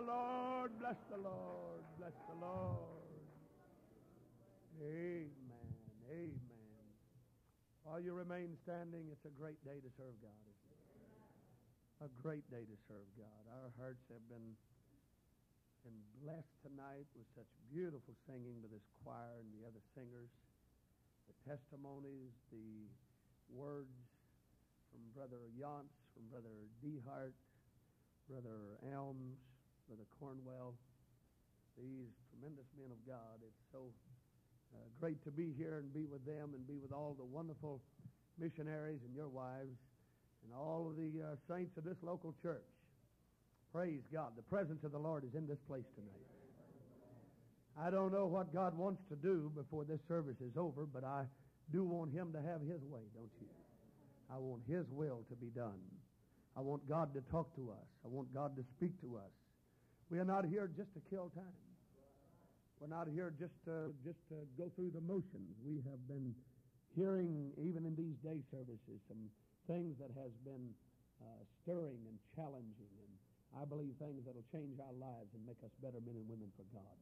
The 0.00 0.08
Lord, 0.08 0.72
bless 0.80 0.96
the 1.12 1.20
Lord, 1.20 1.84
bless 2.00 2.16
the 2.24 2.40
Lord. 2.40 3.20
Amen, 4.80 5.76
amen. 6.08 6.88
While 7.84 8.00
you 8.00 8.16
remain 8.16 8.56
standing, 8.64 9.12
it's 9.12 9.28
a 9.28 9.34
great 9.36 9.60
day 9.60 9.76
to 9.76 9.90
serve 10.00 10.16
God? 10.24 10.48
A 12.00 12.08
great 12.24 12.48
day 12.48 12.64
to 12.64 12.76
serve 12.88 13.04
God. 13.20 13.44
Our 13.52 13.76
hearts 13.76 14.00
have 14.08 14.24
been, 14.32 14.56
been 15.84 16.00
blessed 16.24 16.56
tonight 16.64 17.04
with 17.12 17.28
such 17.36 17.52
beautiful 17.68 18.16
singing 18.24 18.56
by 18.64 18.72
this 18.72 18.88
choir 19.04 19.36
and 19.36 19.52
the 19.52 19.68
other 19.68 19.84
singers, 19.92 20.32
the 21.28 21.36
testimonies, 21.44 22.32
the 22.48 22.88
words 23.52 23.92
from 24.88 25.04
Brother 25.12 25.44
Yance, 25.52 25.92
from 26.16 26.24
Brother 26.32 26.56
Dehart, 26.80 27.36
Brother 28.24 28.80
Elms, 28.88 29.49
Brother 29.90 30.06
Cornwell, 30.22 30.78
these 31.74 32.14
tremendous 32.30 32.70
men 32.78 32.94
of 32.94 33.02
God. 33.02 33.42
It's 33.42 33.58
so 33.74 33.90
uh, 34.70 34.86
great 35.02 35.18
to 35.26 35.34
be 35.34 35.50
here 35.58 35.82
and 35.82 35.90
be 35.90 36.06
with 36.06 36.22
them 36.22 36.54
and 36.54 36.62
be 36.62 36.78
with 36.78 36.92
all 36.92 37.18
the 37.18 37.26
wonderful 37.26 37.82
missionaries 38.38 39.02
and 39.02 39.10
your 39.18 39.26
wives 39.26 39.74
and 40.46 40.54
all 40.54 40.86
of 40.86 40.94
the 40.94 41.10
uh, 41.18 41.34
saints 41.50 41.76
of 41.76 41.82
this 41.82 41.98
local 42.06 42.36
church. 42.40 42.70
Praise 43.74 44.06
God. 44.14 44.38
The 44.38 44.46
presence 44.46 44.84
of 44.86 44.92
the 44.92 45.02
Lord 45.02 45.24
is 45.24 45.34
in 45.34 45.48
this 45.48 45.58
place 45.66 45.90
tonight. 45.98 46.30
I 47.74 47.90
don't 47.90 48.12
know 48.12 48.26
what 48.26 48.54
God 48.54 48.78
wants 48.78 49.02
to 49.10 49.16
do 49.16 49.50
before 49.56 49.82
this 49.82 49.98
service 50.06 50.38
is 50.38 50.56
over, 50.56 50.86
but 50.86 51.02
I 51.02 51.26
do 51.74 51.82
want 51.82 52.14
Him 52.14 52.30
to 52.30 52.38
have 52.38 52.60
His 52.62 52.86
way, 52.86 53.02
don't 53.18 53.34
you? 53.42 53.50
I 54.30 54.38
want 54.38 54.62
His 54.70 54.86
will 54.92 55.26
to 55.30 55.34
be 55.34 55.50
done. 55.50 55.82
I 56.56 56.60
want 56.60 56.88
God 56.88 57.12
to 57.14 57.22
talk 57.32 57.52
to 57.56 57.74
us. 57.74 57.88
I 58.04 58.08
want 58.08 58.32
God 58.32 58.54
to 58.54 58.62
speak 58.78 58.94
to 59.00 59.16
us. 59.16 59.34
We 60.10 60.18
are 60.18 60.26
not 60.26 60.42
here 60.42 60.66
just 60.66 60.90
to 60.98 61.00
kill 61.06 61.30
time. 61.38 61.62
We're 62.82 62.90
not 62.90 63.06
here 63.06 63.30
just 63.38 63.54
to, 63.70 63.94
just 64.02 64.18
to 64.34 64.42
go 64.58 64.66
through 64.74 64.90
the 64.90 65.00
motions. 65.06 65.54
We 65.62 65.78
have 65.86 66.02
been 66.10 66.34
hearing, 66.98 67.54
even 67.62 67.86
in 67.86 67.94
these 67.94 68.18
day 68.18 68.42
services, 68.50 68.98
some 69.06 69.30
things 69.70 69.94
that 70.02 70.10
has 70.18 70.34
been 70.42 70.74
uh, 71.22 71.46
stirring 71.62 72.02
and 72.10 72.18
challenging, 72.34 72.90
and 72.90 73.12
I 73.54 73.62
believe 73.62 73.94
things 74.02 74.26
that 74.26 74.34
will 74.34 74.50
change 74.50 74.82
our 74.82 74.96
lives 74.98 75.30
and 75.30 75.46
make 75.46 75.62
us 75.62 75.70
better 75.78 76.02
men 76.02 76.18
and 76.18 76.26
women 76.26 76.50
for 76.58 76.66
God. 76.74 76.98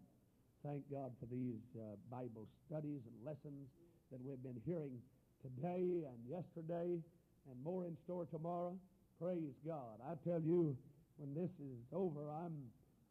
Thank 0.61 0.84
God 0.92 1.17
for 1.17 1.25
these 1.33 1.64
uh, 1.81 1.97
Bible 2.12 2.45
studies 2.69 3.01
and 3.09 3.17
lessons 3.25 3.73
that 4.12 4.20
we've 4.20 4.42
been 4.45 4.61
hearing 4.69 5.01
today 5.41 6.05
and 6.05 6.19
yesterday, 6.29 7.01
and 7.48 7.56
more 7.64 7.89
in 7.89 7.97
store 8.05 8.29
tomorrow. 8.29 8.77
Praise 9.17 9.56
God. 9.64 9.97
I 10.05 10.12
tell 10.29 10.45
you, 10.45 10.77
when 11.17 11.33
this 11.33 11.56
is 11.56 11.81
over, 11.95 12.29
I'm, 12.29 12.53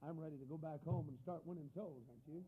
I'm 0.06 0.20
ready 0.20 0.38
to 0.38 0.46
go 0.46 0.58
back 0.58 0.84
home 0.86 1.06
and 1.10 1.18
start 1.24 1.42
winning 1.46 1.70
souls, 1.74 2.06
aren't 2.06 2.28
you? 2.30 2.44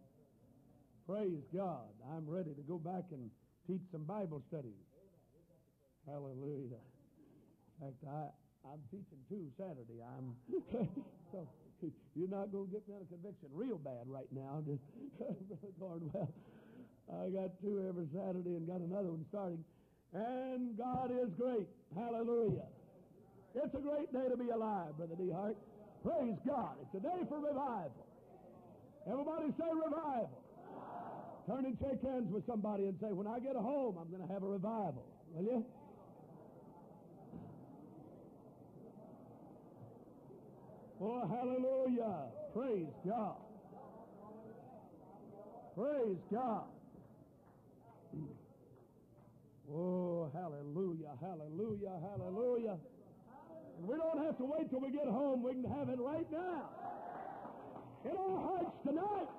Praise 1.08 1.42
God. 1.56 1.90
I'm 2.14 2.30
ready 2.30 2.54
to 2.54 2.62
go 2.62 2.78
back 2.78 3.10
and 3.12 3.30
teach 3.66 3.82
some 3.92 4.04
Bible 4.04 4.44
studies. 4.48 4.86
Hallelujah. 6.06 6.82
In 7.82 7.90
fact, 7.90 8.04
I, 8.06 8.70
I'm 8.70 8.82
teaching 8.92 9.22
too 9.30 9.50
Saturday. 9.58 9.98
I'm 10.06 10.38
so 11.32 11.48
you're 12.16 12.30
not 12.30 12.52
going 12.52 12.68
to 12.68 12.72
get 12.72 12.88
me 12.88 12.94
on 12.94 13.02
a 13.02 13.10
conviction 13.10 13.50
real 13.54 13.78
bad 13.78 14.06
right 14.06 14.30
now. 14.32 14.62
Just 14.68 15.80
well. 15.80 16.00
I 17.10 17.30
got 17.30 17.50
two 17.62 17.86
every 17.90 18.06
Saturday 18.14 18.54
and 18.54 18.68
got 18.68 18.82
another 18.82 19.10
one 19.10 19.26
starting. 19.30 19.64
And 20.14 20.78
God 20.78 21.10
is 21.10 21.30
great. 21.38 21.66
Hallelujah. 21.96 22.70
It's 23.56 23.74
a 23.74 23.80
great 23.82 24.14
day 24.14 24.30
to 24.30 24.38
be 24.38 24.50
alive, 24.50 24.98
Brother 24.98 25.16
Dehart. 25.16 25.56
Praise 26.04 26.38
God. 26.48 26.76
It's 26.82 26.96
a 26.96 27.00
day 27.00 27.26
for 27.28 27.40
revival. 27.40 28.06
Everybody 29.10 29.54
say 29.58 29.66
revival. 29.74 30.44
Turn 31.48 31.66
and 31.66 31.78
shake 31.80 32.02
hands 32.04 32.32
with 32.32 32.46
somebody 32.46 32.86
and 32.86 32.98
say, 33.02 33.08
when 33.08 33.28
I 33.28 33.40
get 33.40 33.56
home, 33.56 33.98
I'm 34.00 34.10
going 34.10 34.26
to 34.26 34.34
have 34.34 34.44
a 34.44 34.48
revival. 34.48 35.04
Will 35.34 35.44
you? 35.44 35.66
Oh, 41.02 41.28
hallelujah. 41.28 42.32
Praise 42.54 42.94
God. 43.08 43.36
Praise 45.76 46.18
God. 46.32 46.64
Oh, 49.72 50.30
hallelujah, 50.34 51.14
hallelujah, 51.22 51.94
hallelujah. 52.02 52.78
And 53.78 53.88
we 53.88 53.96
don't 53.98 54.26
have 54.26 54.38
to 54.38 54.44
wait 54.60 54.70
till 54.70 54.80
we 54.80 54.92
get 54.92 55.08
home. 55.08 55.42
We 55.42 55.54
can 55.54 55.64
have 55.64 55.90
it 55.90 56.00
right 56.00 56.30
now. 56.32 56.70
In 58.04 58.12
our 58.18 58.38
hearts 58.40 58.78
tonight. 58.84 59.30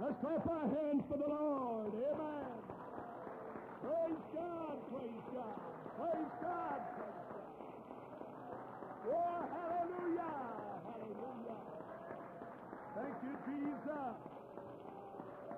Let's 0.00 0.20
clap 0.20 0.46
our 0.46 0.68
hands 0.68 1.04
for 1.08 1.16
the 1.16 1.26
Lord. 1.26 1.94
Amen. 1.94 2.62
Praise 3.80 4.24
God, 4.34 4.76
praise 4.92 5.24
God. 5.32 5.58
Praise 5.96 6.32
God. 6.42 6.80
Oh, 9.06 9.40
hallelujah, 9.56 10.36
hallelujah. 10.88 11.58
Thank 12.94 13.16
you, 13.24 13.34
Jesus. 13.46 14.16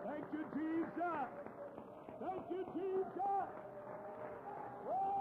Thank 0.05 0.27
you, 0.33 0.45
Jesus. 0.55 1.29
Thank 2.21 2.51
you, 2.51 2.65
Jesus. 2.75 3.49
Oh, 4.71 5.20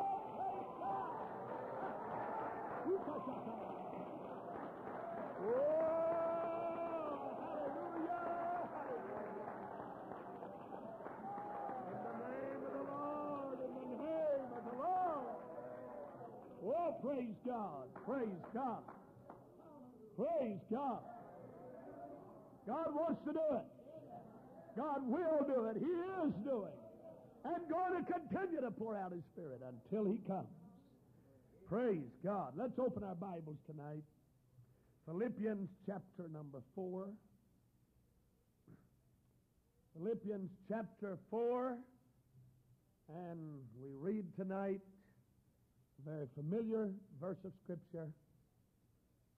Oh, 16.65 16.95
praise 17.01 17.35
God, 17.45 17.87
praise 18.05 18.27
God. 18.53 18.83
Praise 20.15 20.59
God. 20.71 20.99
God 22.67 22.93
wants 22.93 23.21
to 23.25 23.33
do 23.33 23.39
it. 23.55 23.65
God 24.75 25.01
will 25.07 25.45
do 25.47 25.65
it. 25.65 25.77
He 25.79 25.85
is 25.85 26.33
doing. 26.43 26.73
And 27.45 27.69
going 27.69 28.03
to 28.03 28.11
continue 28.11 28.61
to 28.61 28.71
pour 28.71 28.97
out 28.97 29.11
His 29.11 29.23
Spirit 29.33 29.61
until 29.63 30.05
He 30.11 30.19
comes. 30.27 30.58
Praise 31.69 32.09
God. 32.25 32.53
Let's 32.55 32.79
open 32.79 33.03
our 33.03 33.13
Bibles 33.13 33.57
tonight. 33.69 34.01
Philippians 35.05 35.69
chapter 35.85 36.27
number 36.33 36.63
4. 36.73 37.09
Philippians 39.95 40.49
chapter 40.67 41.19
4. 41.29 41.77
And 43.07 43.59
we 43.79 43.91
read 43.93 44.25
tonight 44.35 44.79
a 46.01 46.09
very 46.09 46.25
familiar 46.35 46.89
verse 47.21 47.37
of 47.45 47.51
Scripture. 47.63 48.07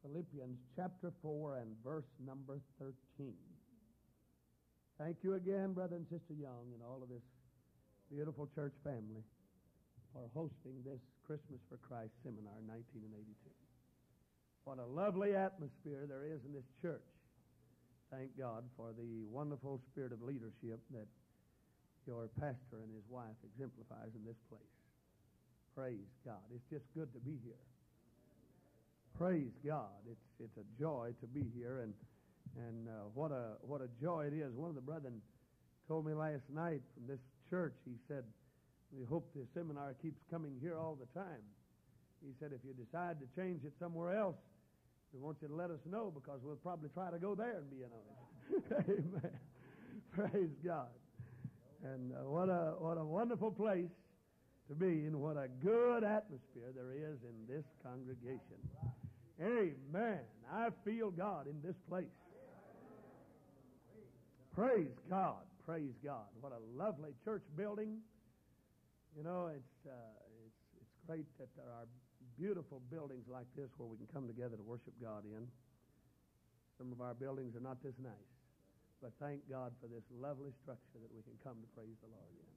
Philippians 0.01 0.57
chapter 0.77 1.11
4 1.21 1.57
and 1.57 1.75
verse 1.83 2.07
number 2.25 2.61
13. 2.79 3.33
Thank 4.97 5.17
you 5.21 5.33
again, 5.33 5.73
Brother 5.73 5.97
and 5.97 6.05
Sister 6.07 6.33
Young, 6.33 6.71
and 6.73 6.81
all 6.81 7.01
of 7.03 7.09
this 7.09 7.23
beautiful 8.09 8.47
church 8.55 8.73
family 8.85 9.21
for 10.13 10.27
hosting 10.35 10.83
this 10.83 10.99
Christmas 11.25 11.59
for 11.67 11.77
Christ 11.79 12.11
seminar 12.23 12.59
in 12.59 12.67
1982. 12.67 13.31
What 14.63 14.77
a 14.77 14.85
lovely 14.85 15.35
atmosphere 15.35 16.05
there 16.05 16.27
is 16.27 16.43
in 16.45 16.53
this 16.53 16.67
church. 16.81 17.07
Thank 18.11 18.37
God 18.37 18.67
for 18.75 18.91
the 18.91 19.23
wonderful 19.31 19.79
spirit 19.91 20.11
of 20.11 20.21
leadership 20.21 20.83
that 20.91 21.07
your 22.05 22.27
pastor 22.39 22.83
and 22.83 22.91
his 22.91 23.07
wife 23.09 23.39
exemplifies 23.43 24.11
in 24.13 24.23
this 24.27 24.37
place. 24.51 24.75
Praise 25.75 26.11
God. 26.25 26.43
It's 26.53 26.67
just 26.69 26.85
good 26.93 27.13
to 27.13 27.19
be 27.19 27.39
here. 27.43 27.63
Praise 29.17 29.55
God. 29.65 30.01
It's 30.09 30.27
it's 30.39 30.57
a 30.57 30.67
joy 30.79 31.13
to 31.21 31.27
be 31.27 31.45
here 31.55 31.87
and 31.87 31.93
and 32.67 32.87
uh, 32.89 33.07
what 33.13 33.31
a 33.31 33.55
what 33.61 33.81
a 33.81 33.87
joy 34.01 34.27
it 34.27 34.33
is. 34.33 34.53
One 34.55 34.69
of 34.69 34.75
the 34.75 34.81
brethren 34.81 35.21
told 35.87 36.05
me 36.05 36.13
last 36.13 36.43
night 36.53 36.81
from 36.93 37.07
this 37.07 37.19
church. 37.49 37.75
He 37.85 37.95
said, 38.07 38.23
"We 38.91 39.05
hope 39.05 39.31
the 39.33 39.45
seminar 39.53 39.93
keeps 40.01 40.21
coming 40.29 40.57
here 40.61 40.77
all 40.77 40.95
the 40.95 41.07
time." 41.19 41.43
He 42.21 42.33
said, 42.39 42.51
"If 42.53 42.63
you 42.63 42.73
decide 42.73 43.19
to 43.19 43.27
change 43.35 43.63
it 43.63 43.73
somewhere 43.79 44.17
else, 44.17 44.37
we 45.13 45.19
want 45.19 45.37
you 45.41 45.47
to 45.47 45.55
let 45.55 45.71
us 45.71 45.79
know 45.85 46.11
because 46.13 46.41
we'll 46.43 46.55
probably 46.57 46.89
try 46.89 47.11
to 47.11 47.19
go 47.19 47.35
there 47.35 47.57
and 47.57 47.69
be 47.69 47.83
in 47.83 47.91
on 47.91 48.05
it." 48.07 48.89
Amen. 48.89 49.39
Praise 50.11 50.55
God. 50.63 50.89
And 51.83 52.13
uh, 52.13 52.29
what 52.29 52.49
a 52.49 52.75
what 52.77 52.97
a 52.97 53.03
wonderful 53.03 53.51
place 53.51 53.89
to 54.67 54.75
be 54.75 55.05
and 55.05 55.19
what 55.19 55.35
a 55.37 55.47
good 55.63 56.03
atmosphere 56.03 56.71
there 56.75 56.93
is 56.93 57.17
in 57.23 57.47
this 57.47 57.65
congregation. 57.83 58.59
Amen. 59.41 60.19
I 60.53 60.69
feel 60.85 61.09
God 61.11 61.47
in 61.47 61.61
this 61.63 61.75
place. 61.89 62.05
Praise 64.53 64.91
God. 65.09 65.43
Praise 65.65 65.93
God. 66.03 66.27
What 66.41 66.51
a 66.51 66.61
lovely 66.77 67.11
church 67.25 67.43
building. 67.57 67.97
You 69.15 69.23
know, 69.23 69.51
it's 69.51 69.75
uh, 69.83 70.47
it's 70.47 70.61
it's 70.79 70.95
great 71.05 71.27
that 71.37 71.51
there 71.55 71.67
are 71.67 71.85
beautiful 72.39 72.81
buildings 72.89 73.27
like 73.27 73.47
this 73.55 73.69
where 73.77 73.87
we 73.87 73.97
can 73.97 74.07
come 74.07 74.27
together 74.27 74.55
to 74.55 74.63
worship 74.63 74.93
God 75.01 75.25
in. 75.25 75.47
Some 76.77 76.91
of 76.91 77.01
our 77.01 77.13
buildings 77.13 77.55
are 77.55 77.61
not 77.61 77.83
this 77.83 77.95
nice. 78.01 78.31
But 79.01 79.11
thank 79.19 79.41
God 79.49 79.73
for 79.81 79.87
this 79.87 80.05
lovely 80.13 80.51
structure 80.61 81.01
that 81.01 81.11
we 81.11 81.21
can 81.23 81.33
come 81.43 81.57
to 81.59 81.67
praise 81.75 81.97
the 82.01 82.07
Lord 82.07 82.33
in. 82.37 82.55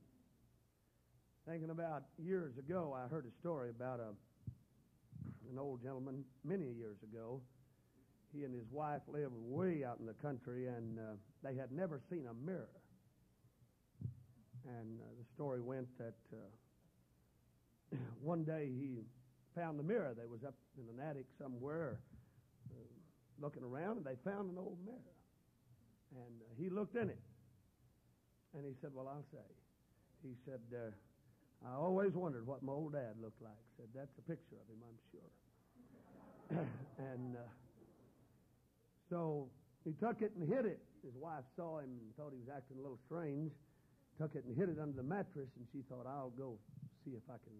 Thinking 1.50 1.70
about 1.70 2.04
years 2.18 2.56
ago, 2.56 2.94
I 2.94 3.08
heard 3.08 3.26
a 3.26 3.34
story 3.40 3.70
about 3.70 4.00
a 4.00 4.12
an 5.50 5.58
old 5.58 5.82
gentleman 5.82 6.24
many 6.44 6.66
years 6.72 6.96
ago. 7.02 7.40
He 8.32 8.44
and 8.44 8.54
his 8.54 8.66
wife 8.70 9.02
lived 9.08 9.34
way 9.34 9.84
out 9.84 9.98
in 10.00 10.06
the 10.06 10.14
country, 10.14 10.66
and 10.66 10.98
uh, 10.98 11.02
they 11.42 11.54
had 11.54 11.70
never 11.70 12.00
seen 12.10 12.26
a 12.30 12.34
mirror. 12.34 12.68
And 14.84 15.00
uh, 15.00 15.04
the 15.16 15.24
story 15.34 15.60
went 15.62 15.88
that 15.98 16.20
uh, 16.32 17.96
one 18.22 18.44
day 18.44 18.68
he 18.68 19.00
found 19.54 19.78
the 19.78 19.82
mirror. 19.82 20.12
that 20.14 20.28
was 20.28 20.44
up 20.44 20.54
in 20.76 20.84
an 20.92 21.00
attic 21.00 21.24
somewhere 21.40 22.00
uh, 22.70 22.74
looking 23.40 23.62
around, 23.62 23.96
and 23.98 24.04
they 24.04 24.16
found 24.24 24.50
an 24.50 24.58
old 24.58 24.76
mirror. 24.84 25.16
And 26.12 26.36
uh, 26.42 26.52
he 26.60 26.68
looked 26.68 26.96
in 26.96 27.08
it. 27.08 27.20
And 28.54 28.66
he 28.66 28.74
said, 28.80 28.90
Well, 28.92 29.08
I'll 29.08 29.24
say. 29.32 29.48
He 30.22 30.34
said, 30.44 30.60
uh, 30.72 30.90
I 31.66 31.74
always 31.76 32.12
wondered 32.12 32.46
what 32.46 32.62
my 32.62 32.72
old 32.72 32.92
dad 32.92 33.16
looked 33.22 33.40
like. 33.40 33.64
Said, 33.76 33.86
That's 33.94 34.12
a 34.18 34.22
picture 34.22 34.56
of 34.60 34.68
him, 34.68 34.80
I'm 34.84 35.00
sure. 35.10 36.66
and 36.98 37.36
uh, 37.36 37.48
so 39.08 39.48
he 39.84 39.92
took 39.92 40.20
it 40.20 40.32
and 40.38 40.46
hid 40.46 40.66
it. 40.66 40.80
His 41.02 41.14
wife 41.16 41.44
saw 41.56 41.78
him 41.78 41.88
and 42.00 42.16
thought 42.16 42.32
he 42.32 42.38
was 42.38 42.52
acting 42.54 42.76
a 42.78 42.82
little 42.82 43.00
strange. 43.06 43.52
Took 44.18 44.36
it 44.36 44.44
and 44.44 44.56
hid 44.56 44.68
it 44.68 44.78
under 44.78 44.94
the 44.94 45.02
mattress, 45.02 45.50
and 45.58 45.66
she 45.72 45.82
thought, 45.88 46.06
I'll 46.06 46.32
go 46.38 46.58
see 47.04 47.12
if 47.12 47.22
I 47.28 47.38
can 47.42 47.58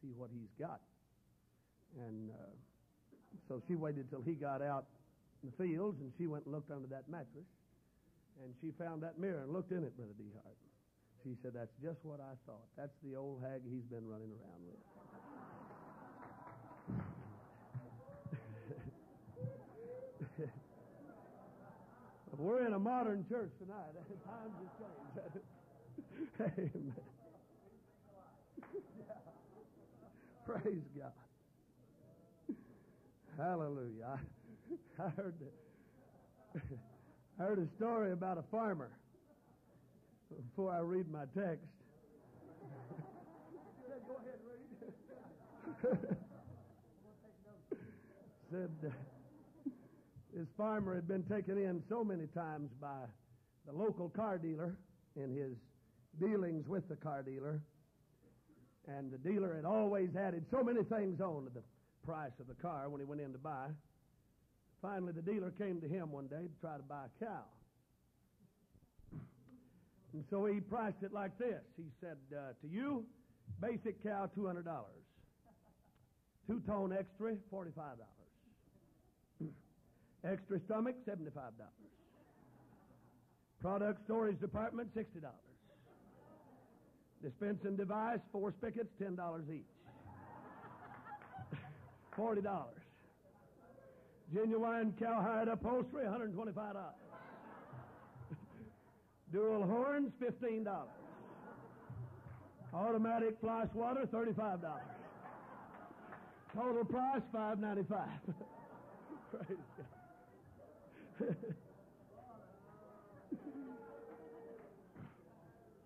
see 0.00 0.14
what 0.14 0.30
he's 0.32 0.50
got. 0.58 0.80
And 1.98 2.30
uh, 2.30 2.54
so 3.48 3.60
she 3.66 3.74
waited 3.74 4.08
till 4.10 4.22
he 4.22 4.34
got 4.34 4.62
out 4.62 4.86
in 5.42 5.50
the 5.50 5.56
fields, 5.56 6.00
and 6.00 6.12
she 6.16 6.26
went 6.26 6.44
and 6.44 6.54
looked 6.54 6.70
under 6.70 6.86
that 6.88 7.08
mattress. 7.08 7.46
And 8.42 8.54
she 8.60 8.70
found 8.78 9.02
that 9.02 9.18
mirror 9.18 9.42
and 9.42 9.52
looked 9.52 9.72
in 9.72 9.82
it, 9.82 9.96
Brother 9.96 10.14
Dehart. 10.14 10.54
She 11.24 11.34
said, 11.42 11.52
That's 11.54 11.74
just 11.82 12.04
what 12.04 12.20
I 12.20 12.38
thought. 12.46 12.62
That's 12.76 12.94
the 13.02 13.16
old 13.16 13.42
hag 13.42 13.62
he's 13.66 13.82
been 13.90 14.06
running 14.06 14.30
around 14.30 14.62
with. 14.64 14.78
We're 22.38 22.64
in 22.66 22.74
a 22.74 22.78
modern 22.78 23.26
church 23.28 23.50
tonight. 23.58 23.94
Times 24.24 24.54
have 24.62 24.78
changed. 25.34 25.44
Amen. 26.40 26.94
Praise 30.46 30.84
God. 30.96 31.12
Hallelujah. 33.36 34.18
I, 34.98 35.02
I 35.02 35.08
heard 35.10 35.34
I 37.40 37.42
heard 37.42 37.58
a 37.58 37.68
story 37.76 38.12
about 38.12 38.38
a 38.38 38.42
farmer 38.50 38.90
before 40.28 40.72
I 40.72 40.80
read 40.80 41.10
my 41.10 41.24
text. 41.36 41.64
Go 44.08 44.16
ahead, 44.16 44.40
read. 44.44 46.16
Said 48.50 48.70
uh, 48.86 48.90
this 50.34 50.48
farmer 50.56 50.94
had 50.94 51.06
been 51.06 51.22
taken 51.24 51.58
in 51.58 51.82
so 51.88 52.02
many 52.02 52.26
times 52.28 52.70
by 52.80 53.04
the 53.66 53.72
local 53.72 54.08
car 54.08 54.38
dealer 54.38 54.76
in 55.14 55.30
his 55.30 55.52
dealings 56.20 56.66
with 56.68 56.88
the 56.88 56.96
car 56.96 57.22
dealer. 57.22 57.60
And 58.86 59.12
the 59.12 59.18
dealer 59.18 59.54
had 59.54 59.64
always 59.64 60.10
added 60.16 60.46
so 60.50 60.62
many 60.62 60.82
things 60.82 61.20
on 61.20 61.44
to 61.44 61.50
the 61.50 61.62
price 62.06 62.32
of 62.40 62.46
the 62.46 62.54
car 62.54 62.88
when 62.88 63.00
he 63.00 63.04
went 63.04 63.20
in 63.20 63.32
to 63.32 63.38
buy. 63.38 63.66
Finally, 64.80 65.12
the 65.12 65.22
dealer 65.22 65.52
came 65.58 65.80
to 65.80 65.88
him 65.88 66.10
one 66.10 66.26
day 66.26 66.42
to 66.42 66.60
try 66.60 66.76
to 66.76 66.82
buy 66.82 67.04
a 67.04 67.24
cow. 67.24 67.44
And 70.14 70.24
so 70.30 70.46
he 70.46 70.60
priced 70.60 71.02
it 71.02 71.12
like 71.12 71.36
this. 71.38 71.60
He 71.76 71.84
said, 72.00 72.16
uh, 72.32 72.52
to 72.62 72.68
you, 72.68 73.04
basic 73.60 74.02
cow, 74.02 74.30
$200. 74.36 74.64
Two 76.46 76.60
tone 76.66 76.96
extra, 76.98 77.36
$45. 77.52 77.72
extra 80.24 80.60
stomach, 80.64 80.94
$75. 81.06 81.32
Product 83.60 84.00
storage 84.04 84.40
department, 84.40 84.88
$60. 84.96 85.04
Dispensing 87.22 87.76
device, 87.76 88.20
four 88.30 88.52
spigots, 88.52 88.90
$10 89.02 89.16
each. 89.52 89.64
$40. 92.16 92.64
Genuine 94.34 94.92
cowhide 95.00 95.48
upholstery, 95.48 96.04
$125. 96.04 96.74
Dual 99.32 99.64
horns, 99.64 100.12
$15. 100.22 100.66
Automatic 102.74 103.36
fly 103.40 103.64
swatter, 103.72 104.06
$35. 104.12 104.60
Total 106.54 106.84
price, 106.84 107.22
$5.95. 107.34 107.86
Praise 109.30 109.58
God. 109.76 109.86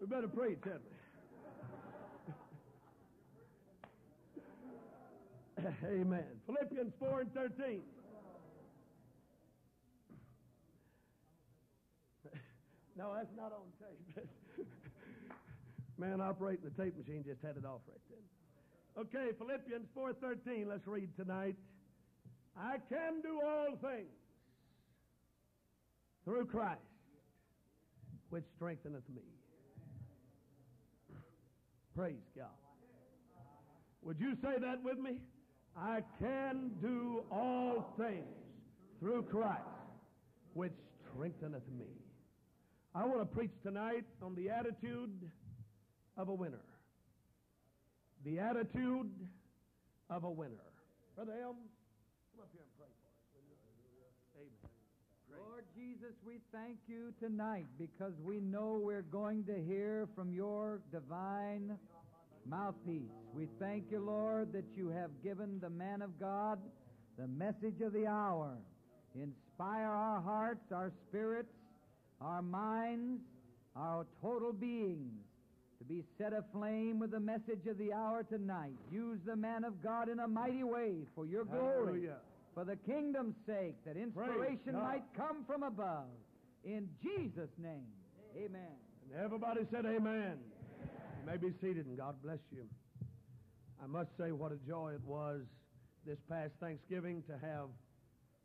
we 0.00 0.06
better 0.06 0.28
preach, 0.28 0.58
hadn't 0.64 0.82
we? 0.85 1.01
Amen. 5.84 6.25
Philippians 6.46 6.93
4 6.99 7.20
and 7.20 7.34
13. 7.34 7.82
No, 12.94 13.14
that's 13.16 13.34
not 13.34 13.52
on 13.52 13.72
tape. 13.81 14.26
Man 15.99 16.21
operating 16.21 16.64
the 16.64 16.82
tape 16.82 16.94
machine 16.97 17.25
just 17.26 17.40
had 17.40 17.56
it 17.56 17.64
off 17.64 17.80
right 17.88 18.00
then. 18.11 18.21
Okay, 18.99 19.32
Philippians 19.38 19.88
4:13. 19.97 20.66
Let's 20.68 20.87
read 20.87 21.09
tonight. 21.16 21.56
I 22.56 22.76
can 22.90 23.23
do 23.23 23.40
all 23.42 23.78
things 23.80 24.12
through 26.25 26.44
Christ, 26.47 26.80
which 28.28 28.44
strengtheneth 28.56 29.09
me. 29.09 29.23
Praise 31.97 32.26
God. 32.37 32.49
Would 34.02 34.21
you 34.21 34.35
say 34.42 34.59
that 34.61 34.82
with 34.82 34.99
me? 34.99 35.18
I 35.76 36.02
can 36.21 36.71
do 36.81 37.23
all 37.31 37.95
things 37.99 38.26
through 39.00 39.23
Christ, 39.25 39.62
which 40.55 40.73
strengtheneth 41.12 41.67
me. 41.79 41.87
I 42.95 43.05
want 43.07 43.21
to 43.21 43.26
preach 43.26 43.52
tonight 43.62 44.05
on 44.23 44.35
the 44.35 44.50
attitude 44.50 45.31
of 46.17 46.29
a 46.29 46.35
winner. 46.35 46.61
The 48.25 48.38
attitude 48.38 49.11
of 50.11 50.25
a 50.25 50.31
winner. 50.31 50.61
Brother 51.17 51.33
Elm, 51.43 51.57
come 52.33 52.43
up 52.43 52.50
here 52.52 52.62
and 52.62 52.73
pray 52.79 52.88
for 53.00 53.09
us. 53.09 53.12
Amen. 54.37 54.71
Lord 55.38 55.64
Jesus, 55.75 56.14
we 56.25 56.41
thank 56.52 56.76
you 56.87 57.14
tonight 57.19 57.67
because 57.79 58.12
we 58.23 58.41
know 58.41 58.81
we're 58.83 59.02
going 59.02 59.45
to 59.45 59.59
hear 59.59 60.09
from 60.14 60.33
your 60.33 60.81
divine 60.93 61.79
mouthpiece. 62.46 63.11
We 63.34 63.49
thank 63.58 63.84
you, 63.90 64.00
Lord, 64.00 64.52
that 64.52 64.64
you 64.76 64.88
have 64.88 65.11
given 65.22 65.58
the 65.61 65.70
man 65.70 66.02
of 66.02 66.18
God 66.20 66.58
the 67.18 67.26
message 67.26 67.80
of 67.84 67.92
the 67.92 68.06
hour. 68.06 68.56
Inspire 69.14 69.88
our 69.88 70.20
hearts, 70.20 70.72
our 70.72 70.90
spirits, 71.08 71.52
our 72.20 72.42
minds, 72.42 73.20
our 73.76 74.06
total 74.20 74.52
beings 74.52 75.12
to 75.78 75.84
be 75.84 76.04
set 76.16 76.32
aflame 76.32 76.99
with 76.99 77.11
the 77.11 77.20
message 77.20 77.66
of 77.68 77.76
the 77.78 77.92
hour 77.92 78.22
tonight. 78.22 78.72
Use 78.90 79.18
the 79.26 79.37
man 79.37 79.64
of 79.64 79.82
God 79.82 80.08
in 80.08 80.20
a 80.20 80.28
mighty 80.28 80.62
way 80.62 80.94
for 81.14 81.26
your 81.26 81.44
glory, 81.44 82.02
Hallelujah. 82.06 82.16
for 82.54 82.64
the 82.64 82.76
kingdom's 82.76 83.34
sake, 83.46 83.75
that 83.84 83.96
inspiration 83.96 84.75
might 84.75 85.02
come 85.16 85.44
from 85.46 85.62
above. 85.62 86.06
In 86.64 86.88
Jesus' 87.02 87.50
name, 87.58 87.87
amen. 88.37 88.76
And 89.12 89.25
everybody 89.25 89.62
said 89.72 89.84
amen. 89.84 90.38
You 91.23 91.31
may 91.31 91.37
be 91.37 91.55
seated 91.61 91.87
and 91.87 91.97
God 91.97 92.17
bless 92.21 92.41
you. 92.50 92.64
I 93.81 93.87
must 93.87 94.11
say 94.19 94.33
what 94.33 94.50
a 94.50 94.59
joy 94.67 94.95
it 94.95 95.05
was 95.07 95.43
this 96.05 96.19
past 96.29 96.50
Thanksgiving 96.59 97.23
to 97.29 97.35
have 97.35 97.71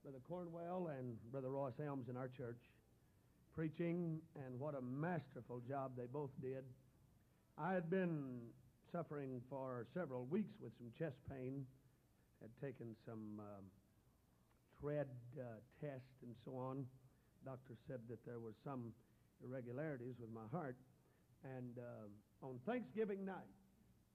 Brother 0.04 0.20
Cornwell 0.30 0.92
and 0.96 1.18
Brother 1.32 1.50
Ross 1.50 1.74
Helms 1.84 2.08
in 2.08 2.16
our 2.16 2.28
church 2.28 2.60
preaching, 3.56 4.20
and 4.36 4.60
what 4.60 4.76
a 4.76 4.82
masterful 4.82 5.60
job 5.68 5.94
they 5.98 6.06
both 6.06 6.30
did. 6.40 6.66
I 7.58 7.74
had 7.74 7.90
been 7.90 8.42
suffering 8.92 9.42
for 9.50 9.88
several 9.96 10.28
weeks 10.28 10.54
with 10.62 10.72
some 10.78 10.92
chest 11.00 11.18
pain, 11.32 11.66
had 12.44 12.52
taken 12.62 12.96
some 13.08 13.40
um, 13.40 13.66
tread 14.80 15.08
uh, 15.40 15.44
test 15.82 16.14
and 16.22 16.36
so 16.46 16.52
on. 16.56 16.86
Doctor 17.44 17.74
said 17.88 18.02
that 18.08 18.24
there 18.24 18.40
was 18.40 18.54
some 18.64 18.94
irregularities 19.44 20.14
with 20.22 20.30
my 20.30 20.46
heart. 20.52 20.76
And 21.44 21.78
uh, 21.80 22.10
on 22.42 22.60
Thanksgiving 22.66 23.26
night, 23.26 23.52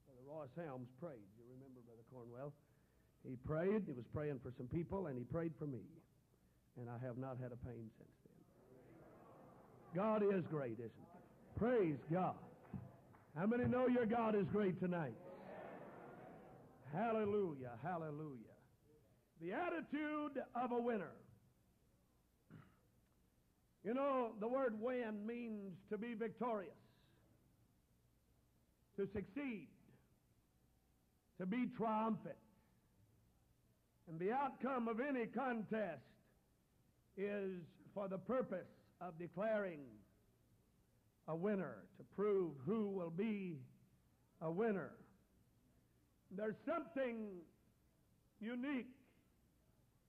Brother 0.06 0.24
Ross 0.26 0.48
Helms 0.56 0.88
prayed. 1.00 1.26
You 1.38 1.44
remember 1.54 1.80
Brother 1.84 2.06
Cornwell? 2.12 2.52
He 3.26 3.36
prayed. 3.46 3.82
He 3.86 3.92
was 3.92 4.06
praying 4.12 4.40
for 4.42 4.52
some 4.56 4.66
people, 4.66 5.06
and 5.06 5.16
he 5.18 5.24
prayed 5.24 5.52
for 5.58 5.66
me. 5.66 5.82
and 6.80 6.88
I 6.88 6.98
have 7.04 7.18
not 7.18 7.36
had 7.40 7.52
a 7.52 7.60
pain 7.66 7.90
since 7.98 8.16
then. 8.24 8.32
God 9.94 10.22
is 10.22 10.42
great, 10.50 10.78
isn't 10.78 10.90
he? 10.90 11.58
Praise 11.58 11.98
God. 12.10 12.34
How 13.36 13.46
many 13.46 13.64
know 13.64 13.88
your 13.88 14.06
God 14.06 14.34
is 14.34 14.46
great 14.52 14.80
tonight? 14.80 15.14
Hallelujah, 16.92 17.72
hallelujah. 17.82 18.56
The 19.40 19.52
attitude 19.52 20.42
of 20.54 20.72
a 20.72 20.80
winner. 20.80 21.12
You 23.84 23.94
know, 23.94 24.32
the 24.40 24.46
word 24.48 24.80
win 24.80 25.26
means 25.26 25.72
to 25.90 25.98
be 25.98 26.14
victorious, 26.14 26.74
to 28.96 29.06
succeed, 29.12 29.68
to 31.38 31.46
be 31.46 31.66
triumphant. 31.76 32.36
And 34.08 34.18
the 34.18 34.32
outcome 34.32 34.88
of 34.88 35.00
any 35.00 35.26
contest 35.26 36.02
is 37.16 37.62
for 37.94 38.08
the 38.08 38.18
purpose 38.18 38.68
of 39.00 39.18
declaring 39.18 39.80
a 41.28 41.36
winner, 41.36 41.76
to 41.98 42.04
prove 42.16 42.52
who 42.66 42.88
will 42.88 43.10
be 43.10 43.58
a 44.40 44.50
winner. 44.50 44.90
There's 46.36 46.56
something 46.66 47.28
unique, 48.40 48.88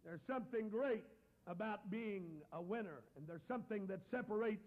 there's 0.04 0.22
something 0.28 0.70
great 0.70 1.04
about 1.46 1.92
being 1.92 2.42
a 2.52 2.62
winner, 2.62 3.04
and 3.16 3.28
there's 3.28 3.46
something 3.48 3.86
that 3.88 4.00
separates 4.10 4.66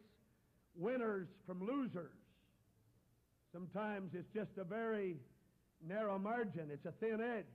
winners 0.76 1.26
from 1.46 1.66
losers. 1.66 2.12
Sometimes 3.56 4.10
it's 4.12 4.28
just 4.34 4.50
a 4.58 4.64
very 4.64 5.16
narrow 5.88 6.18
margin, 6.18 6.68
it's 6.70 6.84
a 6.84 6.92
thin 7.00 7.22
edge. 7.22 7.46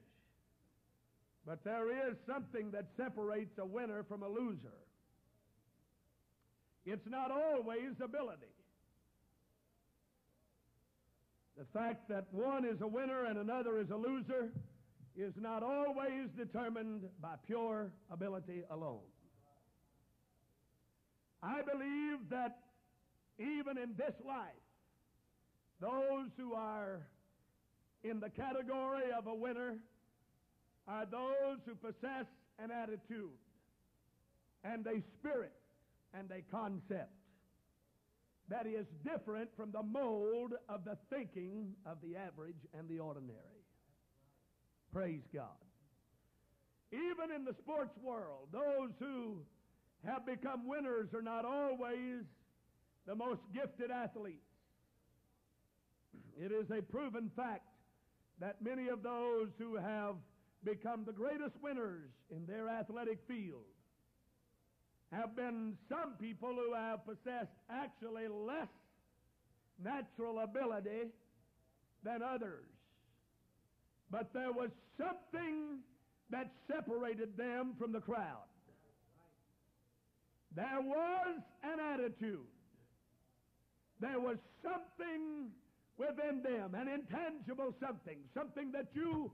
But 1.45 1.63
there 1.63 2.09
is 2.09 2.15
something 2.25 2.71
that 2.71 2.87
separates 2.97 3.59
a 3.59 3.65
winner 3.65 4.03
from 4.09 4.23
a 4.23 4.27
loser. 4.27 4.79
It's 6.87 7.07
not 7.07 7.29
always 7.29 7.91
ability. 8.03 8.41
The 11.55 11.65
fact 11.71 12.09
that 12.09 12.25
one 12.31 12.65
is 12.65 12.81
a 12.81 12.87
winner 12.87 13.25
and 13.25 13.37
another 13.37 13.77
is 13.77 13.91
a 13.91 13.95
loser 13.95 14.49
is 15.15 15.33
not 15.39 15.61
always 15.61 16.29
determined 16.35 17.03
by 17.21 17.35
pure 17.45 17.91
ability 18.11 18.63
alone. 18.71 19.05
I 21.43 21.61
believe 21.61 22.29
that 22.31 22.57
even 23.37 23.77
in 23.77 23.93
this 23.97 24.15
life, 24.25 24.60
those 25.81 26.29
who 26.37 26.53
are 26.53 27.01
in 28.03 28.19
the 28.19 28.29
category 28.29 29.11
of 29.17 29.27
a 29.27 29.33
winner 29.33 29.77
are 30.87 31.05
those 31.05 31.57
who 31.65 31.75
possess 31.75 32.25
an 32.59 32.69
attitude 32.71 33.29
and 34.63 34.85
a 34.85 35.01
spirit 35.17 35.53
and 36.13 36.29
a 36.31 36.41
concept 36.55 37.11
that 38.49 38.67
is 38.67 38.85
different 39.03 39.49
from 39.55 39.71
the 39.71 39.81
mold 39.81 40.53
of 40.69 40.83
the 40.85 40.97
thinking 41.09 41.73
of 41.85 41.97
the 42.03 42.15
average 42.15 42.67
and 42.77 42.87
the 42.87 42.99
ordinary. 42.99 43.39
Praise 44.93 45.23
God. 45.33 45.45
Even 46.91 47.33
in 47.33 47.45
the 47.45 47.55
sports 47.59 47.97
world, 48.03 48.49
those 48.51 48.91
who 48.99 49.37
have 50.05 50.25
become 50.25 50.67
winners 50.67 51.07
are 51.13 51.21
not 51.21 51.45
always 51.45 52.25
the 53.07 53.15
most 53.15 53.39
gifted 53.53 53.89
athletes. 53.89 54.50
It 56.37 56.51
is 56.51 56.69
a 56.71 56.81
proven 56.81 57.31
fact 57.35 57.65
that 58.39 58.61
many 58.61 58.87
of 58.87 59.03
those 59.03 59.49
who 59.57 59.75
have 59.75 60.15
become 60.63 61.03
the 61.05 61.13
greatest 61.13 61.55
winners 61.61 62.09
in 62.29 62.45
their 62.45 62.69
athletic 62.69 63.19
field 63.27 63.65
have 65.11 65.35
been 65.35 65.77
some 65.89 66.13
people 66.19 66.53
who 66.55 66.73
have 66.73 67.05
possessed 67.05 67.51
actually 67.69 68.27
less 68.27 68.69
natural 69.83 70.39
ability 70.39 71.09
than 72.03 72.21
others. 72.21 72.65
But 74.09 74.33
there 74.33 74.51
was 74.51 74.69
something 74.97 75.79
that 76.29 76.51
separated 76.67 77.37
them 77.37 77.73
from 77.77 77.91
the 77.91 77.99
crowd. 77.99 78.47
There 80.55 80.81
was 80.81 81.39
an 81.63 81.79
attitude. 81.79 82.39
There 83.99 84.19
was 84.19 84.37
something 84.63 85.51
within 86.01 86.41
them, 86.41 86.73
an 86.73 86.87
intangible 86.87 87.75
something, 87.79 88.17
something 88.33 88.71
that 88.71 88.87
you 88.93 89.31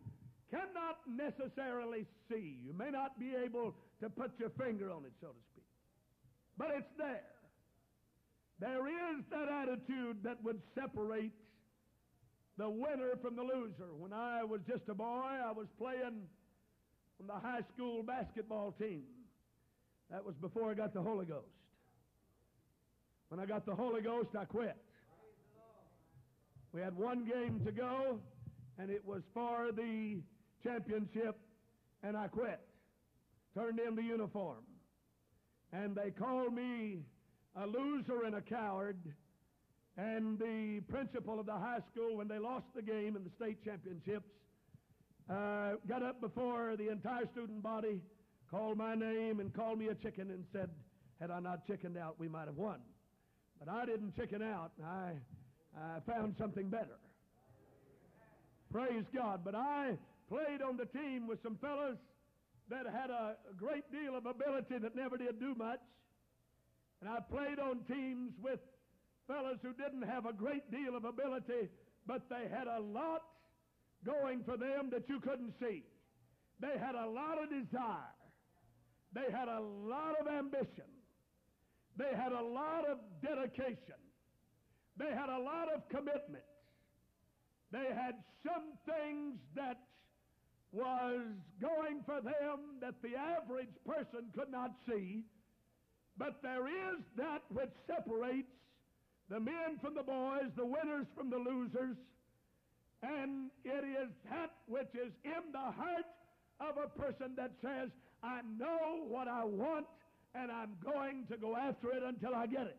cannot 0.52 1.00
necessarily 1.08 2.06
see. 2.30 2.60
You 2.66 2.74
may 2.78 2.90
not 2.92 3.20
be 3.20 3.34
able 3.36 3.76
to 4.02 4.10
put 4.10 4.32
your 4.38 4.50
finger 4.50 4.92
on 4.92 5.06
it, 5.06 5.14
so 5.22 5.28
to 5.28 5.42
speak. 5.54 5.64
But 6.58 6.70
it's 6.76 6.92
there. 6.98 7.24
There 8.60 8.88
is 8.88 9.24
that 9.32 9.48
attitude 9.48 10.18
that 10.24 10.44
would 10.44 10.60
separate 10.76 11.32
the 12.58 12.70
winner 12.70 13.12
from 13.22 13.36
the 13.36 13.44
loser. 13.44 13.94
When 13.98 14.12
I 14.12 14.44
was 14.44 14.62
just 14.68 14.90
a 14.90 14.96
boy, 14.96 15.06
I 15.06 15.52
was 15.52 15.68
playing 15.78 16.26
on 17.22 17.28
the 17.28 17.34
high 17.34 17.62
school 17.74 18.04
basketball 18.04 18.74
team. 18.80 19.04
That 20.10 20.26
was 20.26 20.36
before 20.42 20.72
I 20.72 20.74
got 20.74 20.94
the 20.94 21.02
Holy 21.02 21.26
Ghost. 21.26 21.46
When 23.30 23.40
I 23.40 23.46
got 23.46 23.66
the 23.66 23.76
Holy 23.76 24.02
Ghost, 24.02 24.30
I 24.40 24.46
quit. 24.46 24.78
We 26.78 26.84
had 26.84 26.96
one 26.96 27.26
game 27.26 27.60
to 27.66 27.72
go, 27.72 28.20
and 28.78 28.92
it 28.92 29.04
was 29.04 29.24
for 29.34 29.72
the 29.76 30.20
championship, 30.64 31.36
and 32.04 32.16
I 32.16 32.28
quit. 32.28 32.60
Turned 33.56 33.80
in 33.80 33.96
the 33.96 34.04
uniform. 34.04 34.64
And 35.74 35.96
they 35.96 36.12
called 36.12 36.54
me 36.54 37.00
a 37.56 37.66
loser 37.66 38.26
and 38.28 38.36
a 38.36 38.42
coward. 38.42 39.00
And 39.98 40.38
the 40.38 40.82
principal 40.88 41.40
of 41.40 41.48
the 41.48 41.54
high 41.54 41.80
school, 41.92 42.16
when 42.16 42.28
they 42.28 42.38
lost 42.38 42.68
the 42.76 42.84
game 42.84 43.16
in 43.16 43.24
the 43.24 43.32
state 43.38 43.66
championships, 43.66 44.30
uh, 45.32 45.78
got 45.90 46.04
up 46.04 46.22
before 46.22 46.76
the 46.78 46.92
entire 46.92 47.26
student 47.32 47.64
body, 47.64 48.02
called 48.52 48.78
my 48.78 48.94
name, 48.94 49.40
and 49.40 49.52
called 49.52 49.80
me 49.80 49.88
a 49.88 49.96
chicken 49.96 50.30
and 50.30 50.46
said, 50.54 50.70
had 51.20 51.32
I 51.32 51.40
not 51.40 51.66
chickened 51.66 51.98
out, 51.98 52.20
we 52.20 52.28
might 52.28 52.46
have 52.46 52.58
won. 52.58 52.78
But 53.58 53.68
I 53.68 53.88
didn't 53.88 54.16
chicken 54.16 54.44
out. 54.44 54.74
I, 54.86 55.14
I 55.78 56.00
found 56.12 56.36
something 56.40 56.70
better. 56.70 56.98
Praise 58.72 59.06
God. 59.14 59.42
But 59.44 59.56
I 59.56 59.98
played 60.30 60.62
on 60.62 60.78
the 60.78 60.86
team 60.86 61.28
with 61.28 61.42
some 61.44 61.58
fellas 61.62 61.98
that 62.70 62.86
had 62.86 63.10
a 63.10 63.36
great 63.58 63.90
deal 63.92 64.16
of 64.16 64.26
ability 64.26 64.78
that 64.80 64.96
never 64.96 65.18
did 65.18 65.40
do 65.40 65.56
much. 65.56 65.80
And 67.02 67.10
I 67.10 67.20
played 67.20 67.60
on 67.60 67.80
teams 67.88 68.34
with 68.42 68.60
fellas 69.28 69.60
who 69.62 69.74
didn't 69.74 70.04
have 70.04 70.26
a 70.26 70.34
great 70.34 70.70
deal 70.72 70.96
of 70.96 71.06
ability, 71.06 71.70
but 72.06 72.24
they 72.30 72.50
had 72.50 72.68
a 72.68 72.80
lot 72.80 73.24
going 74.06 74.44
for 74.44 74.58
them 74.58 74.90
that 74.92 75.08
you 75.08 75.20
couldn't 75.20 75.54
see. 75.60 75.84
They 76.60 76.78
had 76.80 76.96
a 76.96 77.08
lot 77.08 77.38
of 77.42 77.50
desire. 77.50 78.16
They 79.14 79.32
had 79.32 79.48
a 79.48 79.60
lot 79.60 80.16
of 80.20 80.28
ambition. 80.28 80.90
They 81.98 82.16
had 82.16 82.32
a 82.32 82.42
lot 82.42 82.86
of 82.90 82.98
dedication. 83.22 84.02
They 84.98 85.10
had 85.10 85.30
a 85.30 85.40
lot 85.40 85.68
of 85.74 85.88
commitment. 85.90 86.44
They 87.72 87.88
had 87.94 88.16
some 88.44 88.74
things 88.86 89.36
that 89.56 89.78
was 90.72 91.22
going 91.62 92.02
for 92.06 92.22
them 92.22 92.80
that 92.82 92.96
the 93.02 93.16
average 93.16 93.74
person 93.86 94.26
could 94.36 94.52
not 94.52 94.72
see. 94.88 95.24
But 96.18 96.42
there 96.42 96.68
is 96.68 97.00
that 97.18 97.44
which 97.50 97.72
separates 97.86 98.52
the 99.30 99.40
men 99.40 99.78
from 99.82 99.94
the 99.94 100.04
boys, 100.04 100.50
the 100.56 100.66
winners 100.66 101.06
from 101.16 101.30
the 101.30 101.38
losers. 101.38 101.98
And 103.04 103.52
it 103.64 103.84
is 103.86 104.10
that 104.32 104.52
which 104.68 104.90
is 104.96 105.12
in 105.24 105.52
the 105.52 105.72
heart 105.72 106.06
of 106.60 106.76
a 106.84 106.88
person 107.00 107.34
that 107.38 107.52
says, 107.62 107.90
I 108.24 108.42
know 108.58 109.06
what 109.08 109.28
I 109.28 109.44
want 109.46 109.86
and 110.34 110.52
I'm 110.52 110.72
going 110.84 111.26
to 111.32 111.38
go 111.38 111.56
after 111.56 111.92
it 111.92 112.04
until 112.04 112.34
I 112.34 112.48
get 112.48 112.68
it. 112.68 112.78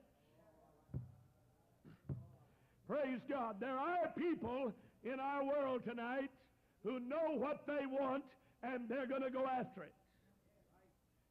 Praise 2.89 3.21
God. 3.29 3.57
There 3.61 3.77
are 3.77 4.09
people 4.17 4.73
in 5.05 5.21
our 5.21 5.45
world 5.45 5.83
tonight 5.85 6.31
who 6.83 6.99
know 6.99 7.37
what 7.37 7.67
they 7.67 7.85
want 7.85 8.25
and 8.63 8.89
they're 8.89 9.07
going 9.07 9.23
to 9.23 9.31
go 9.31 9.45
after 9.47 9.83
it. 9.83 9.93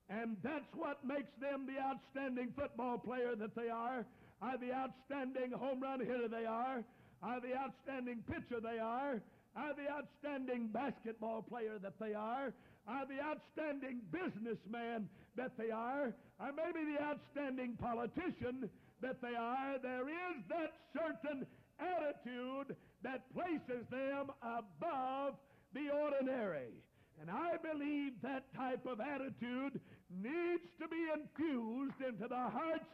And 0.08 0.38
that's 0.44 0.70
what 0.76 1.04
makes 1.04 1.34
them 1.42 1.66
the 1.66 1.82
outstanding 1.82 2.54
football 2.56 3.00
player 3.00 3.36
that 3.36 3.56
they 3.56 3.70
are, 3.70 4.06
are 4.40 4.58
the 4.60 4.72
outstanding 4.72 5.52
home 5.52 5.82
run 5.82 6.00
hitter 6.00 6.30
they 6.30 6.46
are, 6.46 6.84
are 7.24 7.42
the 7.42 7.58
outstanding 7.58 8.24
pitcher 8.30 8.62
they 8.62 8.78
are, 8.78 9.20
are 9.56 9.74
the 9.74 9.90
outstanding 9.90 10.68
basketball 10.68 11.42
player 11.42 11.80
that 11.82 12.00
they 12.00 12.14
are, 12.14 12.54
are 12.88 13.06
the 13.08 13.20
outstanding 13.20 14.00
businessman 14.12 15.10
that 15.36 15.58
they 15.58 15.72
are, 15.72 16.14
or 16.40 16.52
maybe 16.56 16.86
the 16.86 17.04
outstanding 17.04 17.76
politician 17.82 18.70
that 19.02 19.22
they 19.22 19.36
are. 19.36 19.78
There 19.82 20.08
is 20.10 20.38
that 20.50 20.74
certain 20.94 21.46
attitude 21.80 22.76
that 23.04 23.32
places 23.34 23.86
them 23.90 24.32
above 24.42 25.36
the 25.74 25.90
ordinary. 25.94 26.74
And 27.20 27.30
I 27.32 27.58
believe 27.58 28.14
that 28.22 28.54
type 28.56 28.86
of 28.86 29.00
attitude 29.00 29.80
needs 30.10 30.70
to 30.80 30.88
be 30.88 31.08
infused 31.14 32.02
into 32.02 32.28
the 32.28 32.50
hearts 32.50 32.86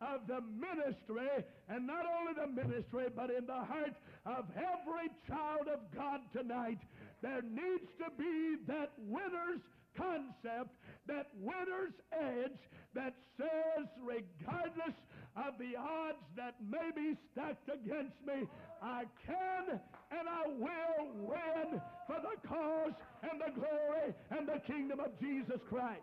of 0.00 0.26
the 0.26 0.40
ministry, 0.42 1.28
and 1.68 1.86
not 1.86 2.04
only 2.04 2.34
the 2.34 2.50
ministry, 2.50 3.06
but 3.14 3.30
in 3.30 3.46
the 3.46 3.64
heart 3.64 3.94
of 4.26 4.44
every 4.56 5.08
child 5.26 5.68
of 5.72 5.80
God 5.94 6.20
tonight. 6.32 6.78
There 7.22 7.42
needs 7.42 7.88
to 7.98 8.10
be 8.18 8.56
that 8.66 8.92
winner's 8.98 9.62
concept, 9.96 10.70
that 11.06 11.28
winner's 11.40 11.94
edge 12.12 12.60
that 12.94 13.14
says, 13.36 13.86
regardless 14.02 14.94
of 15.36 15.58
the 15.58 15.76
odds 15.76 16.22
that 16.36 16.54
may 16.62 16.90
be 16.94 17.16
stacked 17.32 17.68
against 17.68 18.16
me, 18.26 18.46
I 18.82 19.04
can 19.26 19.80
and 20.10 20.28
I 20.28 20.46
will 20.46 21.12
win 21.14 21.80
for 22.06 22.20
the 22.20 22.48
cause 22.48 22.92
and 23.22 23.40
the 23.40 23.60
glory 23.60 24.14
and 24.30 24.48
the 24.48 24.60
kingdom 24.66 25.00
of 25.00 25.18
Jesus 25.20 25.60
Christ. 25.68 26.00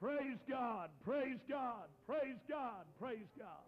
Praise 0.00 0.38
God, 0.48 0.90
praise 1.04 1.38
God, 1.48 1.88
praise 2.06 2.36
God, 2.48 2.84
praise 3.00 3.28
God. 3.38 3.64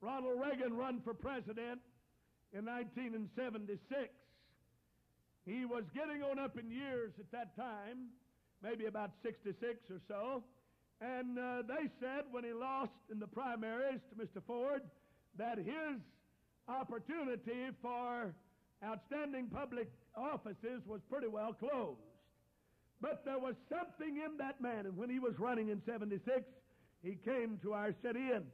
Ronald 0.00 0.40
Reagan 0.40 0.76
run 0.76 1.00
for 1.02 1.14
president 1.14 1.80
in 2.52 2.64
1976. 2.66 4.10
He 5.46 5.64
was 5.64 5.84
getting 5.94 6.22
on 6.22 6.38
up 6.38 6.56
in 6.58 6.70
years 6.70 7.12
at 7.18 7.30
that 7.32 7.56
time, 7.56 8.10
maybe 8.62 8.86
about 8.86 9.10
66 9.22 9.58
or 9.90 10.00
so. 10.06 10.44
And 11.00 11.36
uh, 11.38 11.62
they 11.66 11.90
said 11.98 12.24
when 12.30 12.44
he 12.44 12.52
lost 12.52 12.92
in 13.10 13.18
the 13.18 13.26
primaries 13.26 14.00
to 14.10 14.14
Mr. 14.14 14.42
Ford 14.46 14.82
that 15.36 15.58
his 15.58 15.98
opportunity 16.68 17.70
for 17.80 18.32
outstanding 18.84 19.48
public 19.48 19.90
offices 20.16 20.82
was 20.86 21.00
pretty 21.10 21.26
well 21.26 21.52
closed. 21.54 21.98
But 23.00 23.24
there 23.24 23.38
was 23.38 23.56
something 23.68 24.22
in 24.24 24.36
that 24.38 24.60
man, 24.60 24.86
and 24.86 24.96
when 24.96 25.10
he 25.10 25.18
was 25.18 25.34
running 25.38 25.70
in 25.70 25.82
76, 25.84 26.42
he 27.02 27.18
came 27.24 27.58
to 27.62 27.72
our 27.72 27.92
city, 28.00 28.30
and 28.32 28.44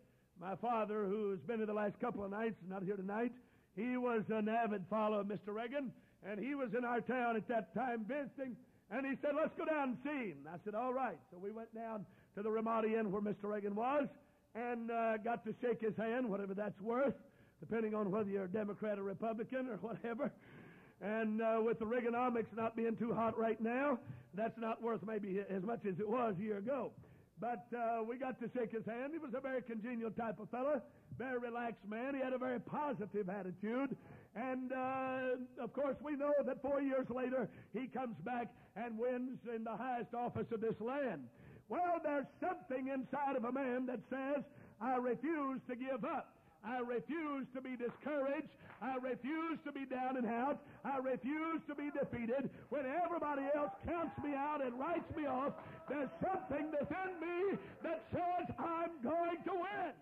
my 0.40 0.56
father, 0.56 1.04
who 1.04 1.32
has 1.32 1.40
been 1.40 1.58
here 1.58 1.66
the 1.66 1.74
last 1.74 2.00
couple 2.00 2.24
of 2.24 2.30
nights, 2.30 2.56
not 2.66 2.82
here 2.82 2.96
tonight, 2.96 3.32
he 3.76 3.98
was 3.98 4.22
an 4.30 4.48
avid 4.48 4.84
follower 4.88 5.20
of 5.20 5.26
Mr. 5.26 5.48
Reagan, 5.48 5.92
and 6.26 6.38
he 6.40 6.54
was 6.54 6.70
in 6.76 6.84
our 6.84 7.00
town 7.00 7.36
at 7.36 7.48
that 7.48 7.74
time 7.74 8.04
visiting, 8.06 8.56
and 8.90 9.06
he 9.06 9.14
said, 9.20 9.32
let's 9.36 9.54
go 9.56 9.64
down 9.64 9.90
and 9.90 9.98
see 10.02 10.30
him. 10.30 10.38
I 10.48 10.56
said, 10.64 10.74
all 10.74 10.92
right. 10.92 11.18
So 11.30 11.38
we 11.38 11.50
went 11.50 11.74
down 11.74 12.06
to 12.36 12.42
the 12.42 12.50
Ramada 12.50 12.88
Inn 12.88 13.12
where 13.12 13.22
Mr. 13.22 13.44
Reagan 13.44 13.74
was, 13.74 14.08
and 14.54 14.90
uh, 14.90 15.18
got 15.18 15.44
to 15.44 15.54
shake 15.60 15.80
his 15.80 15.96
hand, 15.96 16.28
whatever 16.28 16.54
that's 16.54 16.80
worth, 16.80 17.14
depending 17.60 17.94
on 17.94 18.10
whether 18.10 18.30
you're 18.30 18.44
a 18.44 18.48
Democrat 18.48 18.98
or 18.98 19.02
Republican 19.02 19.68
or 19.68 19.76
whatever. 19.76 20.32
And 21.00 21.40
uh, 21.40 21.60
with 21.62 21.78
the 21.78 21.84
Reaganomics 21.84 22.56
not 22.56 22.74
being 22.74 22.96
too 22.96 23.12
hot 23.12 23.38
right 23.38 23.60
now, 23.60 23.98
that's 24.34 24.58
not 24.58 24.82
worth 24.82 25.00
maybe 25.06 25.40
as 25.48 25.62
much 25.62 25.80
as 25.86 26.00
it 26.00 26.08
was 26.08 26.34
a 26.38 26.42
year 26.42 26.58
ago. 26.58 26.90
But 27.40 27.66
uh, 27.76 28.02
we 28.02 28.16
got 28.16 28.40
to 28.40 28.50
shake 28.56 28.72
his 28.72 28.84
hand. 28.84 29.12
He 29.12 29.18
was 29.18 29.30
a 29.36 29.40
very 29.40 29.62
congenial 29.62 30.10
type 30.10 30.40
of 30.40 30.50
fellow, 30.50 30.82
very 31.16 31.38
relaxed 31.38 31.86
man. 31.88 32.14
He 32.14 32.20
had 32.20 32.32
a 32.32 32.38
very 32.38 32.58
positive 32.58 33.28
attitude. 33.28 33.96
And 34.34 34.72
uh, 34.72 35.62
of 35.62 35.72
course, 35.72 35.96
we 36.02 36.16
know 36.16 36.32
that 36.44 36.62
four 36.62 36.80
years 36.80 37.06
later, 37.10 37.48
he 37.72 37.86
comes 37.88 38.16
back 38.24 38.48
and 38.76 38.98
wins 38.98 39.38
in 39.54 39.64
the 39.64 39.76
highest 39.76 40.14
office 40.14 40.46
of 40.52 40.60
this 40.60 40.80
land. 40.80 41.24
Well, 41.68 42.00
there's 42.02 42.26
something 42.40 42.88
inside 42.88 43.36
of 43.36 43.44
a 43.44 43.52
man 43.52 43.86
that 43.86 44.00
says, 44.08 44.44
I 44.80 44.96
refuse 44.96 45.60
to 45.68 45.76
give 45.76 46.04
up. 46.04 46.32
I 46.64 46.78
refuse 46.78 47.46
to 47.54 47.60
be 47.60 47.76
discouraged. 47.76 48.48
I 48.80 48.94
refuse 49.02 49.58
to 49.64 49.72
be 49.72 49.84
down 49.86 50.16
and 50.16 50.26
out. 50.26 50.60
I 50.84 50.98
refuse 50.98 51.60
to 51.68 51.74
be 51.74 51.90
defeated. 51.90 52.50
When 52.68 52.84
everybody 52.86 53.42
else 53.54 53.72
counts 53.86 54.16
me 54.22 54.34
out 54.34 54.64
and 54.64 54.78
writes 54.78 55.10
me 55.16 55.26
off, 55.26 55.52
there's 55.88 56.10
something 56.22 56.70
within 56.70 57.10
me 57.20 57.58
that 57.82 58.04
says 58.12 58.54
I'm 58.58 58.90
going 59.02 59.42
to 59.44 59.52
win. 59.52 59.92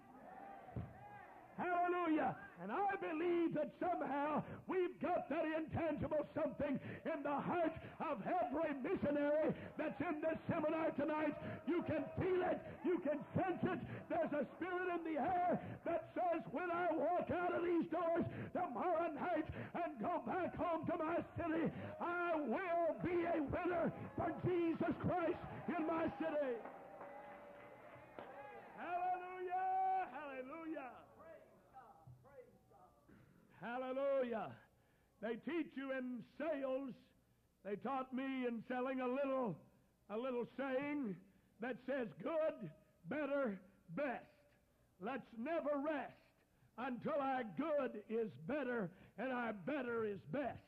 Hallelujah. 1.57 2.37
And 2.63 2.73
I 2.73 2.97
believe 3.01 3.55
that 3.55 3.73
somehow 3.81 4.43
we've 4.67 4.99
got 5.01 5.29
that 5.29 5.45
intangible 5.45 6.27
something 6.35 6.81
in 7.05 7.23
the 7.23 7.37
heart 7.37 7.73
of 8.01 8.19
every 8.25 8.73
missionary 8.83 9.53
that's 9.77 10.01
in 10.01 10.21
this 10.21 10.39
seminar 10.49 10.91
tonight. 10.93 11.35
You 11.67 11.83
can 11.83 12.05
feel 12.19 12.43
it. 12.45 12.61
You 12.85 12.99
can 13.01 13.19
sense 13.37 13.63
it. 13.63 13.81
There's 14.09 14.33
a 14.33 14.47
spirit 14.57 14.89
in 14.97 15.15
the 15.15 15.21
air 15.21 15.61
that 15.85 16.11
says, 16.15 16.43
when 16.53 16.71
I 16.71 16.89
walk 16.93 17.31
out 17.31 17.55
of 17.55 17.65
these 17.65 17.87
doors 17.93 18.25
tomorrow 18.53 19.13
night 19.13 19.47
and 19.75 20.01
go 20.01 20.23
back 20.27 20.57
home 20.57 20.87
to 20.87 20.97
my 20.97 21.17
city, 21.37 21.71
I 22.01 22.37
will 22.37 22.97
be 23.05 23.25
a 23.25 23.43
winner 23.43 23.93
for 24.17 24.33
Jesus 24.45 24.95
Christ 25.01 25.41
in 25.69 25.87
my 25.87 26.05
city. 26.21 26.57
Hallelujah! 28.77 29.36
Hallelujah. 33.67 34.53
They 35.21 35.35
teach 35.45 35.73
you 35.75 35.91
in 35.91 36.23
sales. 36.39 36.95
They 37.65 37.75
taught 37.77 38.15
me 38.15 38.47
in 38.47 38.63
selling 38.69 39.01
a 39.01 39.09
little, 39.09 39.57
a 40.09 40.17
little 40.17 40.47
saying 40.57 41.17
that 41.61 41.77
says 41.87 42.07
good, 42.23 42.71
better, 43.09 43.59
best. 43.97 44.23
Let's 45.01 45.27
never 45.37 45.83
rest 45.85 46.15
until 46.79 47.21
our 47.21 47.43
good 47.59 48.03
is 48.09 48.31
better 48.47 48.89
and 49.19 49.33
our 49.33 49.53
better 49.53 50.05
is 50.05 50.21
best. 50.31 50.59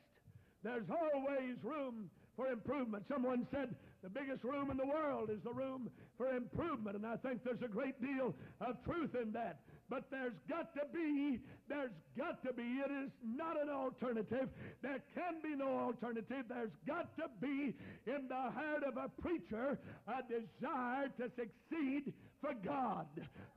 There's 0.63 0.89
always 0.89 1.55
room 1.63 2.09
for 2.35 2.47
improvement. 2.47 3.05
Someone 3.07 3.47
said 3.49 3.75
the 4.03 4.09
biggest 4.09 4.43
room 4.43 4.71
in 4.71 4.77
the 4.77 4.85
world 4.85 5.29
is 5.29 5.41
the 5.43 5.53
room 5.53 5.89
for 6.17 6.35
improvement, 6.35 6.97
and 6.97 7.05
I 7.05 7.15
think 7.15 7.45
there's 7.45 7.61
a 7.63 7.67
great 7.67 8.01
deal 8.01 8.35
of 8.59 8.83
truth 8.83 9.15
in 9.15 9.31
that. 9.33 9.59
But 9.89 10.05
there's 10.11 10.37
got 10.47 10.73
to 10.75 10.81
be, 10.93 11.39
there's 11.67 11.91
got 12.17 12.43
to 12.45 12.53
be, 12.53 12.61
it 12.61 12.91
is 12.91 13.11
not 13.23 13.59
an 13.59 13.69
alternative. 13.69 14.49
There 14.81 15.01
can 15.15 15.41
be 15.41 15.55
no 15.55 15.79
alternative. 15.79 16.45
There's 16.47 16.75
got 16.87 17.15
to 17.17 17.23
be 17.41 17.73
in 18.05 18.27
the 18.27 18.35
heart 18.35 18.83
of 18.87 18.97
a 18.97 19.09
preacher 19.21 19.79
a 20.07 20.21
desire 20.21 21.09
to 21.17 21.31
succeed 21.35 22.13
for 22.39 22.53
God. 22.63 23.07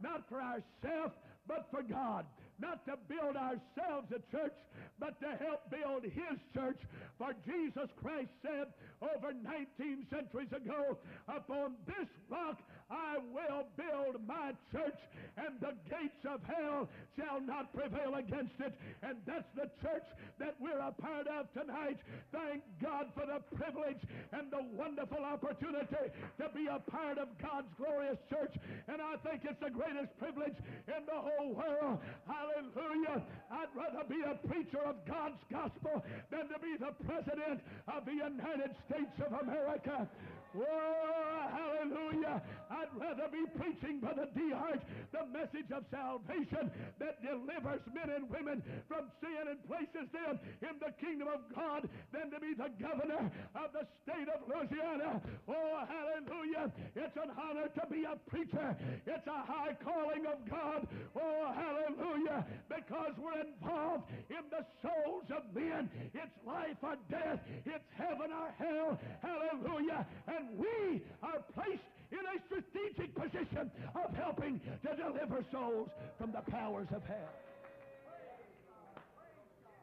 Not 0.01 0.29
for 0.29 0.41
ourselves, 0.41 1.15
but 1.47 1.67
for 1.71 1.83
God 1.83 2.25
not 2.63 2.87
to 2.87 2.95
build 3.11 3.37
ourselves 3.37 4.07
a 4.15 4.23
church, 4.31 4.55
but 4.99 5.19
to 5.21 5.27
help 5.45 5.69
build 5.69 6.05
His 6.05 6.39
church. 6.55 6.79
For 7.19 7.35
Jesus 7.45 7.91
Christ 8.01 8.31
said 8.41 8.71
over 9.03 9.35
19 9.35 10.07
centuries 10.09 10.53
ago, 10.55 10.97
Upon 11.29 11.75
this 11.87 12.09
rock 12.31 12.59
I 12.91 13.19
will 13.19 13.67
build 13.77 14.21
my 14.27 14.53
church, 14.71 14.99
and 15.37 15.61
the 15.61 15.75
gates 15.89 16.25
of 16.29 16.41
hell 16.45 16.89
shall 17.17 17.41
not 17.41 17.73
prevail 17.75 18.15
against 18.17 18.59
it. 18.61 18.75
And 19.03 19.17
that's 19.27 19.49
the 19.55 19.71
church 19.81 20.07
that 20.39 20.55
we're 20.61 20.81
a 20.81 20.93
part 20.93 21.27
of 21.29 21.53
tonight. 21.53 21.99
Thank 22.33 22.63
God 22.83 23.07
for 23.15 23.27
the 23.27 23.41
privilege 23.57 24.01
and 24.33 24.51
the 24.51 24.63
wonderful 24.77 25.25
opportunity 25.25 26.11
to 26.39 26.47
be 26.55 26.67
a 26.67 26.79
part 26.91 27.19
of 27.19 27.29
God's 27.41 27.69
glorious 27.77 28.19
church. 28.29 28.55
And 28.89 29.01
I 29.01 29.17
think 29.25 29.43
it's 29.45 29.61
the 29.61 29.71
greatest 29.71 30.13
privilege 30.19 30.57
in 30.89 31.03
the 31.07 31.19
whole 31.19 31.55
world. 31.55 31.99
Hallelujah. 32.27 33.23
I'd 33.51 33.73
rather 33.77 34.05
be 34.09 34.23
a 34.23 34.35
preacher 34.47 34.83
of 34.85 34.97
God's 35.07 35.41
gospel 35.51 36.05
than 36.31 36.49
to 36.49 36.59
be 36.59 36.77
the 36.79 36.93
president 37.05 37.61
of 37.89 38.05
the 38.05 38.13
United 38.13 38.75
States 38.89 39.15
of 39.21 39.33
America. 39.47 40.09
Oh, 40.57 41.45
hallelujah. 41.49 42.43
I'd 42.71 42.93
rather 42.97 43.29
be 43.33 43.45
preaching, 43.57 44.01
Brother 44.01 44.29
DeHart, 44.37 44.81
the 45.13 45.25
message 45.33 45.71
of 45.73 45.85
salvation 45.91 46.71
that 46.99 47.23
delivers 47.23 47.81
men 47.93 48.11
and 48.11 48.29
women 48.29 48.63
from 48.89 49.09
sin 49.21 49.49
and 49.49 49.61
places 49.69 50.09
them 50.13 50.41
in 50.61 50.75
the 50.81 50.93
kingdom 51.01 51.29
of 51.29 51.41
God 51.55 51.89
than 52.13 52.31
to 52.33 52.41
be 52.41 52.55
the 52.55 52.69
governor 52.81 53.31
of 53.57 53.73
the 53.73 53.85
state 54.05 54.29
of 54.29 54.41
Louisiana. 54.49 55.21
Oh, 55.49 55.85
hallelujah. 55.89 56.73
It's 56.97 57.17
an 57.17 57.31
honor 57.37 57.69
to 57.69 57.85
be 57.91 58.05
a 58.05 58.17
preacher. 58.29 58.77
It's 59.07 59.27
a 59.27 59.41
high 59.45 59.77
calling 59.85 60.27
of 60.27 60.39
God. 60.49 60.87
Oh, 61.17 61.53
hallelujah. 61.53 62.45
Because 62.69 63.13
we're 63.17 63.41
involved 63.41 64.05
in 64.29 64.45
the 64.51 64.65
souls 64.81 65.29
of 65.31 65.45
men. 65.55 65.91
It's 66.15 66.37
life 66.47 66.81
or 66.83 66.97
death. 67.11 67.41
It's 67.65 67.89
heaven 67.97 68.33
or 68.33 68.49
hell. 68.59 68.99
Hallelujah. 69.21 70.07
And 70.27 70.42
and 70.43 70.59
we 70.59 71.03
are 71.23 71.41
placed 71.55 71.83
in 72.11 72.19
a 72.19 72.37
strategic 72.47 73.15
position 73.15 73.71
of 73.95 74.15
helping 74.17 74.61
to 74.83 74.97
deliver 74.97 75.45
souls 75.53 75.89
from 76.19 76.33
the 76.33 76.43
powers 76.51 76.89
of 76.95 77.03
hell. 77.05 77.35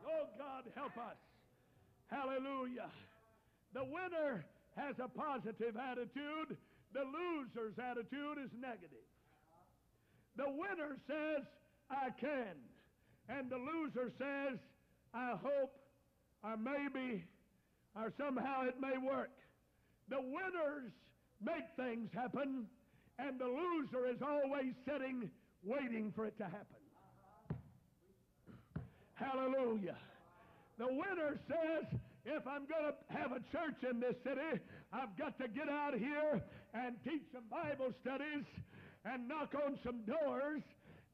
Oh, 0.06 0.28
God, 0.38 0.63
help 0.76 0.98
us. 0.98 1.17
Hallelujah. 2.08 2.89
The 3.74 3.84
winner 3.84 4.45
has 4.76 4.95
a 5.00 5.08
positive 5.08 5.76
attitude. 5.78 6.58
The 6.93 7.06
loser's 7.06 7.78
attitude 7.78 8.38
is 8.43 8.50
negative. 8.60 9.06
The 10.36 10.50
winner 10.50 10.98
says, 11.08 11.45
I 11.89 12.10
can. 12.19 12.58
And 13.30 13.50
the 13.50 13.58
loser 13.58 14.12
says, 14.17 14.58
I 15.13 15.32
hope, 15.41 15.74
or 16.43 16.58
maybe, 16.58 17.24
or 17.95 18.12
somehow 18.17 18.63
it 18.63 18.76
may 18.82 18.98
work. 18.98 19.30
The 20.10 20.19
winners 20.19 20.91
make 21.41 21.65
things 21.76 22.10
happen, 22.13 22.65
and 23.17 23.39
the 23.39 23.45
loser 23.45 24.08
is 24.08 24.22
always 24.22 24.74
sitting 24.86 25.30
waiting 25.63 26.12
for 26.15 26.26
it 26.26 26.38
to 26.38 26.45
happen. 26.45 26.80
Hallelujah. 29.13 29.98
The 30.78 30.88
winner 30.88 31.38
says, 31.48 32.00
if 32.26 32.48
I'm 32.48 32.65
going 32.65 32.88
to 32.88 33.17
have 33.17 33.32
a 33.32 33.41
church 33.52 33.84
in 33.89 34.00
this 34.00 34.15
city, 34.24 34.62
I've 34.93 35.15
got 35.17 35.38
to 35.39 35.48
get 35.48 35.69
out 35.69 35.93
here 35.93 36.41
and 36.74 36.95
teach 37.04 37.24
some 37.34 37.43
Bible 37.52 37.93
studies 38.02 38.45
and 39.06 39.28
knock 39.28 39.54
on 39.65 39.78
some 39.84 40.02
doors 40.06 40.62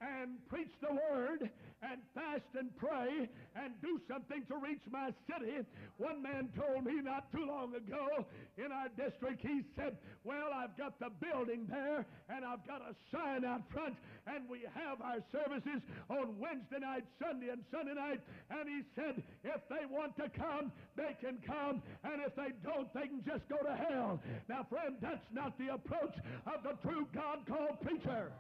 and 0.01 0.38
preach 0.49 0.71
the 0.81 0.93
word 0.93 1.49
and 1.81 2.01
fast 2.13 2.49
and 2.58 2.75
pray 2.77 3.29
and 3.55 3.73
do 3.81 3.99
something 4.08 4.43
to 4.47 4.58
reach 4.58 4.81
my 4.91 5.13
city. 5.29 5.63
One 5.97 6.21
man 6.21 6.49
told 6.58 6.86
me 6.86 7.01
not 7.01 7.31
too 7.31 7.45
long 7.45 7.75
ago 7.75 8.25
in 8.58 8.71
our 8.71 8.89
district, 8.97 9.41
he 9.41 9.62
said, 9.75 9.97
Well, 10.23 10.49
I've 10.53 10.75
got 10.77 10.99
the 10.99 11.10
building 11.21 11.67
there 11.69 12.05
and 12.29 12.43
I've 12.43 12.65
got 12.67 12.81
a 12.81 12.95
sign 13.13 13.45
out 13.45 13.62
front 13.71 13.95
and 14.27 14.49
we 14.49 14.65
have 14.73 15.01
our 15.01 15.21
services 15.31 15.81
on 16.10 16.39
Wednesday 16.39 16.79
night, 16.81 17.05
Sunday, 17.21 17.49
and 17.49 17.63
Sunday 17.71 17.93
night. 17.93 18.21
And 18.49 18.67
he 18.67 18.81
said, 18.95 19.21
If 19.43 19.62
they 19.69 19.86
want 19.89 20.17
to 20.17 20.29
come, 20.29 20.71
they 20.95 21.15
can 21.21 21.38
come. 21.45 21.81
And 22.03 22.21
if 22.25 22.36
they 22.36 22.51
don't, 22.63 22.91
they 22.93 23.08
can 23.08 23.23
just 23.25 23.47
go 23.47 23.58
to 23.58 23.75
hell. 23.75 24.19
Now, 24.49 24.65
friend, 24.69 24.95
that's 25.01 25.25
not 25.31 25.58
the 25.58 25.73
approach 25.73 26.15
of 26.47 26.63
the 26.63 26.75
true 26.81 27.08
God 27.13 27.45
called 27.47 27.79
preacher. 27.81 28.31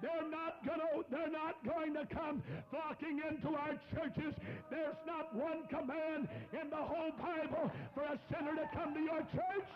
They're 0.00 0.30
not 0.30 0.64
going 0.64 0.80
to, 0.80 1.04
they're 1.10 1.30
not 1.30 1.56
going 1.64 1.94
to 1.94 2.06
come 2.14 2.42
flocking 2.70 3.20
into 3.28 3.56
our 3.56 3.74
churches. 3.94 4.34
There's 4.70 4.96
not 5.06 5.34
one 5.34 5.66
command 5.68 6.28
in 6.52 6.70
the 6.70 6.76
whole 6.76 7.10
Bible 7.18 7.70
for 7.94 8.02
a 8.02 8.18
sinner 8.30 8.54
to 8.54 8.68
come 8.74 8.94
to 8.94 9.00
your 9.00 9.20
church. 9.34 9.68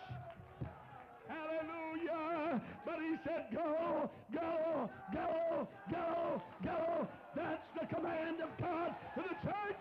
Hallelujah. 1.27 2.61
But 2.85 2.95
he 2.99 3.15
said, 3.23 3.47
go, 3.53 4.09
go, 4.33 4.89
go, 5.13 5.67
go, 5.91 6.41
go. 6.63 7.07
That's 7.35 7.63
the 7.79 7.95
command 7.95 8.37
of 8.41 8.49
God 8.59 8.95
to 9.15 9.21
the 9.21 9.35
church. 9.47 9.77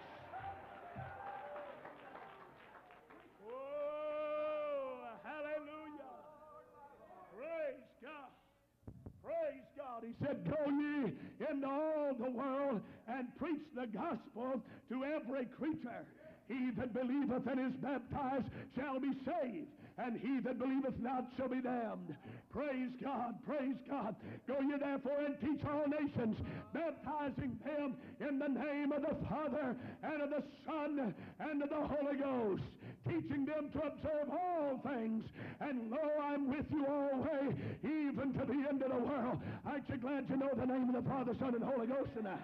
God. 10.02 10.08
He 10.08 10.24
said, 10.24 10.44
Go 10.44 10.70
ye 10.70 11.12
into 11.50 11.66
all 11.66 12.14
the 12.18 12.30
world 12.30 12.80
and 13.08 13.26
preach 13.38 13.62
the 13.74 13.86
gospel 13.86 14.62
to 14.88 15.04
every 15.04 15.46
creature. 15.46 16.04
He 16.48 16.70
that 16.76 16.92
believeth 16.92 17.46
and 17.46 17.60
is 17.60 17.72
baptized 17.80 18.46
shall 18.76 19.00
be 19.00 19.12
saved, 19.24 19.68
and 19.98 20.18
he 20.18 20.40
that 20.40 20.58
believeth 20.58 20.98
not 21.00 21.26
shall 21.36 21.48
be 21.48 21.60
damned. 21.60 22.14
Praise 22.50 22.90
God, 23.02 23.34
praise 23.46 23.76
God. 23.88 24.16
Go 24.46 24.60
ye 24.60 24.76
therefore 24.78 25.20
and 25.24 25.36
teach 25.40 25.64
all 25.66 25.84
nations, 25.86 26.36
baptizing 26.72 27.58
them 27.64 27.96
in 28.20 28.38
the 28.38 28.48
name 28.48 28.92
of 28.92 29.02
the 29.02 29.16
Father 29.28 29.76
and 30.02 30.22
of 30.22 30.30
the 30.30 30.42
Son 30.66 31.14
and 31.40 31.62
of 31.62 31.68
the 31.68 31.86
Holy 31.86 32.16
Ghost, 32.16 32.62
teaching 33.06 33.44
them 33.44 33.70
to 33.72 33.78
observe 33.78 34.28
all 34.30 34.80
things. 34.84 35.24
And 35.60 35.90
lo, 35.90 35.98
I'm 36.22 36.48
with 36.48 36.66
you 36.70 36.86
always, 36.86 37.54
even 37.82 38.32
to 38.34 38.46
the 38.46 38.68
end 38.68 38.82
of 38.82 38.90
the 38.90 38.98
world. 38.98 39.40
Aren't 39.66 39.88
you 39.88 39.96
glad 39.96 40.26
you 40.28 40.36
know 40.36 40.50
the 40.56 40.66
name 40.66 40.94
of 40.94 41.04
the 41.04 41.08
Father, 41.08 41.34
Son, 41.38 41.54
and 41.54 41.64
Holy 41.64 41.86
Ghost 41.86 42.10
tonight? 42.16 42.40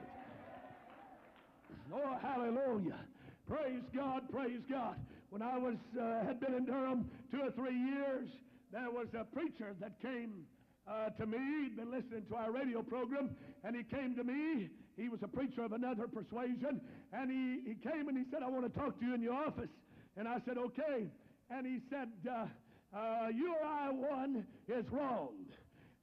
Oh, 1.93 2.19
hallelujah. 2.21 2.99
Praise 3.49 3.83
God, 3.97 4.23
praise 4.31 4.61
God. 4.71 4.97
When 5.31 5.41
I 5.41 5.57
was 5.57 5.77
uh, 5.99 6.25
had 6.27 6.39
been 6.39 6.55
in 6.55 6.67
Durham 6.67 7.11
two 7.31 7.41
or 7.41 7.51
three 7.53 7.77
years, 7.77 8.29
there 8.73 8.91
was 8.91 9.07
a 9.19 9.25
preacher 9.25 9.75
that 9.81 10.01
came 10.03 10.45
uh, 10.87 11.11
to 11.11 11.25
me. 11.25 11.39
He'd 11.65 11.77
been 11.77 11.91
listening 11.91 12.25
to 12.29 12.37
our 12.37 12.53
radio 12.53 12.83
program, 12.83 13.31
and 13.65 13.75
he 13.75 13.85
came 13.85 14.15
to 14.17 14.25
me. 14.25 14.69
He 14.99 15.09
was 15.09 15.21
a 15.23 15.29
preacher 15.29 15.65
of 15.65 15.73
another 15.73 16.07
persuasion, 16.09 16.81
and 17.13 17.31
he, 17.31 17.71
he 17.71 17.75
came 17.77 18.09
and 18.09 18.19
he 18.19 18.25
said, 18.31 18.43
I 18.43 18.51
want 18.51 18.73
to 18.73 18.79
talk 18.79 18.99
to 19.01 19.07
you 19.07 19.15
in 19.15 19.23
your 19.23 19.35
office. 19.35 19.71
And 20.17 20.29
I 20.29 20.39
said, 20.45 20.59
okay. 20.59 21.09
And 21.49 21.67
he 21.67 21.79
said, 21.89 22.09
uh, 22.29 22.47
uh, 22.95 23.29
URI 23.29 23.97
1 23.97 24.47
is 24.69 24.85
wrong. 24.91 25.35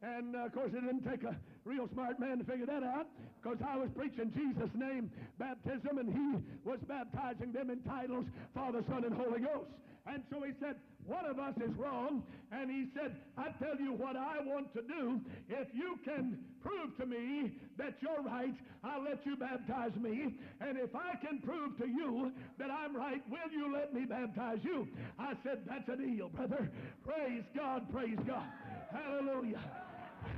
And 0.02 0.36
uh, 0.36 0.46
of 0.46 0.54
course, 0.54 0.72
it 0.74 0.82
didn't 0.82 1.10
take 1.10 1.24
a 1.24 1.36
real 1.64 1.90
smart 1.94 2.20
man 2.20 2.38
to 2.40 2.44
figure 2.44 2.66
that 2.66 2.84
out 2.84 3.08
because 3.42 3.58
I 3.68 3.78
was 3.78 3.90
preaching 3.96 4.32
Jesus' 4.36 4.70
name 4.76 5.12
baptism 5.40 5.98
and 5.98 6.12
he 6.12 6.44
was 6.68 6.80
baptizing 6.88 7.52
them 7.52 7.70
in 7.70 7.80
titles 7.82 8.26
Father, 8.54 8.84
Son, 8.90 9.04
and 9.06 9.14
Holy 9.16 9.40
Ghost. 9.40 9.72
And 10.08 10.24
so 10.30 10.42
he 10.44 10.54
said, 10.60 10.76
one 11.06 11.26
of 11.26 11.40
us 11.40 11.54
is 11.58 11.76
wrong. 11.78 12.24
And 12.52 12.70
he 12.70 12.88
said, 12.94 13.16
I 13.38 13.50
tell 13.64 13.80
you 13.80 13.94
what 13.94 14.16
I 14.16 14.38
want 14.44 14.74
to 14.74 14.82
do. 14.82 15.20
If 15.50 15.68
you 15.74 16.00
can 16.04 16.40
prove 16.62 16.98
to 16.98 17.06
me 17.06 17.54
that 17.78 17.96
you're 18.02 18.22
right, 18.24 18.56
I'll 18.84 19.04
let 19.04 19.26
you 19.26 19.36
baptize 19.36 19.96
me. 19.96 20.36
And 20.62 20.78
if 20.78 20.96
I 20.96 21.16
can 21.18 21.40
prove 21.40 21.78
to 21.78 21.88
you 21.88 22.32
that 22.58 22.70
I'm 22.72 22.96
right, 22.96 23.22
will 23.30 23.52
you 23.52 23.74
let 23.74 23.94
me 23.94 24.06
baptize 24.06 24.60
you? 24.64 24.88
I 25.20 25.34
said, 25.44 25.60
that's 25.68 25.88
a 25.90 25.96
deal, 25.96 26.30
brother. 26.30 26.70
Praise 27.04 27.44
God, 27.56 27.92
praise 27.92 28.20
God. 28.28 28.46
Hallelujah. 28.92 29.62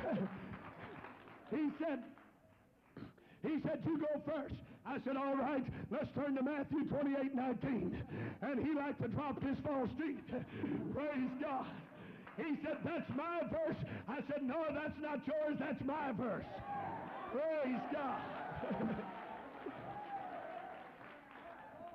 he 1.51 1.69
said, 1.79 2.03
he 3.43 3.61
said, 3.63 3.81
you 3.85 3.99
go 3.99 4.21
first. 4.25 4.55
I 4.87 4.99
said, 5.05 5.17
all 5.17 5.35
right, 5.35 5.63
let's 5.91 6.07
turn 6.15 6.35
to 6.35 6.43
Matthew 6.43 6.85
28, 6.85 7.35
19. 7.35 8.03
And 8.41 8.65
he 8.65 8.73
liked 8.73 9.01
to 9.01 9.09
drop 9.09 9.43
his 9.43 9.57
false 9.65 9.89
teeth. 9.99 10.23
Praise 10.93 11.31
God. 11.41 11.65
He 12.37 12.55
said, 12.63 12.77
that's 12.85 13.09
my 13.15 13.41
verse. 13.51 13.75
I 14.07 14.19
said, 14.31 14.43
no, 14.43 14.63
that's 14.71 14.97
not 15.01 15.19
yours. 15.27 15.57
That's 15.59 15.83
my 15.83 16.11
verse. 16.13 16.45
Praise 17.31 17.81
God. 17.91 18.21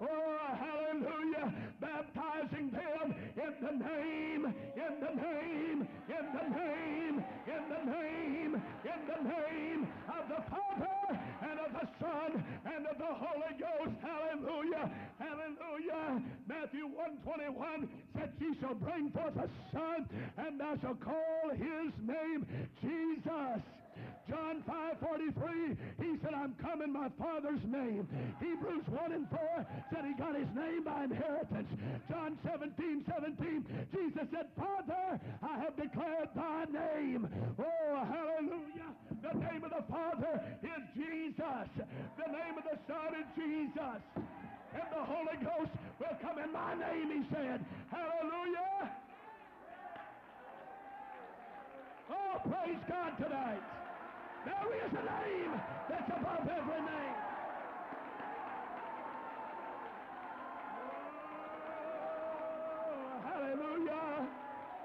Oh, 0.05 0.47
hallelujah. 0.59 1.55
Baptizing 1.81 2.73
them 2.73 3.15
in 3.37 3.55
the 3.65 3.85
name, 3.87 4.47
in 4.75 4.95
the 4.99 5.15
name, 5.15 5.89
in 6.09 6.27
the 6.35 6.59
name, 6.59 7.25
in 7.47 7.69
the 7.69 7.93
name, 7.93 8.63
in 8.85 9.01
the 9.07 9.29
name 9.29 9.89
of 10.09 10.29
the 10.29 10.43
Father 10.51 10.92
and 11.53 11.61
of 11.61 11.73
the 11.73 11.89
Son 12.01 12.45
and 12.65 12.87
of 12.87 12.97
the 12.99 13.13
Holy 13.13 13.53
Ghost. 13.61 13.97
Hallelujah. 14.01 14.91
Hallelujah. 15.19 16.23
Matthew 16.49 16.87
121 16.87 17.89
said, 18.15 18.33
Ye 18.41 18.55
shall 18.61 18.75
bring 18.75 19.11
forth 19.11 19.37
a 19.37 19.49
son, 19.73 20.09
and 20.39 20.59
thou 20.59 20.77
shalt 20.81 21.01
call 21.01 21.51
his 21.53 21.93
name 22.01 22.47
Jesus. 22.81 23.61
John 24.29 24.63
5:43, 24.69 25.77
he 26.01 26.17
said, 26.23 26.35
I'm 26.35 26.55
come 26.63 26.81
in 26.83 26.93
my 26.93 27.09
Father's 27.19 27.63
name. 27.67 28.09
Hebrews 28.41 28.87
1 28.89 29.13
and 29.13 29.29
4 29.29 29.67
said 29.93 30.05
he 30.05 30.15
got 30.15 30.37
his 30.37 30.49
name 30.55 30.85
by 30.85 31.05
inheritance. 31.05 31.69
John 32.09 32.39
17, 32.45 33.05
17, 33.09 33.67
Jesus 33.93 34.27
said, 34.33 34.47
Father, 34.57 35.21
I 35.43 35.59
have 35.59 35.77
declared 35.77 36.29
thy 36.35 36.65
name. 36.71 37.29
Oh, 37.59 38.07
hallelujah. 38.07 38.91
The 39.23 39.39
name 39.39 39.65
of 39.65 39.71
the 39.71 39.85
Father 39.91 40.41
is 40.63 40.83
Jesus. 40.95 41.69
The 42.17 42.31
name 42.33 42.57
of 42.57 42.65
the 42.65 42.79
Son 42.87 43.15
is 43.19 43.27
Jesus. 43.37 44.01
And 44.73 44.89
the 44.91 45.05
Holy 45.05 45.37
Ghost 45.45 45.73
will 46.01 46.17
come 46.23 46.39
in 46.39 46.53
my 46.53 46.75
name, 46.75 47.11
he 47.11 47.35
said. 47.35 47.65
Hallelujah. 47.91 48.91
Oh, 52.11 52.41
praise 52.49 52.81
God 52.89 53.17
tonight. 53.19 53.82
There 54.45 54.75
is 54.87 54.93
a 54.93 55.05
name 55.05 55.61
that's 55.89 56.09
above 56.09 56.49
every 56.49 56.81
name. 56.83 57.17
Oh, 62.43 63.23
hallelujah. 63.25 64.27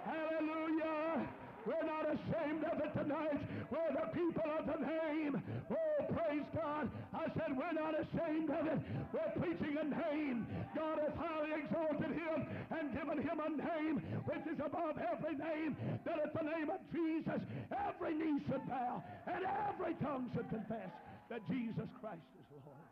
Hallelujah. 0.05 1.27
We're 1.65 1.85
not 1.85 2.05
ashamed 2.05 2.63
of 2.65 2.79
it 2.79 2.93
tonight. 2.93 3.41
We're 3.71 3.93
the 3.93 4.07
people 4.13 4.26
I 7.27 7.29
said 7.35 7.59
we're 7.59 7.75
not 7.75 7.91
ashamed 7.91 8.49
of 8.49 8.63
it. 8.71 8.79
We're 9.11 9.33
preaching 9.35 9.75
a 9.75 9.83
name. 9.83 10.47
God 10.71 10.95
has 11.03 11.11
highly 11.19 11.59
exalted 11.59 12.15
him 12.15 12.47
and 12.71 12.95
given 12.95 13.19
him 13.19 13.37
a 13.43 13.49
name 13.51 13.99
which 14.23 14.47
is 14.47 14.59
above 14.63 14.95
every 14.95 15.35
name, 15.35 15.75
that 16.07 16.23
at 16.23 16.31
the 16.31 16.47
name 16.47 16.71
of 16.71 16.79
Jesus 16.95 17.43
every 17.75 18.15
knee 18.15 18.39
should 18.47 18.63
bow 18.69 19.03
and 19.27 19.43
every 19.43 19.95
tongue 19.99 20.31
should 20.31 20.47
confess 20.47 20.87
that 21.27 21.43
Jesus 21.51 21.91
Christ 21.99 22.23
is 22.39 22.47
Lord. 22.63 22.87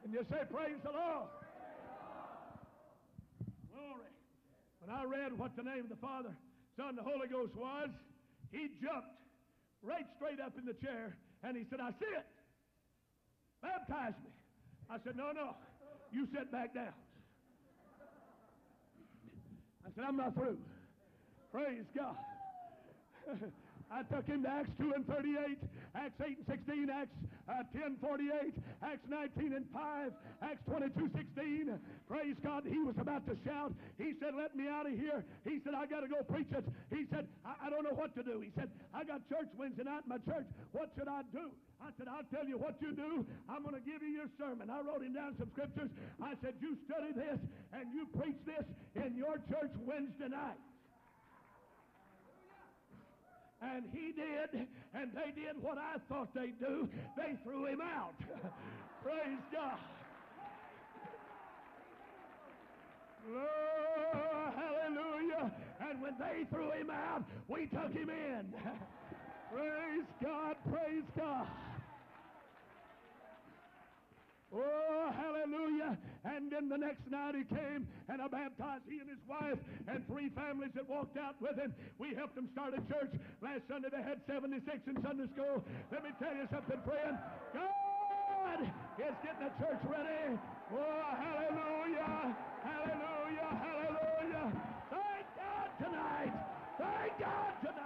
Can 0.00 0.12
you 0.12 0.24
say 0.32 0.40
praise 0.48 0.80
the 0.80 0.96
Lord? 0.96 1.28
Glory. 3.68 4.12
When 4.80 4.96
I 4.96 5.04
read 5.04 5.36
what 5.36 5.52
the 5.56 5.62
name 5.62 5.84
of 5.84 5.92
the 5.92 6.00
Father, 6.00 6.32
Son, 6.80 6.96
the 6.96 7.04
Holy 7.04 7.28
Ghost 7.28 7.52
was, 7.54 7.90
he 8.50 8.72
jumped 8.80 9.12
right 9.82 10.06
straight 10.16 10.40
up 10.40 10.56
in 10.56 10.64
the 10.64 10.76
chair 10.80 11.16
and 11.42 11.54
he 11.54 11.64
said, 11.68 11.80
I 11.84 11.90
see 12.00 12.08
it. 12.08 12.24
Baptize 13.64 14.12
me. 14.22 14.30
I 14.90 14.98
said, 15.02 15.16
No, 15.16 15.32
no. 15.32 15.56
You 16.12 16.28
sit 16.32 16.52
back 16.52 16.74
down. 16.74 16.92
I 19.84 19.90
said, 19.94 20.04
I'm 20.06 20.16
not 20.16 20.34
through. 20.34 20.58
Praise 21.50 21.84
God. 21.96 22.16
I 23.90 24.02
took 24.02 24.26
him 24.26 24.42
to 24.42 24.50
Acts 24.50 24.70
2 24.78 24.92
and 24.94 25.06
38, 25.06 25.58
Acts 25.94 26.20
8 26.20 26.38
and 26.38 26.46
16, 26.46 26.90
Acts 26.90 27.16
uh, 27.48 27.62
10 27.76 27.96
48, 28.00 28.54
Acts 28.82 29.06
19 29.08 29.52
and 29.52 29.66
5, 29.72 30.12
Acts 30.42 30.64
22 30.66 31.10
16. 31.14 31.78
Praise 32.08 32.36
God. 32.42 32.64
He 32.66 32.78
was 32.80 32.96
about 32.98 33.26
to 33.28 33.36
shout. 33.44 33.72
He 33.98 34.14
said, 34.20 34.34
Let 34.36 34.56
me 34.56 34.68
out 34.68 34.86
of 34.86 34.92
here. 34.92 35.24
He 35.44 35.60
said, 35.64 35.74
I 35.76 35.86
got 35.86 36.00
to 36.00 36.08
go 36.08 36.22
preach 36.24 36.50
it. 36.52 36.64
He 36.90 37.04
said, 37.12 37.28
I, 37.44 37.68
I 37.68 37.70
don't 37.70 37.84
know 37.84 37.94
what 37.94 38.14
to 38.16 38.22
do. 38.22 38.40
He 38.40 38.50
said, 38.56 38.70
I 38.94 39.04
got 39.04 39.28
church 39.28 39.48
Wednesday 39.56 39.84
night 39.84 40.04
in 40.04 40.10
my 40.10 40.20
church. 40.24 40.46
What 40.72 40.90
should 40.96 41.08
I 41.08 41.22
do? 41.32 41.52
I 41.80 41.92
said, 41.98 42.08
I'll 42.08 42.28
tell 42.32 42.48
you 42.48 42.56
what 42.56 42.80
you 42.80 42.96
do. 42.96 43.26
I'm 43.48 43.62
going 43.62 43.76
to 43.76 43.84
give 43.84 44.00
you 44.00 44.08
your 44.08 44.30
sermon. 44.40 44.70
I 44.70 44.80
wrote 44.80 45.04
him 45.04 45.12
down 45.12 45.36
some 45.38 45.50
scriptures. 45.52 45.90
I 46.22 46.32
said, 46.40 46.54
You 46.60 46.76
study 46.88 47.12
this 47.12 47.38
and 47.72 47.92
you 47.92 48.08
preach 48.16 48.40
this 48.48 48.64
in 48.96 49.16
your 49.16 49.36
church 49.52 49.72
Wednesday 49.84 50.28
night. 50.32 50.58
And 53.72 53.84
he 53.92 54.12
did, 54.12 54.66
and 54.92 55.10
they 55.14 55.32
did 55.40 55.60
what 55.62 55.78
I 55.78 55.96
thought 56.08 56.34
they'd 56.34 56.58
do. 56.60 56.88
They 57.16 57.34
threw 57.42 57.66
him 57.66 57.80
out. 57.80 58.14
Praise 59.02 59.40
God. 59.52 59.78
Oh, 63.26 64.50
hallelujah. 64.54 65.52
And 65.80 66.02
when 66.02 66.14
they 66.18 66.44
threw 66.50 66.70
him 66.72 66.90
out, 66.90 67.24
we 67.48 67.66
took 67.66 67.92
him 67.92 68.10
in. 68.10 68.52
praise 69.52 70.04
God, 70.22 70.56
praise 70.70 71.04
God. 71.16 71.46
Oh, 74.54 75.10
hallelujah. 75.10 75.98
And 76.24 76.50
then 76.50 76.68
the 76.68 76.78
next 76.78 77.10
night 77.10 77.34
he 77.34 77.42
came 77.42 77.88
and 78.08 78.22
I 78.22 78.28
baptized 78.28 78.84
he 78.88 79.00
and 79.02 79.10
his 79.10 79.18
wife 79.26 79.58
and 79.88 80.06
three 80.06 80.30
families 80.30 80.70
that 80.74 80.88
walked 80.88 81.18
out 81.18 81.34
with 81.42 81.58
him. 81.58 81.74
We 81.98 82.14
helped 82.14 82.36
them 82.36 82.48
start 82.52 82.74
a 82.74 82.80
church. 82.86 83.10
Last 83.42 83.66
Sunday 83.68 83.88
they 83.90 84.02
had 84.02 84.22
76 84.26 84.62
in 84.86 85.02
Sunday 85.02 85.26
school. 85.34 85.64
Let 85.90 86.04
me 86.04 86.10
tell 86.22 86.34
you 86.34 86.46
something, 86.54 86.78
friend. 86.86 87.18
God 87.50 88.62
is 88.62 89.16
getting 89.22 89.42
the 89.42 89.52
church 89.58 89.82
ready. 89.90 90.38
Oh, 90.70 91.02
hallelujah. 91.18 92.36
Hallelujah. 92.62 93.50
Hallelujah. 93.58 94.46
Thank 94.86 95.26
God 95.34 95.68
tonight. 95.82 96.34
Thank 96.78 97.18
God 97.18 97.52
tonight. 97.60 97.83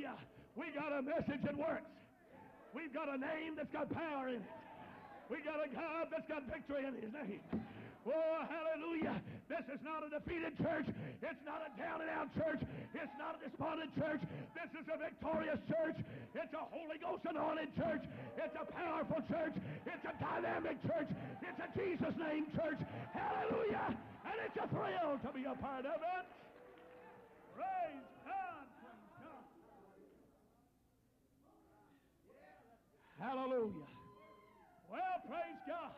Hallelujah. 0.00 0.16
We 0.56 0.72
got 0.72 0.96
a 0.96 1.02
message 1.04 1.44
that 1.44 1.56
works. 1.56 1.92
We've 2.72 2.92
got 2.92 3.12
a 3.12 3.18
name 3.20 3.52
that's 3.56 3.68
got 3.68 3.92
power 3.92 4.28
in 4.32 4.40
it. 4.40 4.52
We 5.28 5.44
got 5.44 5.60
a 5.60 5.68
God 5.68 6.08
that's 6.08 6.24
got 6.24 6.48
victory 6.48 6.88
in 6.88 6.96
his 6.96 7.12
name. 7.12 7.44
Oh, 8.08 8.40
hallelujah. 8.48 9.20
This 9.52 9.60
is 9.68 9.80
not 9.84 10.00
a 10.00 10.08
defeated 10.08 10.56
church. 10.56 10.88
It's 11.20 11.42
not 11.44 11.68
a 11.68 11.70
down 11.76 12.00
and 12.00 12.08
out 12.08 12.32
church. 12.32 12.64
It's 12.96 13.12
not 13.20 13.36
a 13.36 13.44
despondent 13.44 13.92
church. 13.92 14.24
This 14.56 14.72
is 14.72 14.88
a 14.88 14.96
victorious 14.96 15.60
church. 15.68 16.00
It's 16.32 16.54
a 16.56 16.64
Holy 16.72 16.96
Ghost 16.96 17.28
anointed 17.28 17.76
church. 17.76 18.04
It's 18.40 18.56
a 18.56 18.64
powerful 18.72 19.20
church. 19.28 19.52
It's 19.84 20.04
a 20.08 20.14
dynamic 20.16 20.80
church. 20.88 21.12
It's 21.44 21.60
a 21.60 21.68
Jesus 21.76 22.14
name 22.16 22.48
church. 22.56 22.80
Hallelujah. 23.12 23.92
And 24.24 24.36
it's 24.48 24.56
a 24.56 24.66
thrill 24.72 25.20
to 25.20 25.30
be 25.36 25.44
a 25.44 25.54
part 25.60 25.84
of 25.84 26.00
it. 26.00 26.24
Praise 27.52 28.08
God. 28.24 28.64
Hallelujah. 33.20 33.86
Well, 34.90 35.20
praise 35.28 35.60
God. 35.68 35.92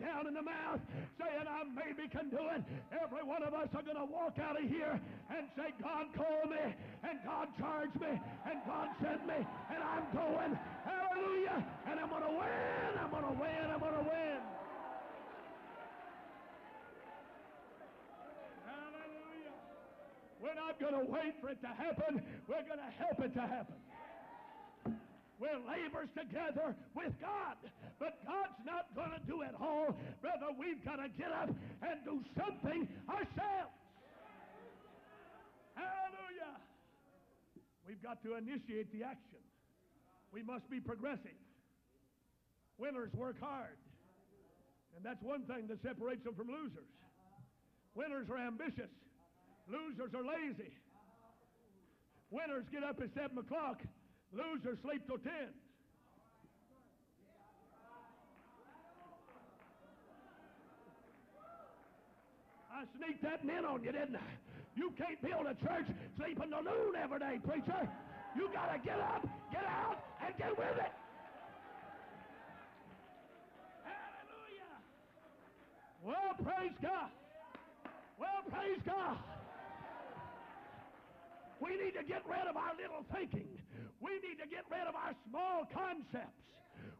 Down 0.00 0.26
in 0.26 0.34
the 0.34 0.42
mouth 0.42 0.80
saying 1.18 1.46
I 1.46 1.64
maybe 1.74 2.08
can 2.08 2.30
do 2.30 2.42
it. 2.54 2.62
Every 2.92 3.22
one 3.22 3.42
of 3.42 3.54
us 3.54 3.68
are 3.74 3.82
going 3.82 3.96
to 3.96 4.08
walk 4.10 4.38
out 4.38 4.60
of 4.60 4.68
here 4.68 5.00
and 5.30 5.48
say, 5.56 5.72
God 5.82 6.06
called 6.16 6.50
me, 6.50 6.74
and 7.02 7.18
God 7.24 7.48
charged 7.58 7.98
me, 8.00 8.20
and 8.46 8.56
God 8.66 8.88
sent 9.02 9.26
me, 9.26 9.38
and 9.70 9.80
I'm 9.82 10.06
going. 10.12 10.58
Hallelujah. 10.84 11.64
And 11.90 12.00
I'm 12.00 12.08
going 12.10 12.22
to 12.22 12.34
win. 12.34 12.90
I'm 13.00 13.10
going 13.10 13.28
to 13.28 13.36
win. 13.40 13.64
I'm 13.70 13.80
going 13.80 13.98
to 13.98 14.06
win. 14.06 14.38
Hallelujah. 18.66 19.54
We're 20.42 20.58
not 20.58 20.80
going 20.80 20.96
to 20.98 21.06
wait 21.10 21.34
for 21.40 21.50
it 21.50 21.60
to 21.62 21.68
happen. 21.68 22.22
We're 22.48 22.66
going 22.66 22.82
to 22.82 22.92
help 22.98 23.20
it 23.20 23.34
to 23.34 23.40
happen. 23.40 23.76
We're 25.38 25.58
laborers 25.66 26.08
together 26.16 26.76
with 26.94 27.12
God. 27.20 27.58
But 27.98 28.18
God's 28.26 28.60
not 28.64 28.94
going 28.94 29.10
to 29.10 29.22
do 29.26 29.42
it 29.42 29.54
all. 29.60 29.96
Brother, 30.20 30.54
we've 30.58 30.82
got 30.84 30.96
to 30.96 31.08
get 31.08 31.32
up 31.32 31.50
and 31.82 31.96
do 32.04 32.22
something 32.38 32.88
ourselves. 33.08 33.74
Hallelujah. 35.74 36.54
We've 37.86 38.02
got 38.02 38.22
to 38.22 38.36
initiate 38.36 38.92
the 38.92 39.04
action. 39.04 39.42
We 40.32 40.42
must 40.42 40.70
be 40.70 40.80
progressive. 40.80 41.38
Winners 42.78 43.12
work 43.14 43.40
hard. 43.40 43.78
And 44.96 45.04
that's 45.04 45.22
one 45.22 45.42
thing 45.42 45.66
that 45.68 45.82
separates 45.82 46.24
them 46.24 46.34
from 46.34 46.48
losers. 46.48 46.90
Winners 47.94 48.26
are 48.30 48.38
ambitious. 48.38 48.90
Losers 49.70 50.14
are 50.14 50.24
lazy. 50.24 50.72
Winners 52.30 52.64
get 52.70 52.82
up 52.82 53.00
at 53.00 53.14
7 53.14 53.38
o'clock. 53.38 53.82
Losers 54.34 54.78
sleep 54.82 55.06
till 55.06 55.18
10. 55.18 55.32
I 62.74 62.82
sneaked 62.98 63.22
that 63.22 63.40
in 63.44 63.64
on 63.64 63.82
you, 63.84 63.92
didn't 63.92 64.16
I? 64.16 64.32
You 64.74 64.92
can't 64.98 65.22
build 65.22 65.46
a 65.46 65.54
church 65.54 65.86
sleeping 66.18 66.50
till 66.50 66.64
noon 66.64 66.96
every 67.00 67.20
day, 67.20 67.38
preacher. 67.46 67.88
You 68.34 68.50
got 68.52 68.72
to 68.72 68.78
get 68.82 68.98
up, 68.98 69.22
get 69.52 69.64
out, 69.64 70.02
and 70.26 70.36
get 70.36 70.50
with 70.58 70.76
it. 70.82 70.92
Hallelujah. 73.86 74.74
Well, 76.02 76.34
praise 76.42 76.74
God. 76.82 77.10
Well, 78.18 78.42
praise 78.50 78.80
God. 78.84 79.18
We 81.60 81.70
need 81.70 81.94
to 81.94 82.02
get 82.02 82.22
rid 82.26 82.48
of 82.50 82.56
our 82.56 82.74
little 82.74 83.06
thinking. 83.14 83.46
We 84.04 84.20
need 84.20 84.36
to 84.44 84.48
get 84.52 84.68
rid 84.68 84.84
of 84.84 84.94
our 84.94 85.16
small 85.24 85.64
concepts. 85.72 86.44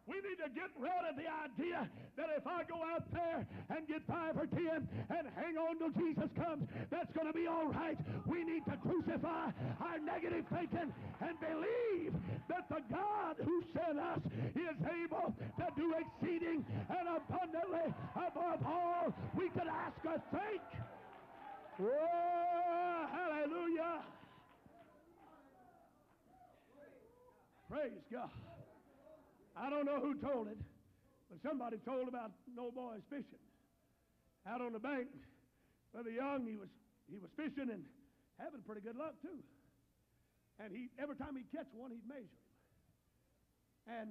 We 0.07 0.17
need 0.21 0.37
to 0.41 0.49
get 0.53 0.69
rid 0.77 1.05
of 1.09 1.17
the 1.17 1.29
idea 1.29 1.89
that 2.17 2.29
if 2.37 2.47
I 2.47 2.65
go 2.65 2.81
out 2.81 3.05
there 3.13 3.47
and 3.69 3.89
get 3.89 4.05
five 4.09 4.37
or 4.37 4.47
ten 4.47 4.89
and 5.09 5.25
hang 5.37 5.57
on 5.57 5.77
till 5.81 5.93
Jesus 5.97 6.29
comes, 6.37 6.69
that's 6.91 7.13
going 7.13 7.27
to 7.27 7.33
be 7.33 7.47
all 7.47 7.69
right. 7.69 7.97
We 8.27 8.45
need 8.45 8.65
to 8.69 8.77
crucify 8.81 9.53
our 9.81 9.99
negative 10.01 10.45
thinking 10.53 10.93
and 11.21 11.35
believe 11.41 12.13
that 12.49 12.69
the 12.69 12.81
God 12.93 13.37
who 13.45 13.65
sent 13.73 13.99
us 13.99 14.21
is 14.57 14.77
able 15.05 15.33
to 15.61 15.67
do 15.77 15.95
exceeding 15.97 16.65
and 16.89 17.07
abundantly 17.09 17.93
above 18.17 18.61
all 18.65 19.15
we 19.37 19.49
could 19.51 19.69
ask 19.69 20.01
or 20.05 20.21
think. 20.33 20.65
Oh, 21.81 23.07
hallelujah. 23.11 24.05
Praise 27.75 28.07
God. 28.07 28.31
I 29.59 29.67
don't 29.67 29.83
know 29.83 29.99
who 29.99 30.15
told 30.15 30.47
it, 30.47 30.59
but 31.27 31.43
somebody 31.43 31.83
told 31.83 32.07
about 32.07 32.31
no 32.47 32.71
boys 32.71 33.03
fishing 33.11 33.43
out 34.47 34.63
on 34.63 34.71
the 34.71 34.79
bank. 34.79 35.11
Brother 35.91 36.15
Young, 36.15 36.47
he 36.47 36.55
was 36.55 36.71
he 37.11 37.19
was 37.19 37.35
fishing 37.35 37.75
and 37.75 37.83
having 38.39 38.63
pretty 38.63 38.79
good 38.81 38.95
luck 38.95 39.19
too. 39.19 39.43
And 40.63 40.71
he 40.71 40.87
every 41.03 41.19
time 41.19 41.35
he'd 41.35 41.51
catch 41.51 41.67
one, 41.75 41.91
he'd 41.91 42.07
measure 42.07 42.31
him. 43.91 44.07
And 44.07 44.11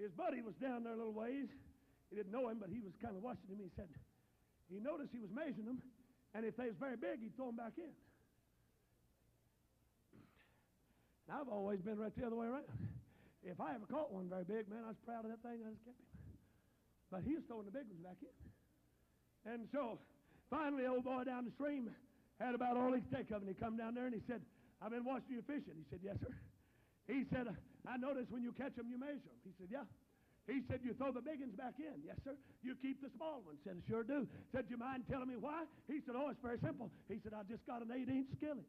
his 0.00 0.08
buddy 0.16 0.40
was 0.40 0.56
down 0.56 0.88
there 0.88 0.96
a 0.96 0.96
little 0.96 1.12
ways. 1.12 1.52
He 2.08 2.16
didn't 2.16 2.32
know 2.32 2.48
him, 2.48 2.64
but 2.64 2.72
he 2.72 2.80
was 2.80 2.96
kind 2.96 3.12
of 3.12 3.20
watching 3.20 3.52
him. 3.52 3.60
He 3.60 3.68
said 3.76 3.92
he 4.72 4.80
noticed 4.80 5.12
he 5.12 5.20
was 5.20 5.28
measuring 5.28 5.68
them, 5.68 5.84
and 6.32 6.48
if 6.48 6.56
they 6.56 6.72
was 6.72 6.80
very 6.80 6.96
big, 6.96 7.20
he'd 7.20 7.36
throw 7.36 7.52
them 7.52 7.60
back 7.60 7.76
in. 7.76 7.92
I've 11.30 11.48
always 11.48 11.80
been 11.80 11.98
right 11.98 12.12
the 12.14 12.26
other 12.26 12.36
way 12.36 12.46
around. 12.46 12.66
If 13.42 13.60
I 13.60 13.72
ever 13.74 13.86
caught 13.86 14.12
one 14.12 14.28
very 14.28 14.44
big, 14.44 14.68
man, 14.68 14.84
I 14.84 14.92
was 14.92 15.00
proud 15.06 15.24
of 15.24 15.30
that 15.30 15.40
thing. 15.40 15.62
I 15.64 15.70
just 15.72 15.84
kept 15.86 15.96
him. 15.96 16.10
But 17.10 17.22
he 17.24 17.34
was 17.34 17.44
throwing 17.46 17.64
the 17.66 17.74
big 17.74 17.88
ones 17.88 18.02
back 18.04 18.20
in. 18.20 18.34
And 19.48 19.66
so 19.72 19.98
finally, 20.50 20.84
old 20.84 21.06
boy 21.06 21.24
down 21.24 21.48
the 21.48 21.54
stream 21.56 21.88
had 22.38 22.54
about 22.54 22.76
all 22.76 22.92
he 22.92 23.00
could 23.00 23.14
take 23.14 23.30
of. 23.32 23.40
And 23.40 23.48
he 23.48 23.56
come 23.56 23.80
down 23.80 23.94
there 23.94 24.06
and 24.06 24.14
he 24.14 24.20
said, 24.28 24.42
I've 24.82 24.92
been 24.92 25.04
watching 25.04 25.38
you 25.38 25.42
fishing. 25.46 25.76
He 25.76 25.86
said, 25.88 26.00
Yes, 26.04 26.20
sir. 26.20 26.32
He 27.08 27.24
said, 27.32 27.48
I 27.88 27.96
notice 27.96 28.28
when 28.28 28.42
you 28.42 28.52
catch 28.52 28.76
them, 28.76 28.86
you 28.92 28.98
measure 29.00 29.24
them. 29.24 29.40
He 29.44 29.52
said, 29.56 29.68
Yeah. 29.72 29.88
He 30.48 30.60
said, 30.68 30.80
You 30.82 30.92
throw 30.94 31.12
the 31.12 31.24
big 31.24 31.40
ones 31.40 31.56
back 31.56 31.80
in. 31.80 32.00
Yes, 32.04 32.16
sir. 32.24 32.36
You 32.62 32.76
keep 32.80 33.00
the 33.00 33.10
small 33.16 33.40
ones. 33.44 33.60
Said, 33.64 33.80
sure 33.88 34.04
do. 34.04 34.28
Said, 34.52 34.68
You 34.68 34.76
mind 34.76 35.04
telling 35.08 35.28
me 35.28 35.36
why? 35.40 35.64
He 35.88 36.00
said, 36.04 36.16
Oh, 36.16 36.28
it's 36.28 36.40
very 36.40 36.58
simple. 36.60 36.90
He 37.08 37.16
said, 37.22 37.32
I 37.32 37.44
just 37.48 37.64
got 37.64 37.80
an 37.80 37.92
eight 37.92 38.08
inch 38.08 38.28
skillet. 38.36 38.68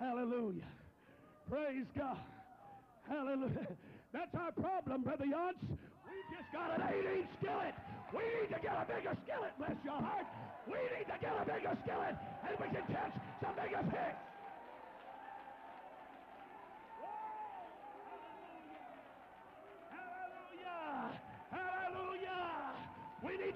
Hallelujah. 0.00 0.64
Praise 1.50 1.84
God. 1.96 2.16
Hallelujah. 3.06 3.68
That's 4.12 4.34
our 4.34 4.52
problem, 4.52 5.02
Brother 5.02 5.26
Yance. 5.26 5.60
We 5.60 6.16
just 6.32 6.48
got 6.52 6.80
an 6.80 6.88
8 6.88 7.20
inch 7.20 7.28
skillet. 7.38 7.74
We 8.16 8.24
need 8.24 8.48
to 8.48 8.60
get 8.64 8.74
a 8.74 8.84
bigger 8.88 9.14
skillet, 9.28 9.52
bless 9.58 9.76
your 9.84 10.00
heart. 10.00 10.26
We 10.66 10.80
need 10.96 11.04
to 11.04 11.18
get 11.20 11.36
a 11.36 11.44
bigger 11.44 11.76
skillet, 11.84 12.16
and 12.48 12.56
we 12.58 12.66
can 12.74 12.86
catch 12.88 13.12
some 13.44 13.54
bigger 13.54 13.84
fish. 13.92 14.29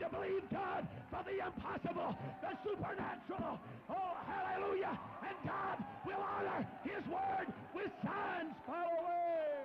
To 0.05 0.17
believe 0.17 0.43
God 0.53 0.87
for 1.11 1.25
the 1.25 1.45
impossible, 1.45 2.17
the 2.43 2.53
supernatural. 2.63 3.59
Oh, 3.89 4.13
hallelujah. 4.27 4.99
And 5.25 5.37
God 5.45 5.79
will 6.05 6.21
honor 6.21 6.67
his 6.85 7.05
word 7.09 7.47
with 7.75 7.91
signs 8.05 8.53
following. 8.67 9.65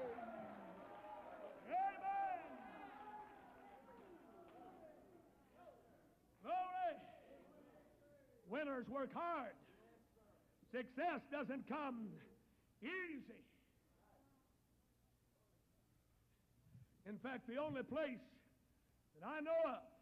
Amen. 1.68 2.40
Glory. 6.44 6.96
Winners 8.50 8.88
work 8.88 9.14
hard. 9.14 9.52
Success 10.72 11.20
doesn't 11.32 11.68
come 11.68 12.08
easy. 12.82 13.44
In 17.10 17.18
fact, 17.18 17.48
the 17.48 17.58
only 17.58 17.84
place 17.84 18.22
that 19.20 19.28
I 19.28 19.42
know 19.42 19.58
of 19.66 19.99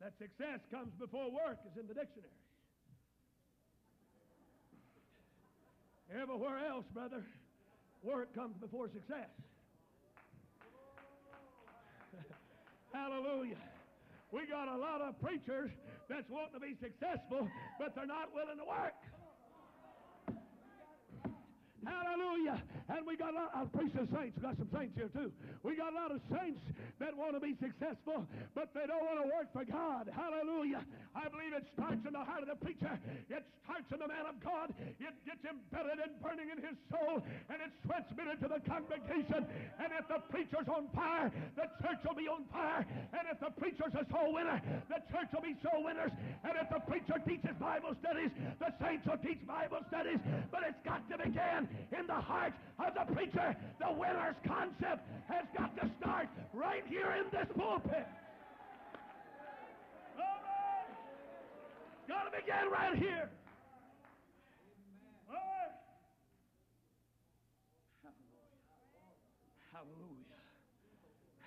that 0.00 0.16
success 0.18 0.60
comes 0.70 0.92
before 0.98 1.30
work 1.30 1.58
is 1.70 1.76
in 1.78 1.86
the 1.86 1.94
dictionary. 1.94 2.32
Everywhere 6.10 6.58
else, 6.66 6.84
brother, 6.92 7.22
work 8.02 8.34
comes 8.34 8.56
before 8.56 8.88
success. 8.88 9.30
Hallelujah. 12.92 13.60
We 14.32 14.46
got 14.46 14.68
a 14.68 14.76
lot 14.76 15.00
of 15.02 15.20
preachers 15.20 15.70
that's 16.08 16.28
wanting 16.28 16.54
to 16.54 16.60
be 16.60 16.74
successful, 16.80 17.48
but 17.78 17.94
they're 17.94 18.06
not 18.06 18.34
willing 18.34 18.58
to 18.58 18.64
work. 18.64 18.94
Hallelujah. 21.86 22.62
And 22.90 23.06
we 23.06 23.16
got 23.16 23.32
a 23.32 23.36
lot, 23.46 23.50
I'll 23.54 23.70
preach 23.70 23.92
the 23.94 24.06
saints. 24.12 24.36
We 24.36 24.42
got 24.42 24.58
some 24.58 24.68
saints 24.74 24.94
here 24.96 25.08
too. 25.14 25.32
We 25.62 25.76
got 25.76 25.92
a 25.92 25.96
lot 25.96 26.10
of 26.10 26.20
saints 26.28 26.60
that 26.98 27.16
want 27.16 27.32
to 27.38 27.40
be 27.40 27.56
successful, 27.56 28.26
but 28.54 28.74
they 28.74 28.84
don't 28.84 29.04
want 29.06 29.22
to 29.24 29.28
work 29.32 29.48
for 29.54 29.64
God. 29.64 30.10
Hallelujah. 30.12 30.84
I 31.16 31.30
believe 31.32 31.56
it 31.56 31.64
starts 31.72 32.04
in 32.04 32.12
the 32.12 32.24
heart 32.24 32.44
of 32.44 32.50
the 32.52 32.60
preacher. 32.60 32.92
It 33.30 33.44
starts 33.64 33.88
in 33.88 33.98
the 34.02 34.10
man 34.10 34.26
of 34.28 34.36
God. 34.44 34.74
It 35.00 35.14
gets 35.24 35.40
embedded 35.46 36.02
and 36.02 36.12
burning 36.20 36.52
in 36.52 36.60
his 36.60 36.76
soul, 36.92 37.24
and 37.48 37.58
it's 37.64 37.78
transmitted 37.86 38.36
to 38.44 38.48
the 38.52 38.60
congregation. 38.68 39.46
And 39.80 39.88
if 39.96 40.04
the 40.10 40.20
preacher's 40.28 40.68
on 40.68 40.92
fire, 40.92 41.32
the 41.56 41.66
church 41.80 42.02
will 42.04 42.18
be 42.18 42.28
on 42.28 42.44
fire. 42.52 42.84
And 43.16 43.24
if 43.32 43.40
the 43.40 43.54
preacher's 43.56 43.94
a 43.96 44.04
soul 44.12 44.36
winner, 44.36 44.60
the 44.92 45.00
church 45.08 45.30
will 45.32 45.46
be 45.46 45.56
soul 45.64 45.86
winners. 45.86 46.12
And 46.44 46.54
if 46.58 46.68
the 46.68 46.82
preacher 46.84 47.16
teaches 47.24 47.56
Bible 47.56 47.96
studies, 48.02 48.30
the 48.60 48.74
saints 48.82 49.06
will 49.06 49.22
teach 49.24 49.40
Bible 49.46 49.80
studies. 49.88 50.20
But 50.50 50.68
it's 50.68 50.82
got 50.84 51.06
to 51.08 51.16
begin 51.16 51.69
in 51.98 52.06
the 52.06 52.14
heart 52.14 52.52
of 52.78 52.94
the 52.94 53.14
preacher. 53.14 53.56
The 53.78 53.92
winner's 53.92 54.36
concept 54.46 55.06
has 55.28 55.44
got 55.56 55.76
to 55.76 55.90
start 56.00 56.28
right 56.52 56.84
here 56.88 57.14
in 57.18 57.24
this 57.30 57.48
pulpit. 57.56 58.06
Got 62.08 62.24
to 62.24 62.30
begin 62.34 62.70
right 62.72 62.98
here. 62.98 63.30
Amen. 65.30 65.70
Hallelujah. 69.70 70.40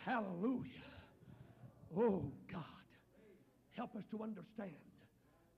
Hallelujah. 0.05 0.87
Oh, 1.97 2.31
God. 2.51 2.63
Help 3.75 3.95
us 3.95 4.03
to 4.11 4.23
understand 4.23 4.71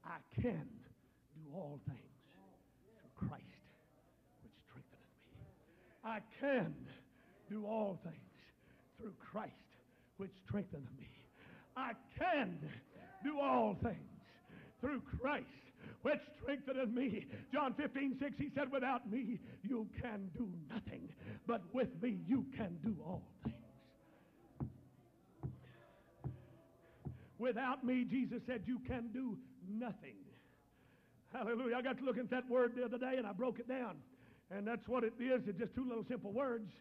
I 0.04 0.18
can 0.42 0.68
do 1.36 1.42
all 1.54 1.80
things 1.88 2.00
through 2.98 3.28
Christ 3.28 3.44
which 4.42 4.54
strengtheneth 4.66 5.16
me. 5.22 5.34
I 6.06 6.20
can 6.40 6.74
do 7.50 7.66
all 7.66 8.00
things 8.04 8.16
through 9.00 9.14
Christ 9.32 9.52
which 10.18 10.32
strengtheneth 10.48 10.88
me. 10.98 11.10
I 11.76 11.92
can 12.18 12.58
do 13.24 13.40
all 13.40 13.76
things 13.82 13.98
through 14.80 15.02
Christ 15.20 15.46
which 16.04 16.22
strengtheneth 16.42 16.90
me. 16.90 17.26
John 17.52 17.74
15, 17.74 18.18
6, 18.20 18.34
he 18.38 18.50
said, 18.56 18.72
Without 18.72 19.10
me 19.10 19.40
you 19.64 19.88
can 20.02 20.30
do 20.38 20.48
nothing, 20.70 21.10
but 21.48 21.62
with 21.74 21.90
me 22.02 22.20
you 22.28 22.46
can 22.56 22.78
do 22.84 22.96
all 23.04 23.24
things. 23.44 23.56
Without 27.38 27.84
me, 27.84 28.06
Jesus 28.10 28.42
said, 28.48 28.62
you 28.66 28.80
can 28.88 29.10
do 29.14 29.38
nothing. 29.70 30.16
Hallelujah. 31.34 31.76
I 31.76 31.82
got 31.82 31.98
to 31.98 32.06
look 32.06 32.18
at 32.18 32.30
that 32.30 32.50
word 32.50 32.74
the 32.78 32.86
other 32.86 32.98
day 32.98 33.16
and 33.18 33.28
I 33.28 33.34
broke 33.34 33.60
it 33.60 33.68
down. 33.68 33.98
And 34.52 34.68
that's 34.68 34.88
what 34.88 35.04
it 35.04 35.14
is. 35.20 35.42
It's 35.48 35.60
just 35.60 35.74
two 35.76 35.88
little 35.88 36.06
simple 36.08 36.32
words. 36.32 36.72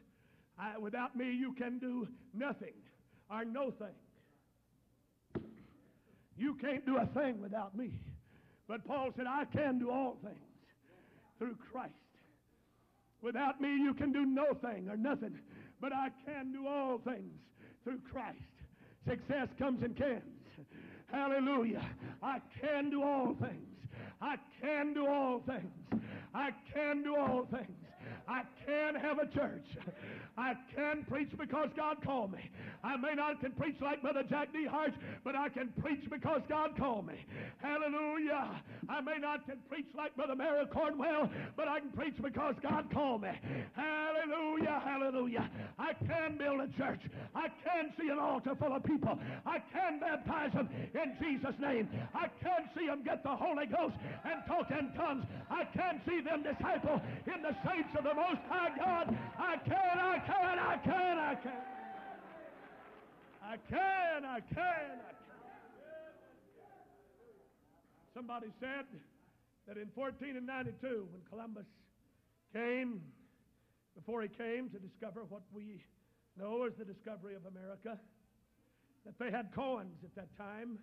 I, 0.58 0.78
without 0.78 1.16
me, 1.16 1.32
you 1.32 1.52
can 1.52 1.78
do 1.78 2.06
nothing 2.32 2.74
or 3.30 3.44
no 3.44 3.72
thing. 3.72 5.42
You 6.36 6.54
can't 6.54 6.84
do 6.84 6.96
a 6.96 7.06
thing 7.06 7.40
without 7.40 7.76
me. 7.76 7.92
But 8.66 8.84
Paul 8.84 9.10
said, 9.16 9.26
I 9.28 9.44
can 9.44 9.78
do 9.78 9.90
all 9.90 10.16
things 10.22 10.36
through 11.38 11.56
Christ. 11.70 11.92
Without 13.22 13.60
me, 13.60 13.68
you 13.68 13.94
can 13.94 14.12
do 14.12 14.24
no 14.26 14.54
thing 14.54 14.88
or 14.88 14.96
nothing. 14.96 15.38
But 15.80 15.92
I 15.92 16.08
can 16.26 16.52
do 16.52 16.66
all 16.66 16.98
things 16.98 17.32
through 17.82 18.00
Christ. 18.10 18.38
Success 19.08 19.48
comes 19.58 19.82
in 19.82 19.94
cans. 19.94 20.22
Hallelujah. 21.10 21.84
I 22.22 22.40
can 22.60 22.90
do 22.90 23.02
all 23.02 23.34
things. 23.40 23.73
I 24.24 24.36
can 24.62 24.94
do 24.94 25.06
all 25.06 25.42
things. 25.46 26.02
I 26.34 26.50
can 26.72 27.02
do 27.02 27.14
all 27.14 27.46
things. 27.50 27.83
I 28.28 28.42
can 28.66 28.94
have 28.94 29.18
a 29.18 29.26
church. 29.26 29.66
I 30.36 30.54
can 30.74 31.04
preach 31.08 31.30
because 31.38 31.68
God 31.76 31.98
called 32.04 32.32
me. 32.32 32.50
I 32.82 32.96
may 32.96 33.14
not 33.14 33.40
can 33.40 33.52
preach 33.52 33.76
like 33.80 34.02
Brother 34.02 34.24
Jack 34.28 34.52
D. 34.52 34.66
Hart, 34.66 34.92
but 35.22 35.36
I 35.36 35.48
can 35.48 35.68
preach 35.80 36.08
because 36.10 36.40
God 36.48 36.76
called 36.76 37.06
me. 37.06 37.24
Hallelujah. 37.62 38.60
I 38.88 39.00
may 39.00 39.18
not 39.20 39.46
can 39.46 39.58
preach 39.70 39.86
like 39.96 40.16
Brother 40.16 40.34
Mary 40.34 40.66
Cornwell, 40.66 41.30
but 41.56 41.68
I 41.68 41.80
can 41.80 41.90
preach 41.90 42.14
because 42.20 42.54
God 42.62 42.90
called 42.92 43.22
me. 43.22 43.30
Hallelujah. 43.74 44.82
Hallelujah. 44.84 45.50
I 45.78 45.92
can 45.94 46.36
build 46.36 46.60
a 46.60 46.68
church. 46.76 47.00
I 47.34 47.48
can 47.62 47.92
see 47.98 48.08
an 48.08 48.18
altar 48.18 48.54
full 48.58 48.74
of 48.74 48.82
people. 48.84 49.18
I 49.46 49.58
can 49.72 50.00
baptize 50.00 50.52
them 50.52 50.68
in 50.94 51.16
Jesus' 51.20 51.54
name. 51.60 51.88
I 52.14 52.28
can 52.42 52.68
see 52.76 52.86
them 52.86 53.02
get 53.04 53.22
the 53.22 53.34
Holy 53.34 53.66
Ghost 53.66 53.94
and 54.24 54.42
talk 54.46 54.70
in 54.70 54.92
tongues. 54.94 55.24
I 55.50 55.64
can 55.64 56.00
see 56.06 56.20
them 56.20 56.42
disciple 56.42 57.00
in 57.26 57.42
the 57.42 57.54
saints 57.66 57.90
of 57.98 58.03
the 58.04 58.14
Most 58.14 58.44
High 58.50 58.68
God. 58.76 59.16
I 59.38 59.56
can, 59.64 59.98
I 59.98 60.18
can, 60.18 60.58
I 60.58 60.76
can, 60.76 61.18
I 61.18 61.34
can. 61.42 61.52
I 63.42 63.56
can, 63.56 64.24
I 64.24 64.40
can, 64.40 65.00
I 65.08 65.12
can. 65.24 65.40
Somebody 68.12 68.48
said 68.60 68.84
that 69.66 69.78
in 69.78 69.88
1492, 69.94 71.08
when 71.10 71.22
Columbus 71.30 71.66
came, 72.52 73.00
before 73.96 74.20
he 74.20 74.28
came 74.28 74.68
to 74.68 74.78
discover 74.78 75.24
what 75.30 75.42
we 75.50 75.80
know 76.38 76.64
as 76.66 76.74
the 76.78 76.84
discovery 76.84 77.34
of 77.34 77.46
America, 77.46 77.98
that 79.06 79.18
they 79.18 79.30
had 79.30 79.48
coins 79.54 80.04
at 80.04 80.14
that 80.14 80.36
time 80.36 80.78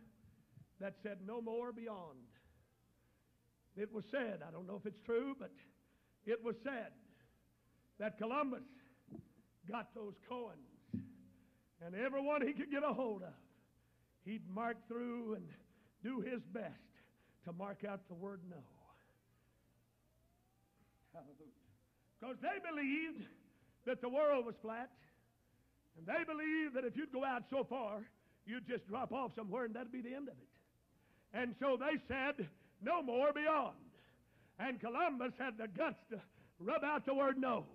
that 0.80 0.96
said 1.04 1.20
no 1.28 1.40
more 1.40 1.72
beyond. 1.72 2.18
It 3.78 3.94
was 3.94 4.06
said, 4.10 4.42
I 4.46 4.52
don't 4.52 4.68
know 4.68 4.78
if 4.78 4.88
it's 4.88 5.06
true, 5.06 5.36
but 5.40 5.52
it 6.26 6.44
was 6.44 6.56
said 6.64 6.92
that 8.02 8.18
Columbus 8.18 8.66
got 9.70 9.94
those 9.94 10.16
coins, 10.28 11.06
and 11.86 11.94
everyone 11.94 12.42
he 12.42 12.52
could 12.52 12.72
get 12.72 12.82
a 12.84 12.92
hold 12.92 13.22
of, 13.22 13.34
he'd 14.26 14.42
mark 14.50 14.76
through 14.88 15.36
and 15.36 15.46
do 16.04 16.20
his 16.20 16.42
best 16.52 16.74
to 17.46 17.54
mark 17.54 17.86
out 17.88 18.02
the 18.08 18.16
word 18.16 18.40
no. 18.50 18.58
Because 22.20 22.38
they 22.42 22.58
believed 22.68 23.24
that 23.86 24.02
the 24.02 24.10
world 24.10 24.48
was 24.48 24.56
flat, 24.64 24.90
and 25.96 26.08
they 26.08 26.24
believed 26.26 26.74
that 26.74 26.86
if 26.86 26.98
you'd 26.98 27.14
go 27.14 27.24
out 27.24 27.44
so 27.52 27.64
far, 27.70 28.02
you'd 28.48 28.68
just 28.68 28.88
drop 28.88 29.12
off 29.12 29.32
somewhere 29.36 29.66
and 29.66 29.76
that'd 29.76 29.92
be 29.92 30.02
the 30.02 30.16
end 30.16 30.28
of 30.28 30.34
it. 30.34 31.38
And 31.38 31.54
so 31.60 31.78
they 31.80 32.02
said, 32.08 32.48
no 32.82 33.04
more 33.04 33.32
beyond. 33.32 33.78
And 34.58 34.80
Columbus 34.80 35.34
had 35.38 35.60
the 35.60 35.68
guts 35.68 36.02
to 36.10 36.20
rub 36.60 36.84
out 36.84 37.06
the 37.06 37.14
word 37.14 37.38
no. 37.38 37.66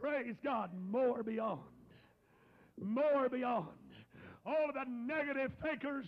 Praise 0.00 0.34
God, 0.42 0.70
more 0.90 1.22
beyond. 1.22 1.60
More 2.80 3.28
beyond. 3.28 3.66
All 4.46 4.68
of 4.68 4.74
the 4.74 4.84
negative 4.88 5.52
thinkers 5.62 6.06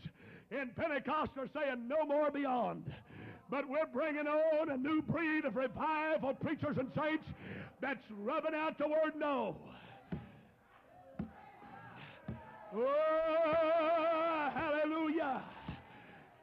in 0.51 0.71
Pentecost 0.75 1.33
are 1.37 1.49
saying 1.55 1.87
no 1.87 2.07
more 2.07 2.31
beyond. 2.31 2.91
But 3.51 3.69
we're 3.69 3.87
bringing 3.93 4.27
on 4.27 4.71
a 4.71 4.77
new 4.79 5.03
breed 5.03 5.45
of 5.45 5.57
revival 5.57 6.33
preachers 6.35 6.79
and 6.79 6.91
saints 6.97 7.25
that's 7.83 8.03
rubbing 8.19 8.55
out 8.55 8.79
the 8.79 8.89
word 8.89 9.13
no. 9.19 9.57
Oh, 12.75 14.51
hallelujah. 14.55 15.43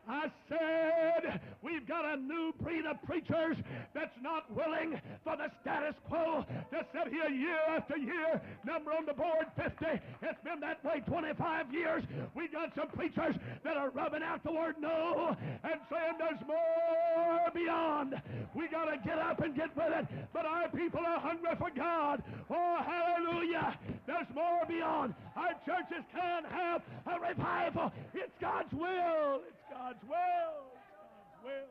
I 0.10 0.32
said 0.49 1.39
we've 1.62 1.88
got 1.88 2.03
a 2.03 2.18
new 2.18 2.51
breed 2.60 2.86
of 2.88 3.01
preachers 3.03 3.55
that's 3.93 4.18
not 4.24 4.49
willing 4.49 4.99
for 5.24 5.38
the 5.38 5.51
status 5.62 5.93
quo 6.07 6.43
to 6.72 6.86
sit 6.91 7.14
here 7.14 7.30
year 7.30 7.60
after 7.70 7.95
year. 7.95 8.41
Number 8.66 8.91
on 8.91 9.05
the 9.05 9.14
board 9.14 9.45
50. 9.55 9.86
It's 10.24 10.41
been 10.43 10.60
that 10.62 10.84
way 10.84 11.03
25 11.05 11.72
years. 11.72 12.03
We've 12.36 12.51
got 12.51 12.74
some 12.76 12.88
preachers 12.88 13.36
that 13.64 13.78
are 13.78 13.91
rubbing 13.91 14.24
out 14.24 14.43
the 14.43 14.51
word 14.51 14.76
no 14.80 15.38
and 15.64 15.80
saying 15.91 16.14
there's 16.18 16.41
more 16.47 17.51
beyond. 17.53 18.16
We 18.55 18.68
got 18.68 18.86
to 18.86 18.97
get 19.05 19.20
up 19.20 19.41
and 19.41 19.55
get 19.55 19.76
with 19.78 19.93
it. 19.93 20.07
But 20.34 20.47
our 20.47 20.70
people 20.70 21.01
are 21.05 21.20
hungry 21.20 21.53
for 21.60 21.70
God. 21.70 22.24
Oh, 22.49 22.78
hallelujah. 22.84 23.78
There's 24.07 24.28
more 24.34 24.66
beyond. 24.68 25.14
Our 25.36 25.53
churches 25.68 26.03
can't 26.12 26.47
have 26.47 26.82
a 27.05 27.20
revival. 27.20 27.91
It's 28.16 28.34
God's 28.41 28.74
will. 28.74 29.41
God's 29.70 30.03
will. 30.03 30.74
God's 30.74 31.43
will. 31.43 31.70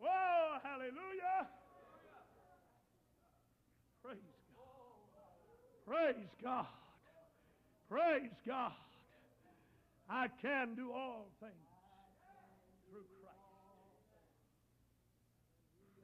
Whoa, 0.00 0.58
hallelujah. 0.62 1.48
Praise 4.02 4.18
God. 4.56 5.06
Praise 5.86 6.28
God. 6.42 6.66
Praise 7.88 8.36
God. 8.46 8.72
I 10.08 10.28
can 10.42 10.74
do 10.74 10.92
all 10.92 11.26
things 11.40 11.54
through 12.90 13.06
Christ. 13.22 13.38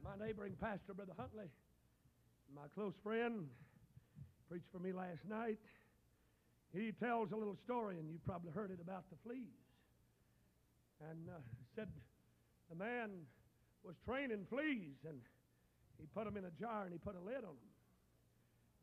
My 0.03 0.17
neighboring 0.25 0.57
pastor, 0.61 0.95
Brother 0.95 1.13
Huntley, 1.19 1.51
my 2.55 2.69
close 2.75 2.95
friend, 3.03 3.47
preached 4.49 4.71
for 4.73 4.79
me 4.79 4.93
last 4.93 5.29
night. 5.29 5.59
He 6.73 6.93
tells 6.93 7.33
a 7.33 7.37
little 7.37 7.57
story, 7.65 7.99
and 7.99 8.09
you 8.11 8.19
probably 8.25 8.53
heard 8.53 8.71
it 8.71 8.79
about 8.81 9.05
the 9.11 9.17
fleas. 9.23 9.60
And 11.09 11.29
uh, 11.29 11.41
said 11.75 11.89
the 12.69 12.77
man 12.77 13.25
was 13.85 13.97
training 14.05 14.47
fleas, 14.51 15.01
and 15.09 15.17
he 15.99 16.07
put 16.15 16.25
them 16.25 16.37
in 16.37 16.45
a 16.45 16.55
jar 16.61 16.85
and 16.85 16.93
he 16.93 16.99
put 16.99 17.17
a 17.17 17.25
lid 17.25 17.41
on 17.41 17.57
them. 17.57 17.71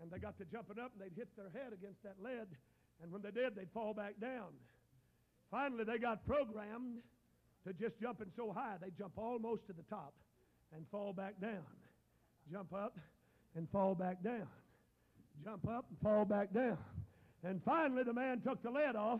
And 0.01 0.11
they 0.11 0.17
got 0.17 0.37
to 0.37 0.45
jumping 0.45 0.79
up, 0.81 0.91
and 0.93 1.01
they'd 1.01 1.17
hit 1.17 1.29
their 1.37 1.49
head 1.53 1.73
against 1.73 2.01
that 2.03 2.15
lid, 2.21 2.47
and 3.01 3.11
when 3.11 3.21
they 3.21 3.31
did, 3.31 3.55
they'd 3.55 3.71
fall 3.73 3.93
back 3.93 4.19
down. 4.19 4.53
Finally, 5.49 5.85
they 5.85 5.97
got 5.97 6.25
programmed 6.25 7.01
to 7.65 7.73
just 7.73 7.99
jumping 8.01 8.31
so 8.35 8.51
high, 8.51 8.75
they 8.81 8.91
jump 8.97 9.13
almost 9.17 9.65
to 9.67 9.73
the 9.73 9.83
top 9.89 10.13
and 10.75 10.85
fall 10.91 11.13
back 11.13 11.39
down. 11.41 11.65
Jump 12.51 12.73
up 12.73 12.97
and 13.55 13.69
fall 13.69 13.95
back 13.95 14.23
down. 14.23 14.47
Jump 15.43 15.67
up 15.67 15.85
and 15.89 15.99
fall 16.01 16.25
back 16.25 16.53
down. 16.53 16.77
And 17.43 17.61
finally, 17.63 18.03
the 18.03 18.13
man 18.13 18.41
took 18.41 18.61
the 18.63 18.69
lid 18.69 18.95
off. 18.95 19.19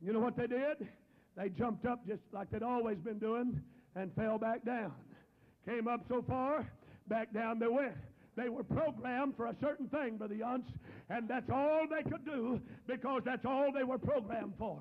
You 0.00 0.12
know 0.12 0.20
what 0.20 0.36
they 0.36 0.46
did? 0.46 0.88
They 1.36 1.48
jumped 1.48 1.86
up 1.86 2.06
just 2.06 2.22
like 2.32 2.50
they'd 2.50 2.62
always 2.62 2.98
been 2.98 3.18
doing 3.18 3.60
and 3.96 4.14
fell 4.14 4.38
back 4.38 4.64
down. 4.64 4.92
Came 5.66 5.88
up 5.88 6.00
so 6.08 6.24
far, 6.28 6.66
back 7.08 7.32
down 7.32 7.58
they 7.58 7.68
went. 7.68 7.94
They 8.36 8.48
were 8.48 8.64
programmed 8.64 9.36
for 9.36 9.46
a 9.46 9.54
certain 9.60 9.88
thing, 9.88 10.16
Brother 10.16 10.34
Yance, 10.34 10.64
and 11.10 11.28
that's 11.28 11.50
all 11.50 11.86
they 11.88 12.08
could 12.10 12.24
do 12.24 12.60
because 12.86 13.22
that's 13.24 13.44
all 13.44 13.70
they 13.72 13.84
were 13.84 13.98
programmed 13.98 14.54
for. 14.58 14.78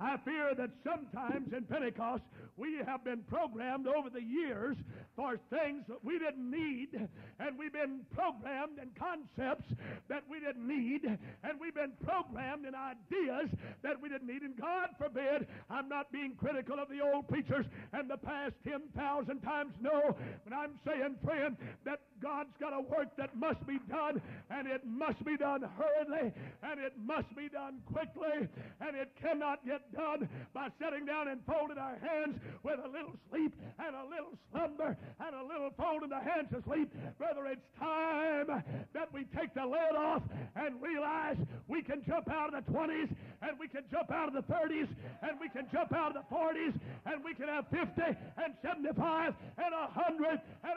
I 0.00 0.16
fear 0.24 0.54
that 0.56 0.70
sometimes 0.84 1.52
in 1.52 1.64
Pentecost 1.64 2.22
we 2.56 2.78
have 2.86 3.04
been 3.04 3.22
programmed 3.28 3.86
over 3.86 4.10
the 4.10 4.22
years 4.22 4.76
for 5.16 5.38
things 5.50 5.84
that 5.88 6.04
we 6.04 6.18
didn't 6.18 6.50
need, 6.50 7.08
and 7.40 7.58
we've 7.58 7.72
been 7.72 8.00
programmed 8.14 8.78
in 8.80 8.90
concepts 8.98 9.72
that 10.08 10.22
we 10.30 10.40
didn't 10.40 10.66
need, 10.66 11.04
and 11.04 11.60
we've 11.60 11.74
been 11.74 11.92
programmed 12.04 12.66
in 12.66 12.74
ideas 12.74 13.48
that 13.82 14.00
we 14.00 14.08
didn't 14.08 14.28
need. 14.28 14.42
And 14.42 14.56
God 14.56 14.88
forbid, 14.98 15.46
I'm 15.70 15.88
not 15.88 16.12
being 16.12 16.34
critical 16.36 16.78
of 16.78 16.88
the 16.88 17.00
old 17.00 17.28
preachers 17.28 17.66
and 17.92 18.08
the 18.08 18.16
past 18.16 18.54
10,000 18.64 19.40
times, 19.40 19.74
no, 19.80 20.16
but 20.44 20.54
I'm 20.54 20.78
saying, 20.86 21.16
friend, 21.24 21.56
that 21.84 22.00
God's 22.22 22.54
got 22.60 22.72
a 22.72 22.80
work 22.80 23.16
that 23.16 23.34
must 23.36 23.66
be 23.66 23.78
done, 23.88 24.20
and 24.50 24.68
it 24.68 24.82
must 24.86 25.24
be 25.24 25.36
done 25.36 25.62
hurriedly, 25.76 26.32
and 26.62 26.80
it 26.80 26.92
must 27.04 27.34
be 27.36 27.48
done 27.48 27.80
quickly, 27.86 28.48
and 28.80 28.96
it 28.96 29.10
cannot 29.20 29.66
get 29.82 29.98
done 29.98 30.28
by 30.54 30.68
sitting 30.80 31.06
down 31.06 31.28
and 31.28 31.40
folding 31.46 31.78
our 31.78 31.96
hands 31.98 32.38
with 32.62 32.78
a 32.84 32.88
little 32.88 33.14
sleep 33.30 33.52
and 33.78 33.96
a 33.96 34.04
little 34.04 34.34
slumber 34.50 34.96
and 35.20 35.34
a 35.34 35.42
little 35.42 35.70
folding 35.76 36.08
the 36.08 36.20
hands 36.20 36.48
to 36.52 36.62
sleep. 36.62 36.92
Brother, 37.18 37.46
it's 37.46 37.66
time 37.78 38.62
that 38.92 39.12
we 39.12 39.24
take 39.36 39.54
the 39.54 39.64
lid 39.64 39.96
off 39.96 40.22
and 40.56 40.80
realize 40.80 41.36
we 41.68 41.82
can 41.82 42.02
jump 42.06 42.30
out 42.30 42.54
of 42.54 42.64
the 42.64 42.72
20s 42.72 43.14
and 43.42 43.58
we 43.58 43.68
can 43.68 43.82
jump 43.90 44.10
out 44.10 44.28
of 44.28 44.34
the 44.34 44.52
30s 44.52 44.88
and 45.22 45.40
we 45.40 45.48
can 45.48 45.66
jump 45.72 45.92
out 45.92 46.16
of 46.16 46.22
the 46.22 46.34
40s 46.34 46.74
and 47.06 47.24
we 47.24 47.34
can 47.34 47.48
have 47.48 47.66
50 47.68 48.02
and 48.02 48.54
75 48.62 49.34
and 49.58 49.72
100 49.72 50.28
and 50.30 50.76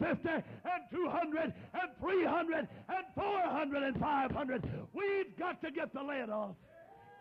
150 0.00 0.28
and 0.28 0.82
200 0.90 1.42
and 1.42 1.90
300 2.00 2.68
and 2.88 3.04
400 3.14 3.82
and 3.82 4.00
500. 4.00 4.70
We've 4.92 5.38
got 5.38 5.60
to 5.62 5.70
get 5.70 5.92
the 5.92 6.02
lid 6.02 6.30
off 6.30 6.56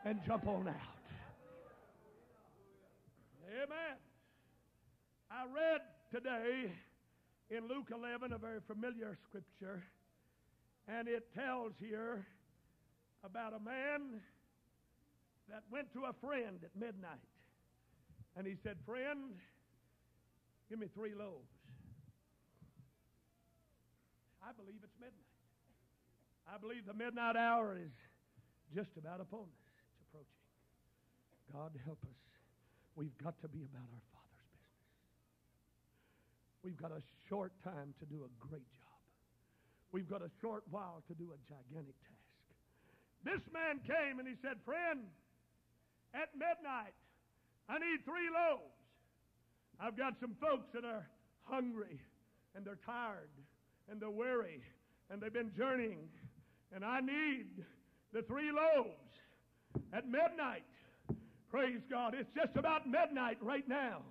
and 0.05 0.19
jump 0.25 0.47
on 0.47 0.67
out. 0.67 0.96
Amen. 3.57 3.97
I 5.31 5.45
read 5.49 5.81
today 6.11 6.71
in 7.49 7.67
Luke 7.67 7.89
11 7.91 8.31
a 8.31 8.37
very 8.37 8.59
familiar 8.67 9.17
scripture, 9.27 9.83
and 10.87 11.07
it 11.07 11.33
tells 11.33 11.73
here 11.79 12.27
about 13.23 13.53
a 13.53 13.59
man 13.59 14.21
that 15.49 15.63
went 15.71 15.91
to 15.93 16.03
a 16.05 16.13
friend 16.21 16.59
at 16.63 16.69
midnight. 16.79 17.17
And 18.35 18.45
he 18.45 18.53
said, 18.61 18.77
Friend, 18.85 19.33
give 20.69 20.77
me 20.77 20.87
three 20.93 21.15
loaves. 21.17 21.49
I 24.43 24.51
believe 24.53 24.81
it's 24.83 24.99
midnight. 24.99 25.33
I 26.45 26.59
believe 26.59 26.85
the 26.85 26.93
midnight 26.93 27.35
hour 27.35 27.75
is 27.75 27.91
just 28.75 28.91
about 28.97 29.19
upon 29.19 29.49
us. 29.49 29.65
It's 29.89 30.01
approaching. 30.07 30.45
God 31.51 31.71
help 31.85 31.97
us. 32.03 32.26
We've 32.97 33.13
got 33.21 33.37
to 33.45 33.47
be 33.47 33.61
about 33.61 33.85
our 33.85 34.05
Father's 34.09 34.49
business. 34.57 34.81
We've 36.65 36.81
got 36.81 36.89
a 36.89 37.05
short 37.29 37.53
time 37.61 37.93
to 38.01 38.05
do 38.09 38.25
a 38.25 38.31
great 38.41 38.65
job. 38.73 39.01
We've 39.93 40.09
got 40.09 40.25
a 40.25 40.33
short 40.41 40.65
while 40.73 41.05
to 41.07 41.13
do 41.13 41.29
a 41.29 41.37
gigantic 41.45 41.93
task. 42.01 42.17
This 43.21 43.45
man 43.53 43.85
came 43.85 44.17
and 44.17 44.27
he 44.27 44.33
said, 44.41 44.57
Friend, 44.65 45.05
at 46.17 46.33
midnight, 46.33 46.97
I 47.69 47.77
need 47.77 48.01
three 48.01 48.33
loaves. 48.33 48.73
I've 49.79 49.95
got 49.95 50.17
some 50.19 50.33
folks 50.41 50.65
that 50.73 50.83
are 50.83 51.05
hungry 51.45 52.01
and 52.55 52.65
they're 52.65 52.81
tired 52.81 53.29
and 53.89 54.01
they're 54.01 54.09
weary 54.09 54.65
and 55.09 55.21
they've 55.21 55.31
been 55.31 55.53
journeying, 55.55 56.09
and 56.75 56.83
I 56.83 56.99
need 56.99 57.63
the 58.11 58.23
three 58.23 58.51
loaves 58.51 59.07
at 59.93 60.05
midnight. 60.05 60.65
Praise 61.49 61.81
God. 61.89 62.15
It's 62.17 62.29
just 62.35 62.55
about 62.55 62.87
midnight 62.87 63.37
right 63.41 63.67
now. 63.67 64.01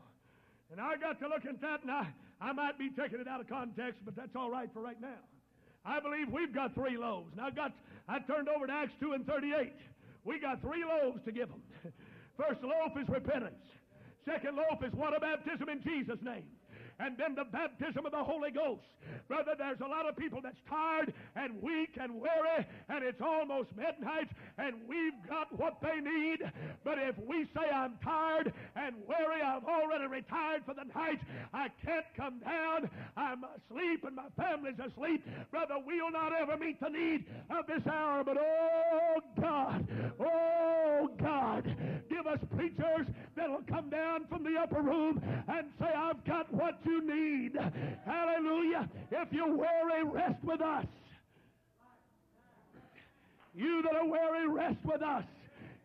And 0.70 0.80
I 0.80 0.97
got 0.97 1.20
to 1.20 1.28
look 1.28 1.47
at 1.47 1.61
that, 1.61 1.82
and 1.82 1.91
I, 1.91 2.09
I 2.41 2.53
might 2.53 2.78
be 2.78 2.91
taking 2.91 3.20
it 3.20 3.28
out 3.28 3.41
of 3.41 3.49
context, 3.49 4.01
but 4.05 4.16
that's 4.16 4.34
all 4.34 4.51
right 4.51 4.68
for 4.72 4.80
right 4.80 5.01
now. 5.01 5.20
I 5.84 6.01
believe 6.01 6.28
we've 6.32 6.53
got 6.53 6.74
three 6.74 6.97
loaves. 6.97 7.30
Now, 7.37 7.47
I 7.47 7.51
got 7.51 7.72
I 8.09 8.18
turned 8.20 8.49
over 8.49 8.66
to 8.66 8.72
Acts 8.72 8.95
2 9.01 9.12
and 9.12 9.26
38. 9.26 9.72
We 10.24 10.41
got 10.41 10.61
three 10.61 10.82
loaves 10.84 11.22
to 11.24 11.32
give 11.32 11.49
them. 11.49 11.62
First 12.37 12.62
loaf 12.62 12.93
is 13.01 13.09
repentance. 13.09 13.62
Second 14.24 14.57
loaf 14.57 14.82
is 14.82 14.93
water 14.93 15.18
baptism 15.20 15.68
in 15.68 15.82
Jesus' 15.82 16.18
name. 16.22 16.45
And 16.99 17.17
then 17.17 17.35
the 17.35 17.45
baptism 17.45 18.07
of 18.07 18.13
the 18.13 18.25
Holy 18.25 18.51
Ghost. 18.51 18.83
Brother, 19.29 19.53
there's 19.57 19.81
a 19.81 19.89
lot 19.89 20.09
of 20.09 20.17
people 20.17 20.41
that's 20.43 20.61
tired 20.69 21.13
and 21.37 21.61
weak 21.63 21.97
and 22.01 22.15
weary, 22.15 22.67
and 22.89 23.05
it's 23.05 23.21
almost 23.21 23.69
midnight, 23.77 24.29
and 24.59 24.75
we've 24.89 25.19
got 25.29 25.53
what 25.59 25.81
they 25.81 26.01
need. 26.01 26.39
But 26.85 26.99
if 26.99 27.17
we 27.27 27.45
say, 27.55 27.71
I'm 27.73 27.99
tired 28.03 28.53
and 28.75 28.97
weary, 29.07 29.43
I've 29.43 29.65
already 29.65 30.07
retired 30.07 30.63
for 30.65 30.75
the 30.75 30.85
night, 30.95 31.21
I 31.53 31.69
can't 31.85 32.07
come 32.17 32.41
down, 32.41 32.91
I'm 33.17 33.45
asleep, 33.45 34.05
and 34.05 34.17
my 34.17 34.29
family's 34.37 34.79
asleep, 34.79 35.25
brother, 35.51 35.75
we'll 35.85 36.11
not 36.11 36.33
ever 36.33 36.57
meet 36.57 36.81
the 36.81 36.89
need 36.89 37.25
of 37.51 37.67
this 37.67 37.87
hour. 37.87 38.25
But 38.25 38.39
oh 38.39 39.21
God, 39.41 39.87
oh 40.21 41.11
God, 41.21 41.77
give 42.09 42.27
us 42.27 42.39
preachers 42.57 43.07
that'll 43.37 43.63
come 43.69 43.91
down 43.91 44.27
from 44.29 44.43
the 44.43 44.59
upper 44.61 44.81
room 44.81 45.23
and 45.49 45.69
say, 45.79 45.93
I've 45.95 46.25
got 46.25 46.53
what 46.53 46.83
you 46.87 47.07
need. 47.07 47.59
Hallelujah. 48.05 48.89
If 49.11 49.32
you're 49.32 49.55
weary, 49.55 50.05
rest 50.05 50.43
with 50.43 50.61
us. 50.61 50.87
You 53.55 53.82
that 53.82 53.95
are 53.95 54.07
weary, 54.07 54.49
rest 54.49 54.78
with 54.84 55.03
us. 55.03 55.24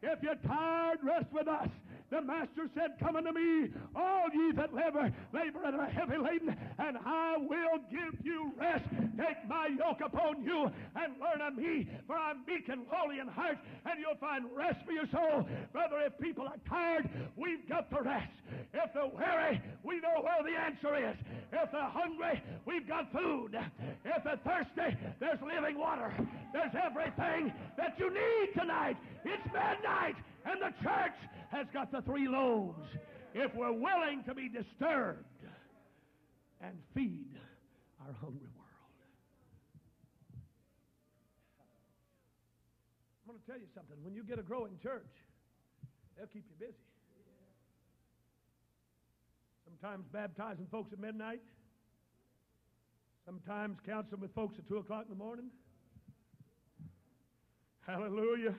If 0.01 0.21
you're 0.21 0.35
tired, 0.47 0.99
rest 1.03 1.27
with 1.31 1.47
us. 1.47 1.69
The 2.11 2.21
Master 2.21 2.67
said, 2.75 2.99
Come 2.99 3.15
unto 3.15 3.31
me, 3.31 3.69
all 3.95 4.27
ye 4.33 4.51
that 4.57 4.73
labor, 4.73 5.13
labor 5.31 5.63
and 5.63 5.75
are 5.79 5.89
heavy 5.89 6.17
laden, 6.17 6.53
and 6.77 6.97
I 7.05 7.37
will 7.37 7.79
give 7.89 8.19
you 8.21 8.51
rest. 8.59 8.83
Take 9.17 9.47
my 9.47 9.69
yoke 9.79 10.01
upon 10.03 10.43
you 10.43 10.69
and 10.97 11.13
learn 11.21 11.39
of 11.39 11.55
me, 11.55 11.87
for 12.05 12.17
I'm 12.17 12.43
meek 12.45 12.67
and 12.67 12.81
lowly 12.91 13.19
in 13.19 13.29
heart, 13.29 13.57
and 13.85 13.97
you'll 13.97 14.19
find 14.19 14.43
rest 14.53 14.79
for 14.85 14.91
your 14.91 15.07
soul. 15.07 15.47
Brother, 15.71 16.01
if 16.05 16.19
people 16.19 16.45
are 16.47 16.59
tired, 16.67 17.09
we've 17.37 17.67
got 17.69 17.89
the 17.89 18.01
rest. 18.01 18.33
If 18.73 18.93
they're 18.93 19.07
weary, 19.07 19.61
we 19.83 20.01
know 20.01 20.19
where 20.21 20.43
the 20.43 20.59
answer 20.59 21.11
is. 21.11 21.15
If 21.53 21.71
they're 21.71 21.95
hungry, 21.95 22.43
we've 22.65 22.87
got 22.89 23.09
food. 23.13 23.55
If 24.03 24.23
they're 24.25 24.43
thirsty, 24.43 24.97
there's 25.21 25.39
living 25.41 25.77
water. 25.77 26.13
There's 26.51 26.75
everything 26.75 27.53
that 27.77 27.95
you 27.97 28.09
need 28.09 28.49
tonight. 28.59 28.97
It's 29.23 29.45
midnight, 29.45 30.15
and 30.43 30.61
the 30.61 30.73
church 30.83 31.15
has 31.51 31.67
got 31.73 31.91
the 31.91 32.01
three 32.01 32.27
loaves. 32.27 32.79
If 33.33 33.53
we're 33.55 33.71
willing 33.71 34.23
to 34.25 34.33
be 34.33 34.49
disturbed 34.49 35.25
and 36.61 36.73
feed 36.93 37.35
our 37.99 38.13
hungry 38.19 38.47
world. 38.55 38.67
I'm 43.23 43.33
going 43.33 43.39
to 43.39 43.51
tell 43.51 43.59
you 43.59 43.67
something. 43.75 43.97
When 44.03 44.15
you 44.15 44.23
get 44.23 44.39
a 44.39 44.43
growing 44.43 44.77
church, 44.81 45.07
they'll 46.17 46.27
keep 46.27 46.45
you 46.49 46.55
busy. 46.59 46.77
Sometimes 49.65 50.05
baptizing 50.11 50.67
folks 50.69 50.91
at 50.93 50.99
midnight. 50.99 51.41
Sometimes 53.25 53.77
counseling 53.85 54.21
with 54.21 54.33
folks 54.33 54.55
at 54.57 54.67
2 54.67 54.77
o'clock 54.77 55.03
in 55.03 55.09
the 55.09 55.23
morning. 55.23 55.49
Hallelujah. 57.87 58.55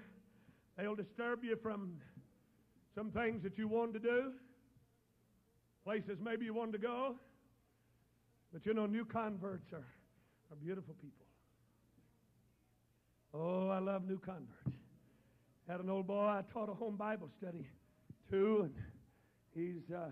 They'll 0.76 0.96
disturb 0.96 1.44
you 1.44 1.56
from 1.62 1.98
some 2.94 3.10
things 3.10 3.42
that 3.42 3.56
you 3.58 3.68
wanted 3.68 3.94
to 3.94 3.98
do, 4.00 4.32
places 5.84 6.18
maybe 6.22 6.44
you 6.44 6.54
wanted 6.54 6.72
to 6.72 6.78
go. 6.78 7.16
But 8.52 8.66
you 8.66 8.74
know, 8.74 8.86
new 8.86 9.04
converts 9.04 9.72
are, 9.72 9.78
are 10.50 10.56
beautiful 10.62 10.94
people. 11.00 11.26
Oh, 13.34 13.70
I 13.70 13.78
love 13.78 14.06
new 14.06 14.18
converts. 14.18 14.76
Had 15.66 15.80
an 15.80 15.88
old 15.88 16.06
boy 16.06 16.26
I 16.26 16.42
taught 16.52 16.68
a 16.68 16.74
home 16.74 16.96
Bible 16.96 17.30
study 17.38 17.66
to, 18.30 18.62
and 18.68 18.74
he's 19.54 19.94
uh, 19.94 20.10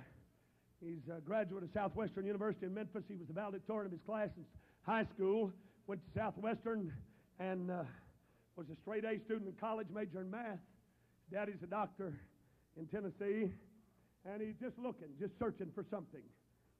he's 0.83 1.03
a 1.15 1.21
graduate 1.21 1.63
of 1.63 1.69
Southwestern 1.75 2.25
University 2.25 2.65
in 2.65 2.73
Memphis. 2.73 3.03
He 3.09 3.17
was 3.17 3.27
the 3.27 3.35
valedictorian 3.35 3.87
of 3.87 3.93
his 3.93 4.01
class 4.07 4.29
in 4.37 4.45
high 4.83 5.05
school. 5.15 5.53
Went 5.87 6.01
to 6.07 6.19
Southwestern 6.19 6.93
and 7.39 7.71
uh, 7.71 7.83
was 8.57 8.67
a 8.71 8.77
straight 8.81 9.05
A 9.05 9.19
student 9.25 9.49
in 9.49 9.55
college, 9.61 9.89
major 9.93 10.23
in 10.23 10.31
math. 10.31 10.61
Daddy's 11.31 11.63
a 11.63 11.67
doctor 11.67 12.15
in 12.81 12.87
Tennessee, 12.87 13.53
and 14.25 14.41
he's 14.41 14.57
just 14.61 14.79
looking, 14.79 15.09
just 15.21 15.39
searching 15.39 15.69
for 15.75 15.85
something. 15.91 16.25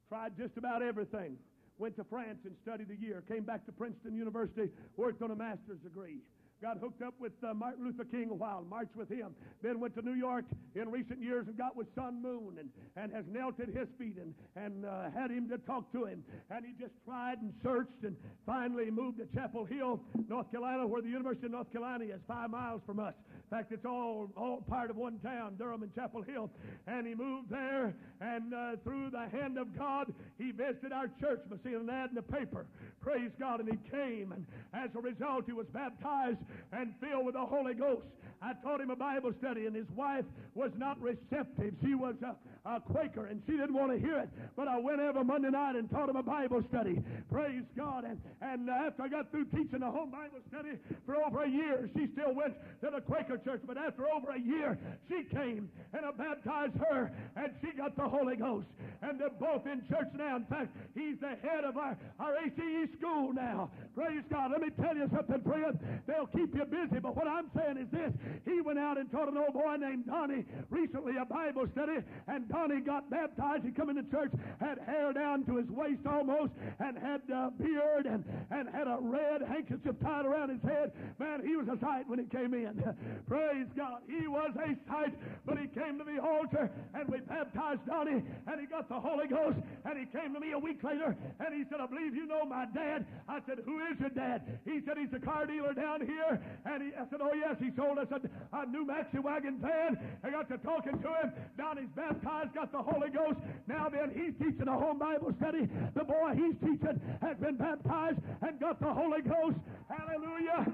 Tried 0.09 0.35
just 0.35 0.57
about 0.57 0.81
everything. 0.81 1.37
Went 1.77 1.95
to 1.95 2.03
France 2.03 2.39
and 2.43 2.55
studied 2.61 2.89
a 2.89 2.99
year. 2.99 3.23
Came 3.27 3.43
back 3.43 3.65
to 3.67 3.71
Princeton 3.71 4.15
University, 4.15 4.69
worked 4.97 5.21
on 5.21 5.31
a 5.31 5.35
master's 5.35 5.79
degree 5.79 6.17
got 6.61 6.77
hooked 6.77 7.01
up 7.01 7.15
with 7.19 7.31
uh, 7.43 7.53
Martin 7.53 7.85
Luther 7.85 8.05
King 8.05 8.29
a 8.29 8.35
while, 8.35 8.63
marched 8.69 8.95
with 8.95 9.09
him. 9.09 9.33
Then 9.63 9.79
went 9.79 9.95
to 9.95 10.01
New 10.01 10.13
York 10.13 10.45
in 10.75 10.91
recent 10.91 11.21
years 11.21 11.47
and 11.47 11.57
got 11.57 11.75
with 11.75 11.87
Sun 11.95 12.21
Moon 12.21 12.57
and, 12.59 12.69
and 12.95 13.11
has 13.11 13.25
knelt 13.27 13.59
at 13.59 13.67
his 13.67 13.87
feet 13.97 14.17
and, 14.17 14.33
and 14.55 14.85
uh, 14.85 15.09
had 15.09 15.31
him 15.31 15.49
to 15.49 15.57
talk 15.57 15.91
to 15.93 16.05
him. 16.05 16.23
And 16.51 16.63
he 16.63 16.73
just 16.79 16.93
tried 17.03 17.41
and 17.41 17.51
searched 17.63 18.03
and 18.03 18.15
finally 18.45 18.91
moved 18.91 19.17
to 19.17 19.25
Chapel 19.33 19.65
Hill, 19.65 19.99
North 20.29 20.51
Carolina, 20.51 20.85
where 20.85 21.01
the 21.01 21.09
University 21.09 21.47
of 21.47 21.53
North 21.53 21.71
Carolina 21.71 22.05
is 22.05 22.21
five 22.27 22.51
miles 22.51 22.81
from 22.85 22.99
us. 22.99 23.15
In 23.51 23.57
fact, 23.57 23.71
it's 23.71 23.85
all, 23.85 24.29
all 24.37 24.61
part 24.61 24.89
of 24.89 24.95
one 24.95 25.19
town, 25.19 25.55
Durham 25.57 25.83
and 25.83 25.93
Chapel 25.93 26.21
Hill. 26.21 26.49
And 26.87 27.05
he 27.05 27.15
moved 27.15 27.49
there, 27.49 27.93
and 28.21 28.53
uh, 28.53 28.71
through 28.83 29.09
the 29.09 29.27
hand 29.27 29.57
of 29.57 29.77
God, 29.77 30.13
he 30.37 30.51
visited 30.51 30.93
our 30.93 31.09
church 31.19 31.41
by 31.49 31.57
seeing 31.63 31.75
an 31.75 31.89
ad 31.89 32.09
in 32.09 32.15
the 32.15 32.21
paper. 32.21 32.65
Praise 33.01 33.31
God. 33.39 33.59
And 33.59 33.69
he 33.69 33.89
came, 33.89 34.31
and 34.31 34.45
as 34.73 34.89
a 34.95 34.99
result, 34.99 35.45
he 35.47 35.51
was 35.51 35.65
baptized 35.73 36.37
and 36.71 36.93
filled 37.01 37.25
with 37.25 37.35
the 37.35 37.45
Holy 37.45 37.73
Ghost. 37.73 38.05
I 38.41 38.53
taught 38.63 38.81
him 38.81 38.89
a 38.89 38.95
Bible 38.95 39.31
study, 39.37 39.67
and 39.67 39.75
his 39.75 39.85
wife 39.95 40.25
was 40.55 40.71
not 40.75 40.99
receptive. 40.99 41.75
She 41.85 41.93
was 41.93 42.15
a, 42.25 42.35
a 42.67 42.79
Quaker, 42.81 43.27
and 43.27 43.39
she 43.45 43.51
didn't 43.51 43.75
want 43.75 43.91
to 43.91 43.99
hear 43.99 44.17
it. 44.17 44.29
But 44.55 44.67
I 44.67 44.79
went 44.79 44.99
every 44.99 45.23
Monday 45.23 45.51
night 45.51 45.75
and 45.75 45.87
taught 45.91 46.09
him 46.09 46.15
a 46.15 46.23
Bible 46.23 46.63
study. 46.69 47.03
Praise 47.31 47.61
God. 47.77 48.03
And, 48.03 48.19
and 48.41 48.67
after 48.67 49.03
I 49.03 49.09
got 49.09 49.29
through 49.29 49.45
teaching 49.45 49.81
the 49.81 49.91
home 49.91 50.09
Bible 50.09 50.39
study 50.49 50.71
for 51.05 51.17
over 51.23 51.43
a 51.43 51.49
year, 51.49 51.87
she 51.95 52.07
still 52.13 52.33
went 52.33 52.55
to 52.81 52.89
the 52.89 53.01
Quaker 53.01 53.37
church. 53.37 53.61
But 53.65 53.77
after 53.77 54.09
over 54.09 54.31
a 54.31 54.39
year, 54.39 54.75
she 55.07 55.23
came, 55.35 55.69
and 55.93 56.03
I 56.03 56.09
baptized 56.09 56.77
her, 56.89 57.11
and 57.35 57.53
she 57.61 57.77
got 57.77 57.95
the 57.95 58.09
Holy 58.09 58.37
Ghost. 58.37 58.65
And 59.03 59.19
they're 59.19 59.29
both 59.29 59.67
in 59.67 59.85
church 59.87 60.09
now. 60.17 60.37
In 60.37 60.45
fact, 60.45 60.75
he's 60.95 61.19
the 61.21 61.35
head 61.47 61.63
of 61.63 61.77
our, 61.77 61.95
our 62.19 62.37
ACE 62.37 62.89
school 62.97 63.33
now. 63.33 63.69
Praise 63.95 64.23
God. 64.31 64.49
Let 64.51 64.61
me 64.61 64.69
tell 64.81 64.95
you 64.95 65.07
something, 65.13 65.41
friend. 65.41 65.77
They'll 66.07 66.27
keep 66.41 66.55
you 66.55 66.65
busy, 66.65 66.99
but 66.99 67.15
what 67.15 67.27
I'm 67.27 67.49
saying 67.55 67.77
is 67.77 67.87
this 67.91 68.11
he 68.45 68.61
went 68.61 68.79
out 68.79 68.97
and 68.97 69.11
taught 69.11 69.29
an 69.29 69.37
old 69.37 69.53
boy 69.53 69.75
named 69.77 70.07
Donnie 70.07 70.45
recently 70.69 71.13
a 71.21 71.25
Bible 71.25 71.67
study, 71.71 72.01
and 72.27 72.49
Donnie 72.49 72.81
got 72.81 73.09
baptized. 73.09 73.63
He 73.63 73.71
come 73.71 73.89
into 73.89 74.03
church, 74.09 74.31
had 74.59 74.79
hair 74.85 75.13
down 75.13 75.45
to 75.45 75.57
his 75.57 75.69
waist 75.69 76.01
almost, 76.09 76.53
and 76.79 76.97
had 76.97 77.21
a 77.29 77.51
beard, 77.51 78.05
and, 78.05 78.25
and 78.49 78.69
had 78.69 78.87
a 78.87 78.97
red 79.01 79.41
handkerchief 79.41 79.95
tied 80.01 80.25
around 80.25 80.49
his 80.49 80.61
head. 80.63 80.91
Man, 81.19 81.45
he 81.45 81.55
was 81.55 81.67
a 81.67 81.77
sight 81.79 82.07
when 82.07 82.19
he 82.19 82.25
came 82.25 82.53
in. 82.53 82.73
Praise 83.27 83.67
God. 83.75 84.01
He 84.07 84.27
was 84.27 84.51
a 84.57 84.75
sight, 84.89 85.13
but 85.45 85.57
he 85.57 85.67
came 85.67 85.97
to 85.99 86.05
the 86.05 86.19
altar, 86.21 86.71
and 86.93 87.07
we 87.09 87.19
baptized 87.21 87.85
Donnie, 87.85 88.23
and 88.47 88.59
he 88.59 88.65
got 88.65 88.89
the 88.89 88.99
Holy 88.99 89.27
Ghost, 89.27 89.57
and 89.85 89.97
he 89.97 90.05
came 90.05 90.33
to 90.33 90.39
me 90.39 90.53
a 90.53 90.59
week 90.59 90.83
later, 90.83 91.15
and 91.39 91.53
he 91.53 91.63
said, 91.69 91.79
I 91.81 91.85
believe 91.85 92.15
you 92.15 92.25
know 92.25 92.45
my 92.45 92.65
dad. 92.73 93.05
I 93.27 93.39
said, 93.45 93.59
Who 93.65 93.79
is 93.91 93.99
your 93.99 94.09
dad? 94.09 94.59
He 94.65 94.81
said, 94.85 94.97
He's 94.97 95.13
a 95.13 95.23
car 95.23 95.45
dealer 95.45 95.73
down 95.73 96.01
here. 96.05 96.30
And 96.65 96.83
he, 96.83 96.89
I 96.95 97.03
said, 97.09 97.19
Oh, 97.21 97.33
yes. 97.33 97.57
He 97.59 97.69
sold 97.75 97.97
us 97.97 98.07
a, 98.11 98.19
a 98.55 98.65
new 98.65 98.85
Maxi 98.85 99.21
Wagon 99.21 99.57
van. 99.61 99.97
I 100.23 100.29
got 100.29 100.49
to 100.49 100.57
talking 100.59 100.99
to 101.01 101.07
him. 101.07 101.33
He's 101.81 101.89
baptized, 101.95 102.53
got 102.53 102.71
the 102.71 102.81
Holy 102.81 103.09
Ghost. 103.09 103.39
Now 103.67 103.89
then, 103.89 104.11
he's 104.13 104.33
teaching 104.37 104.67
a 104.67 104.77
home 104.77 104.99
Bible 104.99 105.33
study. 105.39 105.67
The 105.95 106.03
boy 106.03 106.33
he's 106.35 106.55
teaching 106.59 106.99
has 107.21 107.37
been 107.37 107.55
baptized 107.55 108.19
and 108.41 108.59
got 108.59 108.79
the 108.79 108.93
Holy 108.93 109.21
Ghost. 109.21 109.57
Hallelujah. 109.89 110.71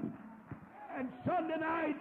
And 0.98 1.08
Sunday 1.24 1.58
night, 1.58 1.96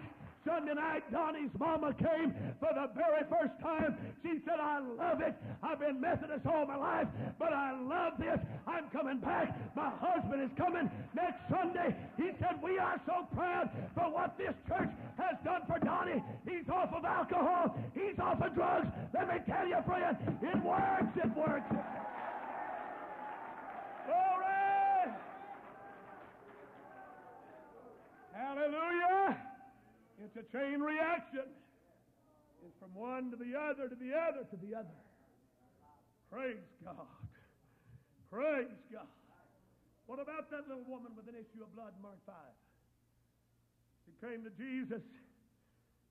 Sunday 0.48 0.76
night, 0.76 1.04
Donnie's 1.12 1.52
mama 1.60 1.94
came 1.94 2.34
for 2.62 2.72
the 2.72 2.88
very 2.96 3.28
first 3.28 3.60
time. 3.62 3.98
She 4.24 4.40
said, 4.46 4.60
I 4.62 4.80
love 4.80 5.20
it. 5.20 5.36
I've 5.62 5.80
been 5.80 6.00
Methodist 6.00 6.46
all 6.46 6.66
my 6.66 6.78
life, 6.78 7.08
but 7.38 7.52
I 7.52 7.76
love 7.76 8.14
this. 8.18 8.40
I'm 8.66 8.90
coming 8.90 9.20
back. 9.20 9.52
My 9.76 9.92
husband 10.00 10.42
is 10.42 10.52
coming 10.58 10.90
next 11.14 11.42
Sunday. 11.52 11.94
He 12.16 12.32
said, 12.40 12.64
We 12.64 12.80
are 12.80 12.96
so 13.06 13.28
proud 13.36 13.70
for 13.94 14.10
what 14.10 14.38
this 14.38 14.54
church 14.70 14.90
has 15.18 15.36
done 15.44 15.64
for 15.68 15.80
Donnie. 15.84 16.24
He's 16.48 16.70
off 16.72 16.94
of 16.94 17.04
alcohol, 17.04 17.78
he's 17.94 18.18
off 18.18 18.42
of 18.42 18.56
drugs. 18.56 18.88
Let 19.14 19.28
me 19.28 19.36
tell 19.46 19.68
you, 19.68 19.84
friend, 19.86 20.16
it 20.42 20.64
works. 20.64 21.12
It 21.18 21.36
works. 21.36 21.76
Glory! 24.08 25.12
Hallelujah! 28.34 29.57
It's 30.18 30.36
a 30.36 30.46
chain 30.50 30.82
reaction. 30.82 31.46
It's 32.66 32.78
from 32.80 32.94
one 32.94 33.30
to 33.32 33.38
the 33.38 33.54
other, 33.54 33.88
to 33.88 33.96
the 33.96 34.18
other, 34.18 34.44
to 34.50 34.58
the 34.58 34.74
other. 34.74 34.98
Praise 36.32 36.66
God. 36.84 37.08
Praise 38.32 38.78
God. 38.92 39.08
What 40.08 40.20
about 40.20 40.50
that 40.52 40.68
little 40.68 40.84
woman 40.88 41.12
with 41.16 41.28
an 41.28 41.36
issue 41.36 41.62
of 41.62 41.74
blood, 41.76 41.94
Mark 42.02 42.18
5? 42.26 42.36
She 44.06 44.14
came 44.26 44.44
to 44.44 44.52
Jesus 44.58 45.04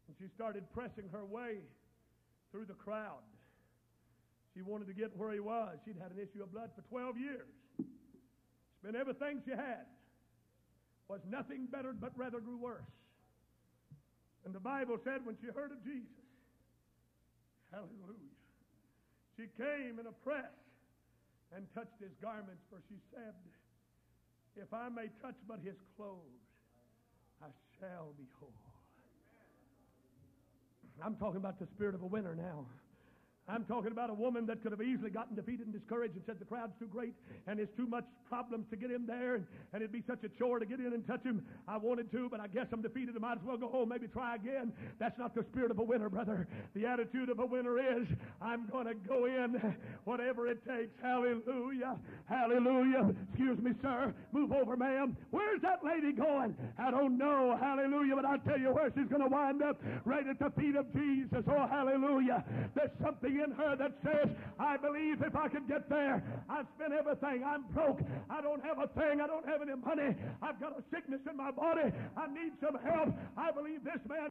and 0.06 0.14
she 0.20 0.28
started 0.34 0.64
pressing 0.72 1.08
her 1.12 1.24
way 1.24 1.58
through 2.52 2.66
the 2.66 2.78
crowd. 2.78 3.24
She 4.54 4.62
wanted 4.62 4.86
to 4.88 4.94
get 4.94 5.16
where 5.16 5.32
he 5.32 5.40
was. 5.40 5.76
She'd 5.84 5.96
had 6.00 6.12
an 6.12 6.18
issue 6.18 6.42
of 6.42 6.52
blood 6.52 6.70
for 6.76 6.82
12 6.88 7.18
years. 7.18 7.48
Spent 8.80 8.96
everything 8.96 9.42
she 9.44 9.50
had. 9.50 9.84
Was 11.08 11.20
nothing 11.28 11.66
better, 11.70 11.92
but 11.92 12.12
rather 12.16 12.40
grew 12.40 12.56
worse. 12.56 12.86
And 14.46 14.54
the 14.54 14.62
Bible 14.62 14.96
said 15.02 15.26
when 15.26 15.34
she 15.42 15.50
heard 15.50 15.72
of 15.74 15.82
Jesus, 15.82 16.22
hallelujah, 17.74 18.38
she 19.34 19.50
came 19.58 19.98
in 19.98 20.06
a 20.06 20.14
press 20.22 20.54
and 21.50 21.66
touched 21.74 21.98
his 21.98 22.14
garments, 22.22 22.62
for 22.70 22.78
she 22.88 22.94
said, 23.10 23.34
If 24.54 24.72
I 24.72 24.88
may 24.88 25.10
touch 25.20 25.34
but 25.48 25.58
his 25.66 25.74
clothes, 25.98 26.46
I 27.42 27.50
shall 27.78 28.14
be 28.16 28.24
whole. 28.38 28.54
I'm 31.04 31.16
talking 31.16 31.36
about 31.36 31.58
the 31.58 31.66
spirit 31.66 31.96
of 31.96 32.02
a 32.02 32.06
winner 32.06 32.36
now. 32.36 32.66
I'm 33.48 33.64
talking 33.64 33.92
about 33.92 34.10
a 34.10 34.14
woman 34.14 34.44
that 34.46 34.62
could 34.62 34.72
have 34.72 34.82
easily 34.82 35.10
gotten 35.10 35.36
defeated 35.36 35.66
and 35.66 35.72
discouraged 35.72 36.14
and 36.16 36.22
said 36.26 36.40
the 36.40 36.44
crowd's 36.44 36.72
too 36.80 36.86
great 36.86 37.14
and 37.46 37.60
it's 37.60 37.74
too 37.76 37.86
much 37.86 38.04
problems 38.28 38.66
to 38.70 38.76
get 38.76 38.90
in 38.90 39.06
there 39.06 39.36
and, 39.36 39.46
and 39.72 39.82
it'd 39.82 39.92
be 39.92 40.02
such 40.04 40.24
a 40.24 40.28
chore 40.30 40.58
to 40.58 40.66
get 40.66 40.80
in 40.80 40.92
and 40.92 41.06
touch 41.06 41.22
him. 41.22 41.44
I 41.68 41.76
wanted 41.76 42.10
to, 42.10 42.28
but 42.28 42.40
I 42.40 42.48
guess 42.48 42.66
I'm 42.72 42.82
defeated. 42.82 43.14
I 43.16 43.20
might 43.20 43.38
as 43.38 43.44
well 43.44 43.56
go 43.56 43.68
home, 43.68 43.90
maybe 43.90 44.08
try 44.08 44.34
again. 44.34 44.72
That's 44.98 45.16
not 45.16 45.34
the 45.34 45.44
spirit 45.52 45.70
of 45.70 45.78
a 45.78 45.82
winner, 45.82 46.08
brother. 46.08 46.48
The 46.74 46.86
attitude 46.86 47.28
of 47.28 47.38
a 47.38 47.46
winner 47.46 47.78
is 47.78 48.08
I'm 48.42 48.66
going 48.66 48.86
to 48.86 48.94
go 48.94 49.26
in 49.26 49.76
whatever 50.04 50.48
it 50.48 50.66
takes. 50.66 50.90
Hallelujah. 51.00 51.98
Hallelujah. 52.28 53.14
Excuse 53.28 53.58
me, 53.60 53.72
sir. 53.80 54.12
Move 54.32 54.50
over, 54.50 54.76
ma'am. 54.76 55.16
Where's 55.30 55.62
that 55.62 55.84
lady 55.84 56.12
going? 56.12 56.56
I 56.78 56.90
don't 56.90 57.16
know. 57.16 57.56
Hallelujah. 57.60 58.16
But 58.16 58.24
I'll 58.24 58.38
tell 58.38 58.58
you 58.58 58.72
where 58.72 58.90
she's 58.96 59.08
going 59.08 59.22
to 59.22 59.28
wind 59.28 59.62
up 59.62 59.80
right 60.04 60.26
at 60.26 60.40
the 60.40 60.50
feet 60.60 60.74
of 60.74 60.92
Jesus. 60.92 61.44
Oh, 61.48 61.66
hallelujah. 61.68 62.44
There's 62.74 62.90
something 63.02 63.35
in 63.42 63.52
her 63.52 63.76
that 63.76 63.92
says, 64.04 64.28
I 64.58 64.76
believe 64.76 65.22
if 65.22 65.36
I 65.36 65.48
could 65.48 65.68
get 65.68 65.88
there, 65.88 66.22
I've 66.48 66.66
spent 66.76 66.92
everything. 66.92 67.44
I'm 67.44 67.64
broke. 67.72 68.00
I 68.30 68.40
don't 68.40 68.62
have 68.64 68.78
a 68.78 68.88
thing. 68.88 69.20
I 69.20 69.26
don't 69.26 69.46
have 69.46 69.62
any 69.62 69.74
money. 69.74 70.16
I've 70.42 70.60
got 70.60 70.78
a 70.78 70.82
sickness 70.92 71.20
in 71.28 71.36
my 71.36 71.50
body. 71.50 71.92
I 72.16 72.26
need 72.28 72.52
some 72.60 72.78
help. 72.84 73.14
I 73.36 73.50
believe 73.52 73.84
this 73.84 74.00
man 74.08 74.30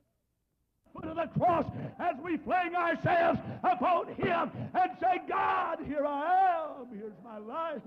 foot 0.95 1.09
of 1.09 1.15
the 1.17 1.39
cross 1.39 1.65
as 1.99 2.15
we 2.23 2.37
fling 2.37 2.75
ourselves 2.75 3.39
upon 3.63 4.07
him 4.15 4.51
and 4.73 4.91
say, 5.01 5.21
God, 5.27 5.79
here 5.85 6.05
I 6.05 6.79
am. 6.79 6.97
Here's 6.97 7.19
my 7.23 7.37
life. 7.37 7.81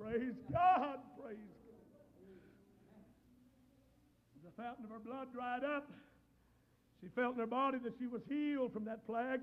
Praise 0.00 0.34
God. 0.50 0.98
Praise 1.20 1.36
God. 1.36 2.08
The 4.44 4.62
fountain 4.62 4.84
of 4.84 4.90
her 4.90 4.98
blood 5.00 5.32
dried 5.34 5.64
up. 5.64 5.90
She 7.00 7.08
felt 7.08 7.34
in 7.34 7.40
her 7.40 7.46
body 7.46 7.78
that 7.84 7.94
she 7.98 8.06
was 8.06 8.22
healed 8.28 8.72
from 8.72 8.84
that 8.86 9.06
plague. 9.06 9.40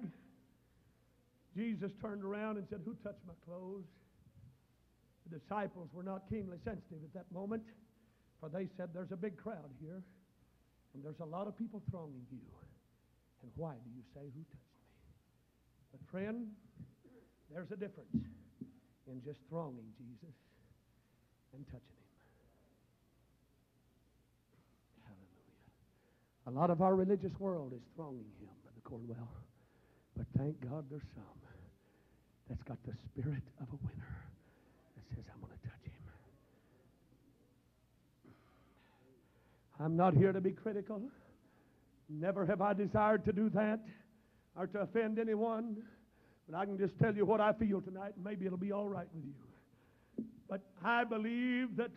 Jesus 1.55 1.91
turned 2.01 2.23
around 2.23 2.57
and 2.57 2.67
said, 2.69 2.81
Who 2.83 2.95
touched 2.95 3.23
my 3.25 3.33
clothes? 3.45 3.87
The 5.29 5.39
disciples 5.39 5.89
were 5.93 6.03
not 6.03 6.23
keenly 6.29 6.57
sensitive 6.63 6.99
at 7.03 7.13
that 7.13 7.31
moment, 7.33 7.63
for 8.39 8.49
they 8.49 8.67
said, 8.75 8.89
There's 8.93 9.11
a 9.11 9.17
big 9.17 9.37
crowd 9.37 9.71
here, 9.79 10.03
and 10.93 11.03
there's 11.03 11.19
a 11.21 11.25
lot 11.25 11.47
of 11.47 11.57
people 11.57 11.81
thronging 11.89 12.25
you. 12.29 12.43
And 13.41 13.51
why 13.55 13.73
do 13.73 13.89
you 13.95 14.03
say, 14.13 14.21
Who 14.35 14.43
touched 14.51 14.75
me? 14.75 14.91
But, 15.91 16.01
friend, 16.11 16.47
there's 17.51 17.71
a 17.71 17.77
difference 17.77 18.11
in 19.07 19.21
just 19.23 19.39
thronging 19.49 19.87
Jesus 19.97 20.35
and 21.53 21.65
touching 21.67 21.95
him. 21.95 22.04
A 26.47 26.51
lot 26.51 26.69
of 26.69 26.81
our 26.81 26.95
religious 26.95 27.31
world 27.39 27.73
is 27.73 27.81
thronging 27.95 28.25
him, 28.39 28.49
Brother 28.63 28.81
Cornwell. 28.83 29.29
But 30.15 30.27
thank 30.37 30.61
God 30.61 30.85
there's 30.89 31.01
some 31.15 31.23
that's 32.49 32.63
got 32.63 32.77
the 32.85 32.93
spirit 33.09 33.41
of 33.59 33.67
a 33.69 33.77
winner 33.83 34.15
that 34.95 35.03
says, 35.15 35.25
I'm 35.33 35.41
going 35.41 35.51
to 35.51 35.67
touch 35.67 35.85
him. 35.85 35.93
I'm 39.79 39.97
not 39.97 40.13
here 40.13 40.31
to 40.31 40.41
be 40.41 40.51
critical. 40.51 41.01
Never 42.07 42.45
have 42.45 42.61
I 42.61 42.73
desired 42.73 43.25
to 43.25 43.33
do 43.33 43.49
that 43.49 43.79
or 44.55 44.67
to 44.67 44.81
offend 44.81 45.17
anyone. 45.17 45.77
But 46.47 46.59
I 46.59 46.65
can 46.65 46.77
just 46.77 46.93
tell 46.99 47.15
you 47.15 47.25
what 47.25 47.41
I 47.41 47.53
feel 47.53 47.81
tonight, 47.81 48.13
and 48.15 48.23
maybe 48.23 48.45
it'll 48.45 48.59
be 48.59 48.71
all 48.71 48.87
right 48.87 49.07
with 49.15 49.25
you. 49.25 50.25
But 50.47 50.61
I 50.83 51.03
believe 51.03 51.75
that 51.77 51.89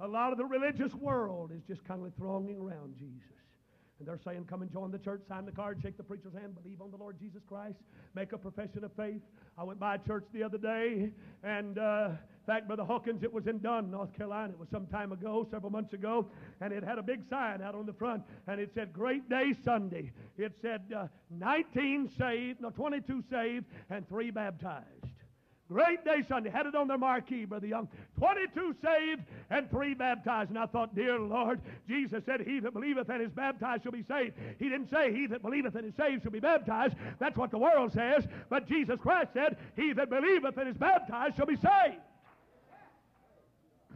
a 0.00 0.08
lot 0.08 0.32
of 0.32 0.38
the 0.38 0.44
religious 0.44 0.92
world 0.94 1.52
is 1.54 1.62
just 1.68 1.84
kind 1.86 2.04
of 2.04 2.12
thronging 2.18 2.58
around 2.58 2.96
Jesus. 2.98 3.35
And 3.98 4.06
they're 4.06 4.20
saying, 4.24 4.44
come 4.48 4.60
and 4.60 4.70
join 4.70 4.90
the 4.90 4.98
church, 4.98 5.22
sign 5.26 5.46
the 5.46 5.52
card, 5.52 5.80
shake 5.82 5.96
the 5.96 6.02
preacher's 6.02 6.34
hand, 6.34 6.54
believe 6.62 6.82
on 6.82 6.90
the 6.90 6.98
Lord 6.98 7.18
Jesus 7.18 7.40
Christ, 7.48 7.78
make 8.14 8.32
a 8.32 8.38
profession 8.38 8.84
of 8.84 8.92
faith. 8.92 9.22
I 9.56 9.64
went 9.64 9.80
by 9.80 9.94
a 9.94 9.98
church 9.98 10.24
the 10.34 10.42
other 10.42 10.58
day, 10.58 11.10
and 11.42 11.78
uh, 11.78 12.08
in 12.10 12.46
fact, 12.46 12.66
Brother 12.66 12.84
Hawkins, 12.84 13.22
it 13.22 13.32
was 13.32 13.46
in 13.46 13.58
Dunn, 13.60 13.90
North 13.90 14.14
Carolina. 14.14 14.52
It 14.52 14.58
was 14.58 14.68
some 14.70 14.86
time 14.86 15.12
ago, 15.12 15.46
several 15.50 15.70
months 15.70 15.94
ago, 15.94 16.28
and 16.60 16.74
it 16.74 16.84
had 16.84 16.98
a 16.98 17.02
big 17.02 17.22
sign 17.28 17.62
out 17.62 17.74
on 17.74 17.86
the 17.86 17.92
front, 17.94 18.22
and 18.46 18.60
it 18.60 18.70
said, 18.74 18.92
Great 18.92 19.30
Day 19.30 19.54
Sunday. 19.64 20.12
It 20.36 20.52
said, 20.60 20.82
uh, 20.94 21.06
19 21.30 22.10
saved, 22.18 22.60
no, 22.60 22.70
22 22.70 23.22
saved, 23.30 23.64
and 23.88 24.06
3 24.08 24.30
baptized. 24.30 25.06
Great 25.68 26.04
day 26.04 26.22
Sunday. 26.28 26.48
Had 26.48 26.66
it 26.66 26.76
on 26.76 26.86
their 26.86 26.98
marquee, 26.98 27.44
Brother 27.44 27.66
Young. 27.66 27.88
22 28.18 28.76
saved 28.82 29.22
and 29.50 29.68
3 29.68 29.94
baptized. 29.94 30.50
And 30.50 30.58
I 30.58 30.66
thought, 30.66 30.94
dear 30.94 31.18
Lord, 31.18 31.60
Jesus 31.88 32.22
said, 32.24 32.40
He 32.42 32.60
that 32.60 32.72
believeth 32.72 33.08
and 33.08 33.20
is 33.20 33.32
baptized 33.32 33.82
shall 33.82 33.92
be 33.92 34.04
saved. 34.04 34.34
He 34.58 34.68
didn't 34.68 34.90
say, 34.90 35.12
He 35.12 35.26
that 35.26 35.42
believeth 35.42 35.74
and 35.74 35.86
is 35.86 35.94
saved 35.96 36.22
shall 36.22 36.30
be 36.30 36.40
baptized. 36.40 36.94
That's 37.18 37.36
what 37.36 37.50
the 37.50 37.58
world 37.58 37.92
says. 37.92 38.24
But 38.48 38.68
Jesus 38.68 38.98
Christ 39.00 39.30
said, 39.34 39.56
He 39.74 39.92
that 39.94 40.08
believeth 40.08 40.56
and 40.56 40.68
is 40.68 40.76
baptized 40.76 41.36
shall 41.36 41.46
be 41.46 41.56
saved. 41.56 42.00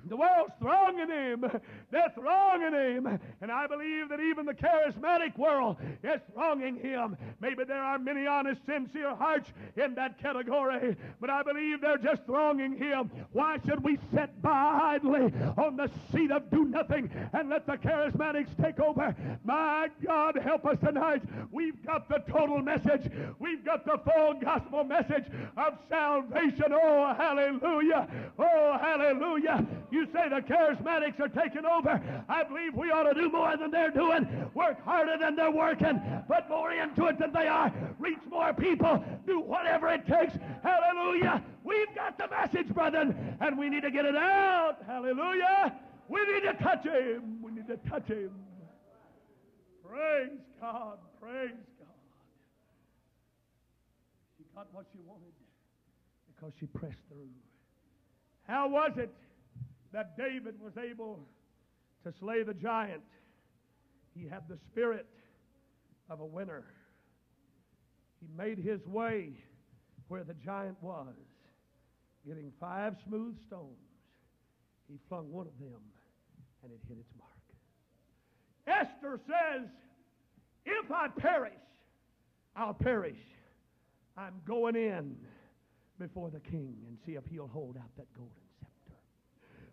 The 0.08 0.16
world's 0.16 0.52
thronging 0.60 1.08
him. 1.08 1.44
They're 1.90 2.12
thronging 2.14 2.72
him. 2.72 3.18
And 3.40 3.50
I 3.50 3.66
believe 3.66 4.08
that 4.08 4.20
even 4.20 4.46
the 4.46 4.54
charismatic 4.54 5.36
world 5.38 5.76
is 6.02 6.20
thronging 6.32 6.76
him. 6.76 7.16
Maybe 7.40 7.64
there 7.64 7.82
are 7.82 7.98
many 7.98 8.26
honest, 8.26 8.64
sincere 8.66 9.14
hearts 9.14 9.50
in 9.76 9.94
that 9.94 10.18
category, 10.18 10.96
but 11.20 11.30
I 11.30 11.42
believe 11.42 11.80
they're 11.80 11.98
just 11.98 12.24
thronging 12.24 12.76
him. 12.76 13.10
Why 13.32 13.58
should 13.66 13.82
we 13.82 13.98
sit 14.12 14.40
by 14.42 14.96
idly 14.96 15.32
on 15.56 15.76
the 15.76 15.90
seat 16.12 16.30
of 16.30 16.50
do 16.50 16.64
nothing 16.64 17.10
and 17.32 17.48
let 17.48 17.66
the 17.66 17.76
charismatics 17.76 18.50
take 18.60 18.80
over? 18.80 19.14
My 19.44 19.88
God, 20.04 20.38
help 20.42 20.66
us 20.66 20.78
tonight. 20.78 21.22
We've 21.50 21.84
got 21.84 22.08
the 22.08 22.22
total 22.30 22.62
message. 22.62 23.10
We've 23.38 23.64
got 23.64 23.84
the 23.84 23.98
full 23.98 24.34
gospel 24.40 24.84
message 24.84 25.26
of 25.56 25.78
salvation. 25.88 26.72
Oh, 26.72 27.14
hallelujah. 27.16 28.08
Oh, 28.38 28.78
hallelujah. 28.80 29.66
You 29.90 30.06
say 30.12 30.28
the 30.28 30.40
charismatics 30.40 31.18
are 31.20 31.28
taking 31.28 31.64
over. 31.64 32.00
I 32.28 32.44
believe 32.44 32.74
we 32.74 32.90
ought 32.90 33.12
to 33.12 33.14
do 33.14 33.30
more 33.30 33.56
than 33.56 33.70
they're 33.70 33.90
doing, 33.90 34.50
work 34.54 34.82
harder 34.84 35.16
than 35.18 35.36
they're 35.36 35.50
working, 35.50 36.00
put 36.28 36.48
more 36.48 36.72
into 36.72 37.06
it 37.06 37.18
than 37.18 37.32
they 37.32 37.48
are, 37.48 37.72
reach 37.98 38.18
more 38.28 38.52
people, 38.52 39.04
do 39.26 39.40
whatever 39.40 39.88
it 39.88 40.06
takes. 40.06 40.34
Hallelujah. 40.62 41.42
We've 41.64 41.94
got 41.94 42.18
the 42.18 42.28
message, 42.28 42.68
brethren, 42.74 43.36
and 43.40 43.58
we 43.58 43.68
need 43.68 43.82
to 43.82 43.90
get 43.90 44.04
it 44.04 44.16
out. 44.16 44.76
Hallelujah. 44.86 45.74
We 46.08 46.20
need 46.32 46.42
to 46.42 46.54
touch 46.62 46.84
him. 46.84 47.42
We 47.42 47.52
need 47.52 47.68
to 47.68 47.76
touch 47.88 48.06
him. 48.06 48.30
Praise 49.86 50.38
God. 50.60 50.98
Praise 51.20 51.50
God. 51.78 51.88
She 54.38 54.44
got 54.54 54.68
what 54.72 54.86
she 54.92 54.98
wanted 55.06 55.32
because 56.34 56.52
she 56.58 56.66
pressed 56.66 56.98
through. 57.08 57.28
How 58.46 58.68
was 58.68 58.92
it? 58.96 59.12
That 59.92 60.16
David 60.16 60.54
was 60.60 60.72
able 60.76 61.20
to 62.04 62.12
slay 62.20 62.42
the 62.42 62.54
giant. 62.54 63.02
He 64.14 64.26
had 64.28 64.42
the 64.48 64.58
spirit 64.70 65.06
of 66.08 66.20
a 66.20 66.26
winner. 66.26 66.64
He 68.20 68.28
made 68.36 68.58
his 68.58 68.84
way 68.86 69.32
where 70.08 70.24
the 70.24 70.34
giant 70.34 70.76
was, 70.80 71.14
getting 72.26 72.52
five 72.60 72.96
smooth 73.06 73.36
stones. 73.46 73.76
He 74.88 74.98
flung 75.08 75.30
one 75.30 75.46
of 75.46 75.58
them, 75.58 75.80
and 76.62 76.72
it 76.72 76.80
hit 76.88 76.98
its 76.98 77.12
mark. 77.16 77.30
Esther 78.66 79.20
says, 79.26 79.68
If 80.66 80.90
I 80.90 81.08
perish, 81.08 81.52
I'll 82.56 82.74
perish. 82.74 83.16
I'm 84.16 84.34
going 84.46 84.76
in 84.76 85.16
before 85.98 86.30
the 86.30 86.40
king 86.40 86.76
and 86.88 86.98
see 87.06 87.12
if 87.12 87.24
he'll 87.30 87.46
hold 87.46 87.76
out 87.76 87.96
that 87.96 88.12
golden 88.16 88.49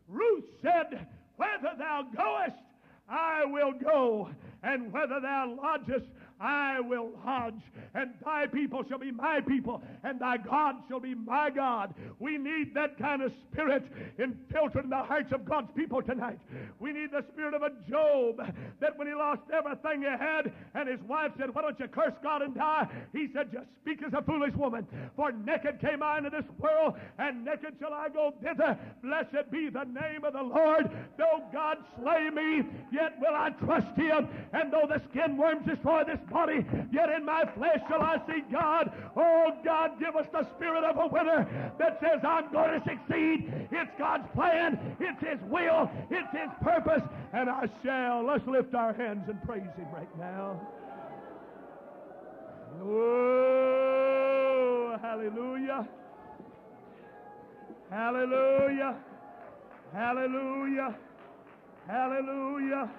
Ruth 0.08 0.45
said, 0.62 1.08
Whether 1.36 1.76
thou 1.78 2.08
goest, 2.16 2.62
I 3.10 3.45
will 3.45 3.74
go, 3.74 4.30
and 4.64 4.91
whether 4.91 5.20
thou 5.22 5.58
lodgest, 5.62 6.08
I 6.39 6.79
will 6.79 7.11
lodge, 7.25 7.61
and 7.95 8.11
thy 8.23 8.45
people 8.45 8.83
shall 8.88 8.99
be 8.99 9.11
my 9.11 9.41
people, 9.41 9.81
and 10.03 10.19
thy 10.19 10.38
God 10.38 10.75
shall 10.88 10.99
be 10.99 11.15
my 11.15 11.49
God. 11.49 11.95
We 12.19 12.38
need 12.38 12.73
that 12.75 12.97
kind 12.99 13.23
of 13.23 13.31
spirit 13.51 13.83
infiltrated 14.19 14.85
in 14.85 14.89
the 14.89 15.03
hearts 15.03 15.31
of 15.31 15.45
God's 15.45 15.71
people 15.75 16.01
tonight. 16.01 16.39
We 16.79 16.93
need 16.93 17.11
the 17.11 17.25
spirit 17.33 17.55
of 17.55 17.63
a 17.63 17.71
Job 17.89 18.38
that 18.79 18.97
when 18.97 19.07
he 19.07 19.13
lost 19.13 19.41
everything 19.51 20.01
he 20.01 20.07
had, 20.07 20.53
and 20.75 20.88
his 20.88 21.01
wife 21.07 21.31
said, 21.39 21.53
Why 21.53 21.63
don't 21.63 21.79
you 21.79 21.88
curse 21.88 22.13
God 22.21 22.43
and 22.43 22.53
die? 22.53 22.88
He 23.13 23.27
said, 23.33 23.51
Just 23.51 23.67
speak 23.81 24.03
as 24.05 24.13
a 24.13 24.21
foolish 24.21 24.53
woman. 24.53 24.85
For 25.15 25.31
naked 25.31 25.79
came 25.81 26.03
I 26.03 26.19
into 26.19 26.29
this 26.29 26.45
world, 26.59 26.95
and 27.17 27.43
naked 27.43 27.75
shall 27.79 27.93
I 27.93 28.09
go 28.09 28.33
thither. 28.43 28.77
Blessed 29.01 29.49
be 29.51 29.69
the 29.69 29.85
name 29.85 30.23
of 30.23 30.33
the 30.33 30.43
Lord. 30.43 30.89
Though 31.17 31.43
God 31.51 31.77
slay 31.99 32.29
me, 32.29 32.63
yet 32.91 33.17
will 33.19 33.33
I 33.33 33.49
trust 33.49 33.95
him. 33.97 34.27
And 34.53 34.71
though 34.71 34.88
the 34.88 35.01
skin 35.09 35.38
worms 35.38 35.65
destroy 35.65 36.03
this 36.03 36.19
body, 36.30 36.65
yet 36.91 37.09
in 37.09 37.25
my 37.25 37.43
flesh 37.55 37.80
shall 37.88 38.01
I 38.01 38.17
see 38.28 38.41
God. 38.51 38.91
Oh, 39.15 39.51
God, 39.63 39.99
give 39.99 40.15
us 40.15 40.28
the 40.32 40.47
spirit 40.55 40.84
of 40.84 40.97
a 40.97 41.07
winner 41.07 41.47
that 41.80 41.99
says, 42.01 42.19
I'm 42.23 42.51
going 42.51 42.80
to 42.80 42.86
succeed. 42.88 43.67
It's 43.71 43.91
God's 43.97 44.28
plan, 44.34 44.95
it's 44.99 45.19
His 45.19 45.39
will, 45.49 45.89
it's 46.09 46.32
His 46.32 46.49
purpose, 46.61 47.03
and 47.34 47.49
I 47.49 47.67
shall. 47.84 48.25
Let's 48.25 48.45
lift 48.47 48.75
our 48.75 48.93
hands 48.93 49.28
and 49.28 49.41
praise 49.43 49.63
Him 49.78 49.88
right 49.93 50.17
now. 50.17 50.59
Oh, 52.82 54.17
hallelujah. 55.01 55.88
Hallelujah. 57.89 58.95
Hallelujah. 59.93 60.95
Hallelujah. 61.88 62.89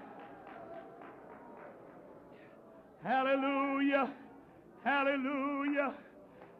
Hallelujah. 3.04 4.10
Hallelujah. 4.84 5.94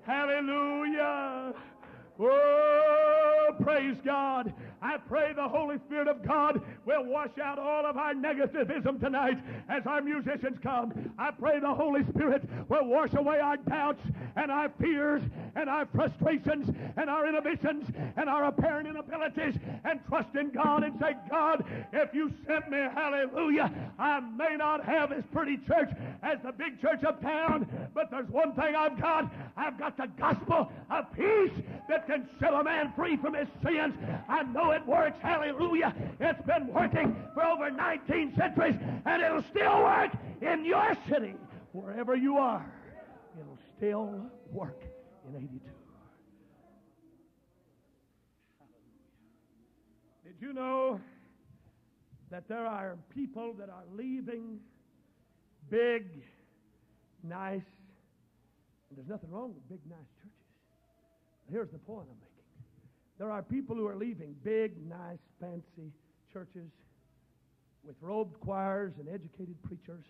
Hallelujah. 0.06 1.52
Oh, 2.20 3.48
praise 3.62 3.96
God. 4.04 4.52
I 4.80 4.96
pray 4.96 5.32
the 5.32 5.48
Holy 5.48 5.76
Spirit 5.86 6.08
of 6.08 6.26
God 6.26 6.60
will 6.84 7.04
wash 7.04 7.36
out 7.42 7.58
all 7.58 7.84
of 7.86 7.96
our 7.96 8.14
negativism 8.14 9.00
tonight 9.00 9.38
as 9.68 9.86
our 9.86 10.00
musicians 10.00 10.58
come. 10.62 11.12
I 11.18 11.30
pray 11.32 11.58
the 11.60 11.74
Holy 11.74 12.04
Spirit 12.04 12.48
will 12.68 12.86
wash 12.86 13.14
away 13.14 13.40
our 13.40 13.56
doubts 13.56 14.02
and 14.36 14.50
our 14.50 14.70
fears 14.80 15.22
and 15.56 15.68
our 15.68 15.86
frustrations 15.86 16.68
and 16.96 17.10
our 17.10 17.26
inhibitions 17.26 17.90
and 18.16 18.28
our 18.28 18.44
apparent 18.44 18.88
inabilities 18.88 19.58
and 19.84 20.00
trust 20.08 20.34
in 20.34 20.50
God 20.50 20.84
and 20.84 20.98
say, 21.00 21.16
God, 21.28 21.64
if 21.92 22.14
you 22.14 22.32
sent 22.46 22.70
me, 22.70 22.78
hallelujah, 22.78 23.72
I 23.98 24.20
may 24.20 24.56
not 24.56 24.84
have 24.84 25.12
as 25.12 25.24
pretty 25.32 25.58
church 25.66 25.90
as 26.22 26.38
the 26.44 26.52
big 26.52 26.80
church 26.80 27.02
of 27.04 27.20
town, 27.20 27.66
but 27.94 28.10
there's 28.10 28.28
one 28.28 28.54
thing 28.54 28.74
I've 28.76 29.00
got. 29.00 29.32
I've 29.56 29.78
got 29.78 29.96
the 29.96 30.08
gospel 30.18 30.70
of 30.90 31.12
peace 31.12 31.64
that 31.88 32.06
can 32.06 32.28
set 32.38 32.54
a 32.54 32.62
man 32.62 32.92
free 32.94 33.16
from 33.16 33.34
his 33.34 33.48
sins. 33.62 33.94
I 34.28 34.42
know 34.44 34.67
it 34.72 34.86
works. 34.86 35.18
Hallelujah. 35.20 35.94
It's 36.20 36.42
been 36.42 36.72
working 36.72 37.16
for 37.34 37.44
over 37.44 37.70
19 37.70 38.34
centuries, 38.36 38.76
and 39.06 39.22
it'll 39.22 39.42
still 39.42 39.82
work 39.82 40.12
in 40.40 40.64
your 40.64 40.96
city, 41.08 41.34
wherever 41.72 42.16
you 42.16 42.36
are. 42.36 42.66
It'll 43.38 43.58
still 43.76 44.30
work 44.50 44.82
in 45.28 45.36
82. 45.36 45.60
Did 50.24 50.34
you 50.40 50.52
know 50.52 51.00
that 52.30 52.48
there 52.48 52.66
are 52.66 52.96
people 53.14 53.54
that 53.54 53.68
are 53.70 53.84
leaving 53.96 54.60
big, 55.70 56.22
nice, 57.22 57.62
and 58.88 58.96
there's 58.98 59.08
nothing 59.08 59.30
wrong 59.30 59.54
with 59.54 59.68
big, 59.68 59.80
nice 59.88 59.98
churches. 60.16 60.32
Here's 61.50 61.70
the 61.70 61.78
point 61.78 62.06
I'm 62.10 62.16
making. 62.18 62.27
There 63.18 63.32
are 63.32 63.42
people 63.42 63.74
who 63.74 63.86
are 63.86 63.96
leaving 63.96 64.34
big, 64.44 64.72
nice, 64.88 65.18
fancy 65.40 65.92
churches 66.32 66.70
with 67.84 67.96
robed 68.00 68.38
choirs 68.40 68.92
and 68.98 69.08
educated 69.08 69.60
preachers. 69.62 70.04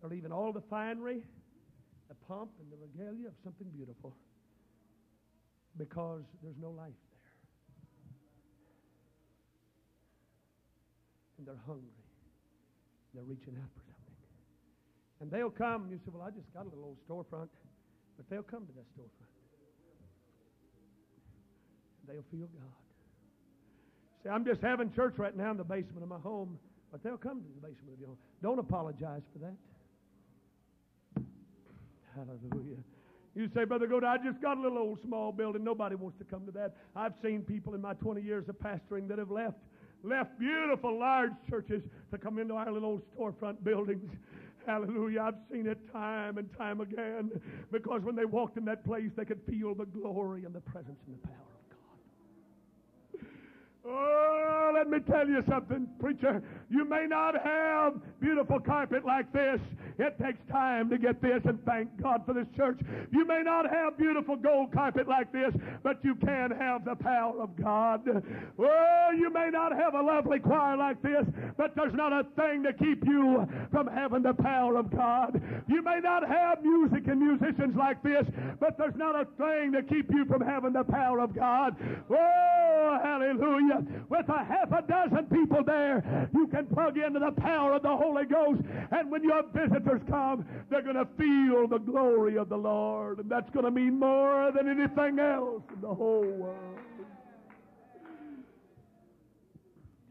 They're 0.00 0.10
leaving 0.10 0.30
all 0.30 0.52
the 0.52 0.60
finery, 0.70 1.22
the 2.08 2.14
pomp, 2.28 2.50
and 2.60 2.70
the 2.70 2.76
regalia 2.76 3.28
of 3.28 3.34
something 3.42 3.66
beautiful 3.74 4.14
because 5.76 6.22
there's 6.42 6.58
no 6.60 6.70
life 6.70 6.92
there. 7.10 7.32
And 11.38 11.46
they're 11.48 11.64
hungry. 11.66 11.90
They're 13.12 13.24
reaching 13.24 13.54
out 13.56 13.70
for 13.74 13.80
something. 13.80 14.04
And 15.20 15.30
they'll 15.30 15.50
come, 15.50 15.88
you 15.90 15.98
say, 15.98 16.12
Well, 16.12 16.22
I 16.22 16.30
just 16.30 16.52
got 16.54 16.66
a 16.66 16.68
little 16.68 16.94
old 16.94 16.98
storefront. 17.08 17.48
But 18.16 18.30
they'll 18.30 18.42
come 18.42 18.66
to 18.66 18.72
that 18.72 18.86
storefront. 18.94 19.33
They'll 22.06 22.24
feel 22.30 22.46
God. 22.46 22.72
Say, 24.22 24.30
I'm 24.30 24.44
just 24.44 24.60
having 24.60 24.92
church 24.92 25.14
right 25.18 25.36
now 25.36 25.50
in 25.50 25.56
the 25.56 25.64
basement 25.64 26.02
of 26.02 26.08
my 26.08 26.18
home, 26.18 26.58
but 26.90 27.02
they'll 27.02 27.16
come 27.16 27.40
to 27.40 27.48
the 27.60 27.66
basement 27.66 27.94
of 27.94 28.00
your 28.00 28.08
home. 28.08 28.18
Don't 28.42 28.58
apologize 28.58 29.22
for 29.32 29.38
that. 29.40 29.54
Hallelujah. 32.14 32.78
You 33.34 33.50
say, 33.54 33.64
Brother 33.64 33.88
Goda, 33.88 34.06
I 34.06 34.18
just 34.18 34.40
got 34.40 34.56
a 34.58 34.60
little 34.60 34.78
old 34.78 35.00
small 35.02 35.32
building. 35.32 35.64
Nobody 35.64 35.96
wants 35.96 36.18
to 36.18 36.24
come 36.24 36.46
to 36.46 36.52
that. 36.52 36.76
I've 36.94 37.14
seen 37.22 37.42
people 37.42 37.74
in 37.74 37.80
my 37.80 37.94
20 37.94 38.22
years 38.22 38.48
of 38.48 38.56
pastoring 38.58 39.08
that 39.08 39.18
have 39.18 39.30
left 39.30 39.56
left 40.04 40.38
beautiful 40.38 40.98
large 40.98 41.32
churches 41.48 41.82
to 42.10 42.18
come 42.18 42.38
into 42.38 42.54
our 42.54 42.70
little 42.70 42.90
old 42.90 43.02
storefront 43.16 43.64
buildings. 43.64 44.10
Hallelujah. 44.66 45.22
I've 45.22 45.34
seen 45.50 45.66
it 45.66 45.78
time 45.92 46.38
and 46.38 46.48
time 46.56 46.80
again 46.80 47.30
because 47.72 48.02
when 48.02 48.14
they 48.14 48.24
walked 48.24 48.56
in 48.56 48.64
that 48.66 48.84
place, 48.84 49.10
they 49.16 49.24
could 49.24 49.40
feel 49.48 49.74
the 49.74 49.86
glory 49.86 50.44
and 50.44 50.54
the 50.54 50.60
presence 50.60 50.98
and 51.06 51.16
the 51.16 51.26
power. 51.26 51.53
Oh, 53.86 54.72
let 54.74 54.88
me 54.88 54.98
tell 55.00 55.28
you 55.28 55.42
something, 55.48 55.86
preacher. 56.00 56.42
You 56.70 56.88
may 56.88 57.06
not 57.06 57.34
have 57.44 57.94
beautiful 58.20 58.58
carpet 58.58 59.04
like 59.04 59.30
this. 59.32 59.60
It 59.98 60.18
takes 60.18 60.38
time 60.50 60.88
to 60.90 60.98
get 60.98 61.20
this, 61.20 61.40
and 61.44 61.62
thank 61.64 61.88
God 62.02 62.22
for 62.26 62.32
this 62.32 62.46
church. 62.56 62.80
You 63.12 63.26
may 63.26 63.42
not 63.44 63.70
have 63.70 63.96
beautiful 63.98 64.36
gold 64.36 64.72
carpet 64.72 65.06
like 65.06 65.30
this, 65.32 65.54
but 65.82 66.02
you 66.02 66.14
can 66.14 66.50
have 66.50 66.84
the 66.84 66.96
power 66.96 67.40
of 67.40 67.54
God. 67.56 68.00
Oh, 68.58 69.10
you 69.16 69.30
may 69.30 69.50
not 69.50 69.72
have 69.76 69.94
a 69.94 70.02
lovely 70.02 70.38
choir 70.40 70.76
like 70.76 71.00
this, 71.02 71.24
but 71.56 71.76
there's 71.76 71.94
not 71.94 72.12
a 72.12 72.24
thing 72.36 72.62
to 72.64 72.72
keep 72.72 73.04
you 73.06 73.46
from 73.70 73.86
having 73.86 74.22
the 74.22 74.34
power 74.34 74.76
of 74.76 74.90
God. 74.90 75.40
You 75.68 75.82
may 75.82 76.00
not 76.02 76.26
have 76.26 76.62
music 76.62 77.06
and 77.06 77.20
musicians 77.20 77.76
like 77.76 78.02
this, 78.02 78.24
but 78.58 78.78
there's 78.78 78.96
not 78.96 79.14
a 79.14 79.26
thing 79.36 79.72
to 79.72 79.82
keep 79.82 80.10
you 80.10 80.24
from 80.24 80.40
having 80.40 80.72
the 80.72 80.84
power 80.84 81.20
of 81.20 81.34
God. 81.34 81.76
Oh, 82.10 82.98
hallelujah. 83.02 83.73
With 84.08 84.28
a 84.28 84.44
half 84.44 84.72
a 84.72 84.82
dozen 84.86 85.26
people 85.26 85.62
there, 85.64 86.28
you 86.34 86.46
can 86.48 86.66
plug 86.66 86.98
into 86.98 87.18
the 87.18 87.32
power 87.32 87.74
of 87.74 87.82
the 87.82 87.96
Holy 87.96 88.24
Ghost, 88.24 88.62
and 88.90 89.10
when 89.10 89.22
your 89.24 89.42
visitors 89.52 90.00
come, 90.08 90.46
they're 90.70 90.82
going 90.82 90.96
to 90.96 91.08
feel 91.18 91.66
the 91.68 91.78
glory 91.78 92.36
of 92.36 92.48
the 92.48 92.56
Lord, 92.56 93.18
and 93.18 93.30
that's 93.30 93.50
going 93.50 93.64
to 93.64 93.70
mean 93.70 93.98
more 93.98 94.52
than 94.52 94.68
anything 94.68 95.18
else 95.18 95.62
in 95.74 95.80
the 95.80 95.94
whole 95.94 96.24
world. 96.24 96.78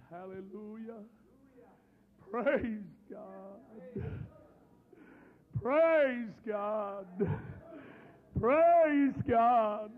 Hallelujah. 0.09 1.01
Praise 2.31 2.83
God. 3.11 4.03
Praise 5.61 6.29
God. 6.47 7.05
Praise 8.39 9.13
God. 9.27 9.91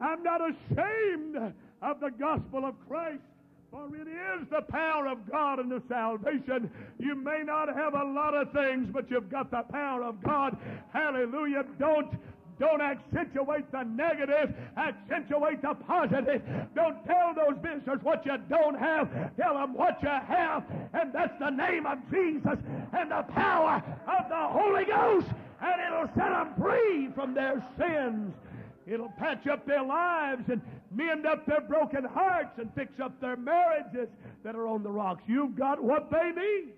I'm 0.00 0.22
not 0.22 0.40
ashamed 0.40 1.54
of 1.82 2.00
the 2.00 2.10
gospel 2.10 2.64
of 2.64 2.74
Christ. 2.88 3.22
For 3.70 3.86
it 3.94 4.08
is 4.08 4.48
the 4.50 4.62
power 4.62 5.06
of 5.06 5.30
God 5.30 5.60
unto 5.60 5.80
salvation. 5.88 6.70
You 6.98 7.14
may 7.14 7.42
not 7.44 7.68
have 7.68 7.94
a 7.94 8.04
lot 8.04 8.34
of 8.34 8.52
things, 8.52 8.88
but 8.92 9.08
you've 9.08 9.30
got 9.30 9.50
the 9.50 9.62
power 9.70 10.02
of 10.02 10.20
God. 10.24 10.56
Hallelujah. 10.92 11.64
Don't 11.78 12.10
don't 12.60 12.82
accentuate 12.82 13.72
the 13.72 13.84
negative, 13.84 14.54
accentuate 14.76 15.62
the 15.62 15.74
positive. 15.86 16.42
Don't 16.74 17.02
tell 17.06 17.32
those 17.34 17.56
visitors 17.62 18.00
what 18.02 18.26
you 18.26 18.36
don't 18.50 18.78
have. 18.78 19.08
Tell 19.38 19.54
them 19.54 19.72
what 19.72 20.02
you 20.02 20.10
have, 20.10 20.64
and 20.92 21.10
that's 21.10 21.38
the 21.40 21.48
name 21.48 21.86
of 21.86 21.98
Jesus 22.10 22.58
and 22.92 23.10
the 23.10 23.24
power 23.32 23.82
of 24.06 24.28
the 24.28 24.48
Holy 24.48 24.84
Ghost, 24.84 25.26
and 25.62 25.80
it'll 25.80 26.14
set 26.14 26.28
them 26.28 26.52
free 26.60 27.08
from 27.14 27.32
their 27.32 27.64
sins. 27.78 28.34
It'll 28.86 29.12
patch 29.18 29.46
up 29.46 29.66
their 29.66 29.82
lives 29.82 30.44
and 30.48 30.60
mend 30.90 31.26
up 31.26 31.46
their 31.46 31.60
broken 31.60 32.04
hearts 32.04 32.58
and 32.58 32.70
fix 32.74 32.98
up 33.02 33.20
their 33.20 33.36
marriages 33.36 34.08
that 34.44 34.56
are 34.56 34.66
on 34.66 34.82
the 34.82 34.90
rocks. 34.90 35.22
You've 35.26 35.56
got 35.56 35.82
what 35.82 36.10
they 36.10 36.30
need. 36.30 36.72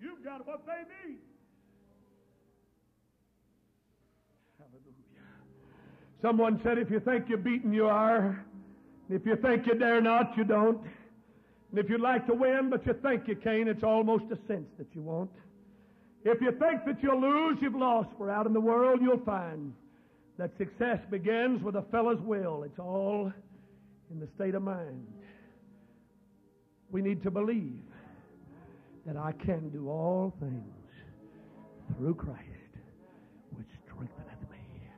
You've 0.00 0.24
got 0.24 0.46
what 0.46 0.66
they 0.66 1.08
need. 1.08 1.18
Hallelujah. 4.58 4.94
Someone 6.22 6.60
said, 6.64 6.78
if 6.78 6.90
you 6.90 7.00
think 7.00 7.26
you're 7.28 7.38
beaten, 7.38 7.72
you 7.72 7.86
are. 7.86 8.44
If 9.10 9.26
you 9.26 9.36
think 9.36 9.66
you 9.66 9.74
dare 9.74 10.00
not, 10.00 10.36
you 10.36 10.44
don't. 10.44 10.80
And 11.70 11.78
if 11.78 11.90
you'd 11.90 12.00
like 12.00 12.26
to 12.26 12.34
win, 12.34 12.70
but 12.70 12.86
you 12.86 12.94
think 13.02 13.28
you 13.28 13.36
can't, 13.36 13.68
it's 13.68 13.82
almost 13.82 14.24
a 14.26 14.38
sense 14.46 14.68
that 14.78 14.86
you 14.94 15.02
won't. 15.02 15.30
If 16.24 16.40
you 16.40 16.52
think 16.52 16.86
that 16.86 17.02
you'll 17.02 17.20
lose, 17.20 17.58
you've 17.60 17.74
lost. 17.74 18.08
For 18.16 18.30
out 18.30 18.46
in 18.46 18.54
the 18.54 18.60
world, 18.60 19.00
you'll 19.02 19.24
find 19.24 19.74
that 20.38 20.50
success 20.58 20.98
begins 21.10 21.62
with 21.62 21.76
a 21.76 21.82
fellow's 21.90 22.20
will. 22.20 22.64
It's 22.64 22.78
all 22.78 23.32
in 24.10 24.20
the 24.20 24.28
state 24.34 24.54
of 24.54 24.62
mind. 24.62 25.06
We 26.90 27.02
need 27.02 27.22
to 27.22 27.30
believe 27.30 27.82
that 29.06 29.16
I 29.16 29.32
can 29.32 29.68
do 29.70 29.88
all 29.88 30.32
things 30.40 30.64
through 31.96 32.14
Christ, 32.14 32.40
which 33.50 33.66
strengtheneth 33.84 34.50
me. 34.50 34.88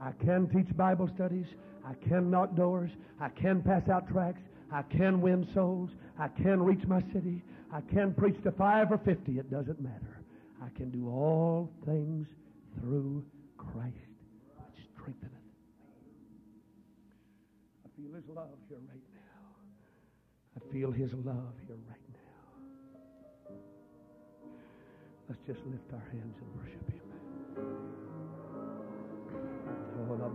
I 0.00 0.12
can 0.24 0.48
teach 0.48 0.76
Bible 0.76 1.08
studies. 1.14 1.46
I 1.84 1.94
can 2.08 2.30
knock 2.30 2.54
doors. 2.54 2.90
I 3.20 3.30
can 3.30 3.62
pass 3.62 3.88
out 3.88 4.08
tracts. 4.08 4.42
I 4.72 4.82
can 4.82 5.20
win 5.20 5.48
souls. 5.54 5.90
I 6.18 6.28
can 6.28 6.62
reach 6.62 6.84
my 6.86 7.00
city. 7.12 7.42
I 7.72 7.80
can 7.80 8.12
preach 8.14 8.40
to 8.44 8.52
five 8.52 8.90
or 8.90 8.98
fifty. 8.98 9.38
It 9.38 9.50
doesn't 9.50 9.80
matter. 9.80 10.20
I 10.62 10.68
can 10.76 10.90
do 10.90 11.08
all 11.08 11.70
things 11.86 12.26
through 12.80 13.24
Christ, 13.56 13.94
which 14.56 14.84
strengtheneth 14.94 15.32
me. 15.32 15.38
I 17.86 17.88
feel 17.96 18.07
His 18.18 18.28
love 18.34 18.48
here 18.68 18.78
right 18.88 19.08
now. 19.14 19.46
I 20.56 20.60
feel 20.72 20.90
His 20.90 21.12
love 21.24 21.54
here 21.68 21.78
right 21.88 22.08
now. 22.10 22.48
Let's 25.28 25.40
just 25.46 25.60
lift 25.66 25.92
our 25.92 26.02
hands 26.10 26.36
and 26.42 26.52
worship 26.56 26.90
Him. 26.90 27.06
Oh, 30.00 30.14
la 30.18 30.28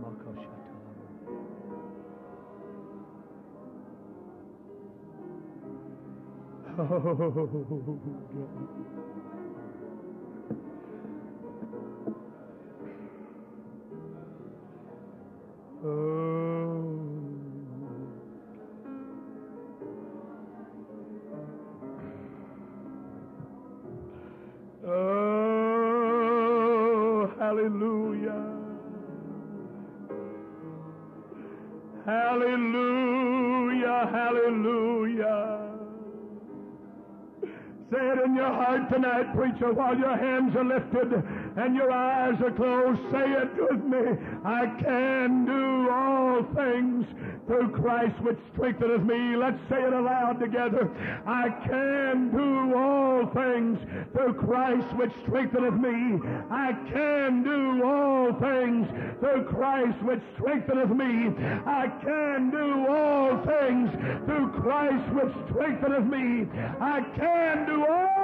in 38.86 38.92
tonight, 38.92 39.34
preacher, 39.34 39.72
while 39.72 39.96
your 39.96 40.16
hands 40.16 40.54
are 40.56 40.64
lifted 40.64 41.12
and 41.56 41.74
your 41.74 41.90
eyes 41.90 42.40
are 42.40 42.50
closed. 42.50 43.00
Say 43.10 43.30
it 43.30 43.50
with 43.70 43.84
me. 43.84 44.16
I 44.44 44.66
can 44.80 45.44
do 45.44 45.90
all 45.90 46.42
things 46.54 47.06
through 47.46 47.70
Christ 47.70 48.18
which 48.22 48.38
strengtheneth 48.52 49.02
me. 49.02 49.36
Let's 49.36 49.58
say 49.68 49.82
it 49.82 49.92
aloud 49.92 50.40
together. 50.40 50.90
I 51.26 51.50
can 51.66 52.30
do 52.30 52.74
all 52.76 53.26
things 53.34 53.78
through 54.12 54.34
Christ 54.34 54.96
which 54.96 55.12
strengtheneth 55.24 55.74
me. 55.74 56.20
I 56.50 56.72
can 56.92 57.42
do 57.42 57.84
all 57.84 58.32
things 58.40 58.88
through 59.20 59.44
Christ 59.44 60.02
which 60.02 60.22
strengtheneth 60.36 60.90
me. 60.90 61.32
I 61.66 61.90
can 62.02 62.50
do 62.50 62.86
all 62.88 63.44
things 63.44 63.90
through 64.24 64.48
Christ 64.60 65.12
which 65.14 65.34
strengtheneth 65.48 66.06
me. 66.06 66.48
I 66.80 67.00
can 67.16 67.66
do 67.66 67.86
all 67.86 68.23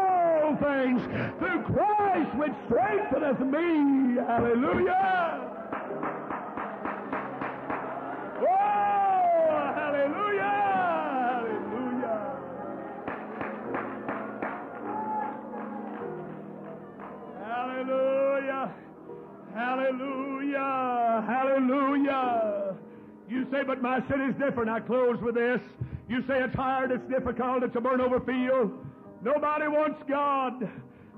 things 0.56 1.00
through 1.38 1.62
Christ 1.62 2.34
which 2.36 2.52
strengtheneth 2.66 3.40
me. 3.40 4.16
Hallelujah. 4.26 5.56
Oh, 8.40 8.46
hallelujah. 9.74 10.60
Hallelujah. 17.44 18.72
Hallelujah. 18.74 18.74
Hallelujah. 19.54 21.24
Hallelujah. 21.26 22.76
You 23.28 23.46
say, 23.50 23.62
but 23.64 23.82
my 23.82 24.00
city's 24.08 24.34
different. 24.34 24.70
I 24.70 24.80
close 24.80 25.20
with 25.20 25.34
this. 25.34 25.60
You 26.08 26.22
say 26.26 26.42
it's 26.42 26.56
hard, 26.56 26.90
it's 26.90 27.08
difficult, 27.08 27.62
it's 27.62 27.76
a 27.76 27.80
burnover 27.80 28.24
field. 28.26 28.72
Nobody 29.22 29.68
wants 29.68 30.02
God. 30.08 30.68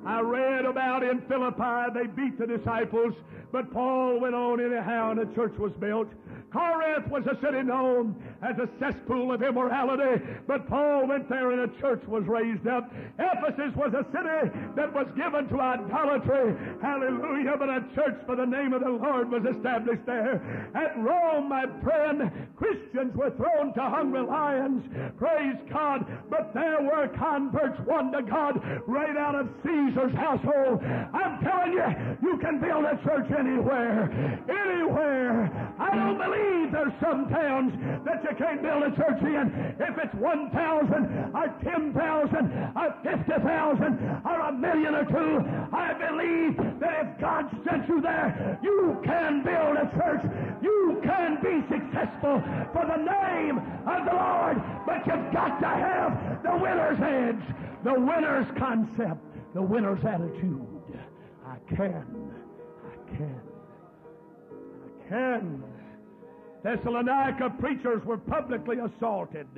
I 0.04 0.20
read 0.20 0.64
about 0.64 1.04
in 1.04 1.20
Philippi, 1.28 1.92
they 1.94 2.06
beat 2.06 2.36
the 2.36 2.46
disciples, 2.46 3.14
but 3.52 3.72
Paul 3.72 4.18
went 4.18 4.34
on 4.34 4.60
anyhow 4.60 5.12
and 5.12 5.20
a 5.20 5.34
church 5.34 5.56
was 5.58 5.72
built. 5.78 6.08
Corinth 6.52 7.08
was 7.08 7.24
a 7.26 7.38
city 7.40 7.62
known 7.62 8.14
as 8.42 8.56
a 8.58 8.68
cesspool 8.78 9.32
of 9.32 9.42
immorality, 9.42 10.22
but 10.46 10.68
Paul 10.68 11.06
went 11.06 11.28
there 11.28 11.50
and 11.52 11.62
a 11.62 11.80
church 11.80 12.02
was 12.06 12.24
raised 12.24 12.66
up. 12.66 12.92
Ephesus 13.18 13.74
was 13.74 13.94
a 13.94 14.04
city 14.12 14.52
that 14.76 14.92
was 14.92 15.06
given 15.16 15.48
to 15.48 15.60
idolatry. 15.60 16.54
Hallelujah. 16.82 17.56
But 17.58 17.70
a 17.70 17.84
church 17.94 18.20
for 18.26 18.36
the 18.36 18.44
name 18.44 18.72
of 18.72 18.82
the 18.82 18.90
Lord 18.90 19.30
was 19.30 19.44
established 19.44 20.04
there. 20.04 20.68
At 20.74 20.96
Rome, 20.98 21.48
my 21.48 21.64
friend, 21.82 22.30
Christians 22.56 23.14
were 23.14 23.30
thrown 23.30 23.72
to 23.74 23.82
hungry 23.82 24.22
lions. 24.22 24.84
Praise 25.16 25.56
God. 25.70 26.04
But 26.28 26.52
there 26.52 26.82
were 26.82 27.08
converts 27.16 27.80
won 27.86 28.12
to 28.12 28.22
God 28.22 28.60
right 28.86 29.16
out 29.16 29.34
of 29.34 29.48
Caesar's 29.64 30.14
household. 30.14 30.82
I'm 30.82 31.40
telling 31.42 31.61
you, 31.72 31.84
you 32.22 32.38
can 32.38 32.60
build 32.60 32.84
a 32.84 32.96
church 33.02 33.30
anywhere. 33.32 34.10
Anywhere. 34.48 35.50
I 35.78 35.96
don't 35.96 36.18
believe 36.18 36.72
there's 36.72 36.92
some 37.00 37.28
towns 37.28 37.72
that 38.04 38.22
you 38.22 38.36
can't 38.36 38.62
build 38.62 38.82
a 38.82 38.90
church 38.96 39.22
in. 39.22 39.76
If 39.80 39.98
it's 39.98 40.14
1,000 40.14 41.32
or 41.34 41.48
10,000 41.64 42.72
or 42.76 42.94
50,000 43.02 44.22
or 44.24 44.40
a 44.40 44.52
million 44.52 44.94
or 44.94 45.04
two, 45.04 45.40
I 45.72 45.92
believe 45.94 46.56
that 46.80 47.06
if 47.06 47.20
God 47.20 47.48
sent 47.68 47.88
you 47.88 48.00
there, 48.00 48.58
you 48.62 49.00
can 49.04 49.42
build 49.42 49.76
a 49.76 49.88
church. 49.96 50.22
You 50.62 51.00
can 51.04 51.38
be 51.42 51.64
successful 51.72 52.42
for 52.72 52.84
the 52.86 53.00
name 53.00 53.58
of 53.88 54.04
the 54.04 54.14
Lord. 54.14 54.60
But 54.86 55.06
you've 55.06 55.32
got 55.32 55.60
to 55.60 55.66
have 55.66 56.42
the 56.42 56.56
winner's 56.56 57.00
edge, 57.00 57.54
the 57.84 57.94
winner's 57.94 58.46
concept, 58.58 59.20
the 59.54 59.62
winner's 59.62 60.04
attitude. 60.04 60.71
I 61.70 61.74
can. 61.74 62.32
I 62.84 63.16
can. 63.16 63.40
I 64.50 65.08
can. 65.08 65.62
Thessalonica 66.62 67.50
preachers 67.58 68.04
were 68.04 68.18
publicly 68.18 68.76
assaulted, 68.78 69.48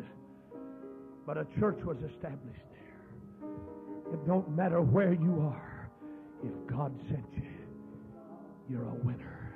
but 1.26 1.36
a 1.36 1.46
church 1.58 1.78
was 1.84 1.98
established 1.98 2.64
there. 2.72 3.50
It 4.14 4.26
don't 4.26 4.48
matter 4.56 4.80
where 4.80 5.12
you 5.12 5.40
are. 5.40 5.90
If 6.42 6.52
God 6.66 6.94
sent 7.08 7.26
you, 7.36 7.42
you're 8.70 8.88
a 8.88 8.94
winner. 8.94 9.54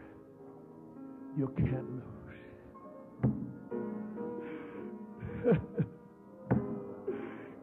You 1.36 1.52
can't 1.56 1.90
lose. 1.90 2.04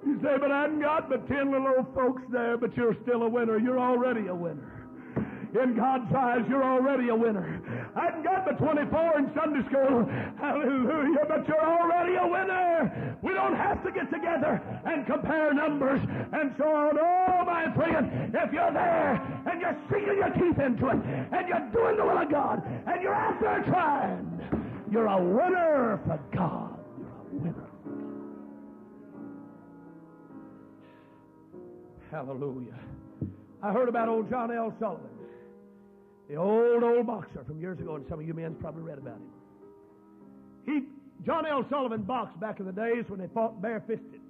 you 0.06 0.20
say, 0.22 0.38
but 0.40 0.52
I 0.52 0.62
haven't 0.64 0.82
got 0.82 1.10
but 1.10 1.28
ten 1.28 1.52
little 1.52 1.74
old 1.78 1.94
folks 1.94 2.24
there, 2.32 2.58
but 2.58 2.76
you're 2.76 2.96
still 3.04 3.24
a 3.24 3.30
winner. 3.30 3.60
You're 3.60 3.80
already 3.80 4.28
a 4.28 4.36
winner. 4.36 4.75
In 5.56 5.74
God's 5.74 6.14
eyes, 6.14 6.42
you're 6.50 6.64
already 6.64 7.08
a 7.10 7.16
winner. 7.16 7.62
I 7.96 8.06
haven't 8.08 8.24
got 8.24 8.46
the 8.46 8.54
24 8.54 9.20
in 9.20 9.32
Sunday 9.34 9.64
school. 9.70 10.04
Hallelujah. 10.38 11.24
But 11.30 11.48
you're 11.48 11.64
already 11.64 12.16
a 12.16 12.28
winner. 12.28 13.18
We 13.22 13.34
don't 13.34 13.56
have 13.56 13.82
to 13.86 13.92
get 13.92 14.12
together 14.12 14.62
and 14.86 15.06
compare 15.06 15.54
numbers 15.54 16.02
and 16.34 16.54
so 16.58 16.66
on. 16.66 16.98
Oh, 17.00 17.46
my 17.46 17.74
friend, 17.74 18.36
if 18.36 18.52
you're 18.52 18.74
there 18.74 19.16
and 19.50 19.62
you're 19.62 19.78
sinking 19.90 20.18
your 20.18 20.30
teeth 20.32 20.60
into 20.60 20.88
it 20.90 21.00
and 21.32 21.48
you're 21.48 21.70
doing 21.72 21.96
the 21.98 22.04
will 22.04 22.18
of 22.18 22.30
God 22.30 22.62
and 22.88 23.02
you're 23.02 23.16
out 23.16 23.40
there 23.40 23.64
trying, 23.64 24.28
you're 24.92 25.08
a 25.08 25.24
winner 25.24 26.02
for 26.06 26.20
God. 26.36 26.78
You're 27.00 27.08
a 27.08 27.44
winner. 27.44 27.70
Hallelujah. 32.12 32.80
I 33.64 33.72
heard 33.72 33.88
about 33.88 34.10
old 34.10 34.30
John 34.30 34.52
L. 34.52 34.74
Sullivan. 34.80 35.15
The 36.30 36.36
old, 36.36 36.84
old 36.84 37.06
boxer 37.06 37.44
from 37.46 37.60
years 37.60 37.80
ago, 37.80 37.96
and 37.96 38.06
some 38.10 38.20
of 38.20 38.28
you 38.28 38.34
men 38.34 38.56
probably 38.56 38.82
read 38.82 38.98
about 38.98 39.18
him. 39.18 39.30
He, 40.66 40.82
John 41.26 41.46
L. 41.46 41.66
Sullivan 41.70 42.02
boxed 42.02 42.40
back 42.40 42.60
in 42.60 42.66
the 42.66 42.72
days 42.72 43.06
when 43.08 43.20
they 43.20 43.28
fought 43.28 43.62
barefisted. 43.62 44.22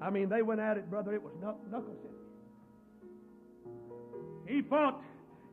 I 0.00 0.10
mean, 0.10 0.28
they 0.28 0.42
went 0.42 0.60
at 0.60 0.76
it, 0.76 0.88
brother. 0.90 1.14
It 1.14 1.22
was 1.22 1.32
knuckle 1.40 1.94
He 4.46 4.62
fought 4.62 5.02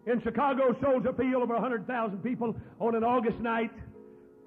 in 0.06 0.22
Chicago 0.22 0.76
Soldier 0.82 1.14
Field 1.14 1.44
over 1.44 1.54
100,000 1.54 2.24
people 2.24 2.56
on 2.80 2.96
an 2.96 3.04
August 3.04 3.40
night, 3.40 3.72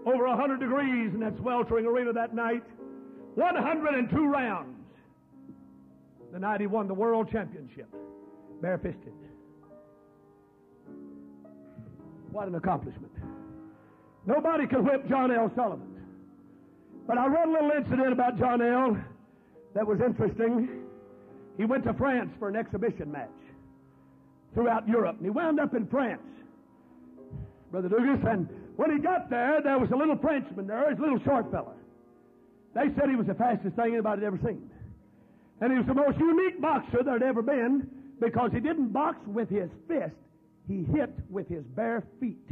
over 0.06 0.26
100 0.26 0.60
degrees 0.60 1.12
in 1.14 1.20
that 1.20 1.36
sweltering 1.38 1.86
arena 1.86 2.12
that 2.12 2.34
night. 2.34 2.62
102 3.34 4.26
rounds. 4.26 4.76
the 6.32 6.38
night 6.38 6.60
he 6.60 6.66
won 6.66 6.88
the 6.88 6.94
world 6.94 7.30
championship, 7.30 7.88
barefisted. 8.62 9.12
What 12.36 12.48
an 12.48 12.54
accomplishment. 12.54 13.12
Nobody 14.26 14.66
can 14.66 14.84
whip 14.84 15.08
John 15.08 15.30
L. 15.30 15.50
Sullivan. 15.56 15.88
But 17.06 17.16
I 17.16 17.28
read 17.28 17.48
a 17.48 17.50
little 17.50 17.70
incident 17.70 18.12
about 18.12 18.38
John 18.38 18.60
L. 18.60 18.98
that 19.72 19.86
was 19.86 20.02
interesting. 20.02 20.68
He 21.56 21.64
went 21.64 21.84
to 21.84 21.94
France 21.94 22.28
for 22.38 22.50
an 22.50 22.56
exhibition 22.56 23.10
match 23.10 23.30
throughout 24.52 24.86
Europe, 24.86 25.16
and 25.16 25.24
he 25.24 25.30
wound 25.30 25.58
up 25.58 25.74
in 25.74 25.86
France, 25.86 26.20
Brother 27.70 27.88
Dugas. 27.88 28.30
And 28.30 28.46
when 28.76 28.92
he 28.92 28.98
got 28.98 29.30
there, 29.30 29.62
there 29.62 29.78
was 29.78 29.90
a 29.90 29.96
little 29.96 30.18
Frenchman 30.18 30.66
there, 30.66 30.90
his 30.90 30.98
little 30.98 31.20
short 31.20 31.50
fella. 31.50 31.72
They 32.74 32.92
said 32.98 33.08
he 33.08 33.16
was 33.16 33.28
the 33.28 33.34
fastest 33.34 33.76
thing 33.76 33.94
anybody 33.94 34.24
had 34.24 34.34
ever 34.34 34.40
seen. 34.44 34.70
And 35.62 35.72
he 35.72 35.78
was 35.78 35.86
the 35.86 35.94
most 35.94 36.18
unique 36.18 36.60
boxer 36.60 37.02
there'd 37.02 37.22
ever 37.22 37.40
been 37.40 37.88
because 38.20 38.50
he 38.52 38.60
didn't 38.60 38.92
box 38.92 39.16
with 39.26 39.48
his 39.48 39.70
fist, 39.88 40.12
he 40.68 40.84
hit 40.92 41.10
with 41.30 41.48
his 41.48 41.64
bare 41.64 42.02
feet. 42.20 42.46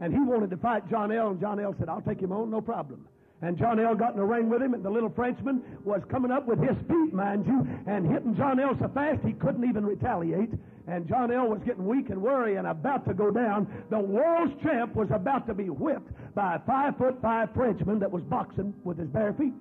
And 0.00 0.12
he 0.12 0.20
wanted 0.20 0.50
to 0.50 0.56
fight 0.56 0.88
John 0.88 1.10
L., 1.10 1.30
and 1.30 1.40
John 1.40 1.58
L. 1.60 1.74
said, 1.78 1.88
I'll 1.88 2.00
take 2.00 2.20
him 2.20 2.32
on, 2.32 2.50
no 2.50 2.60
problem. 2.60 3.06
And 3.40 3.56
John 3.56 3.78
L. 3.78 3.94
got 3.94 4.12
in 4.12 4.16
the 4.16 4.24
ring 4.24 4.48
with 4.48 4.60
him, 4.60 4.74
and 4.74 4.84
the 4.84 4.90
little 4.90 5.10
Frenchman 5.10 5.62
was 5.84 6.02
coming 6.10 6.32
up 6.32 6.46
with 6.46 6.58
his 6.58 6.76
feet, 6.88 7.12
mind 7.12 7.46
you, 7.46 7.66
and 7.86 8.10
hitting 8.10 8.36
John 8.36 8.58
L. 8.58 8.76
so 8.80 8.88
fast 8.88 9.20
he 9.24 9.32
couldn't 9.32 9.68
even 9.68 9.84
retaliate. 9.86 10.50
And 10.88 11.06
John 11.06 11.30
L. 11.30 11.48
was 11.48 11.60
getting 11.64 11.86
weak 11.86 12.10
and 12.10 12.20
weary 12.20 12.56
and 12.56 12.66
about 12.66 13.06
to 13.06 13.14
go 13.14 13.30
down. 13.30 13.68
The 13.90 13.98
world's 13.98 14.60
champ 14.62 14.96
was 14.96 15.08
about 15.12 15.46
to 15.46 15.54
be 15.54 15.68
whipped 15.68 16.10
by 16.34 16.56
a 16.56 16.58
five 16.60 16.96
foot 16.96 17.20
five 17.20 17.50
Frenchman 17.54 17.98
that 18.00 18.10
was 18.10 18.22
boxing 18.24 18.74
with 18.84 18.98
his 18.98 19.08
bare 19.08 19.34
feet. 19.34 19.52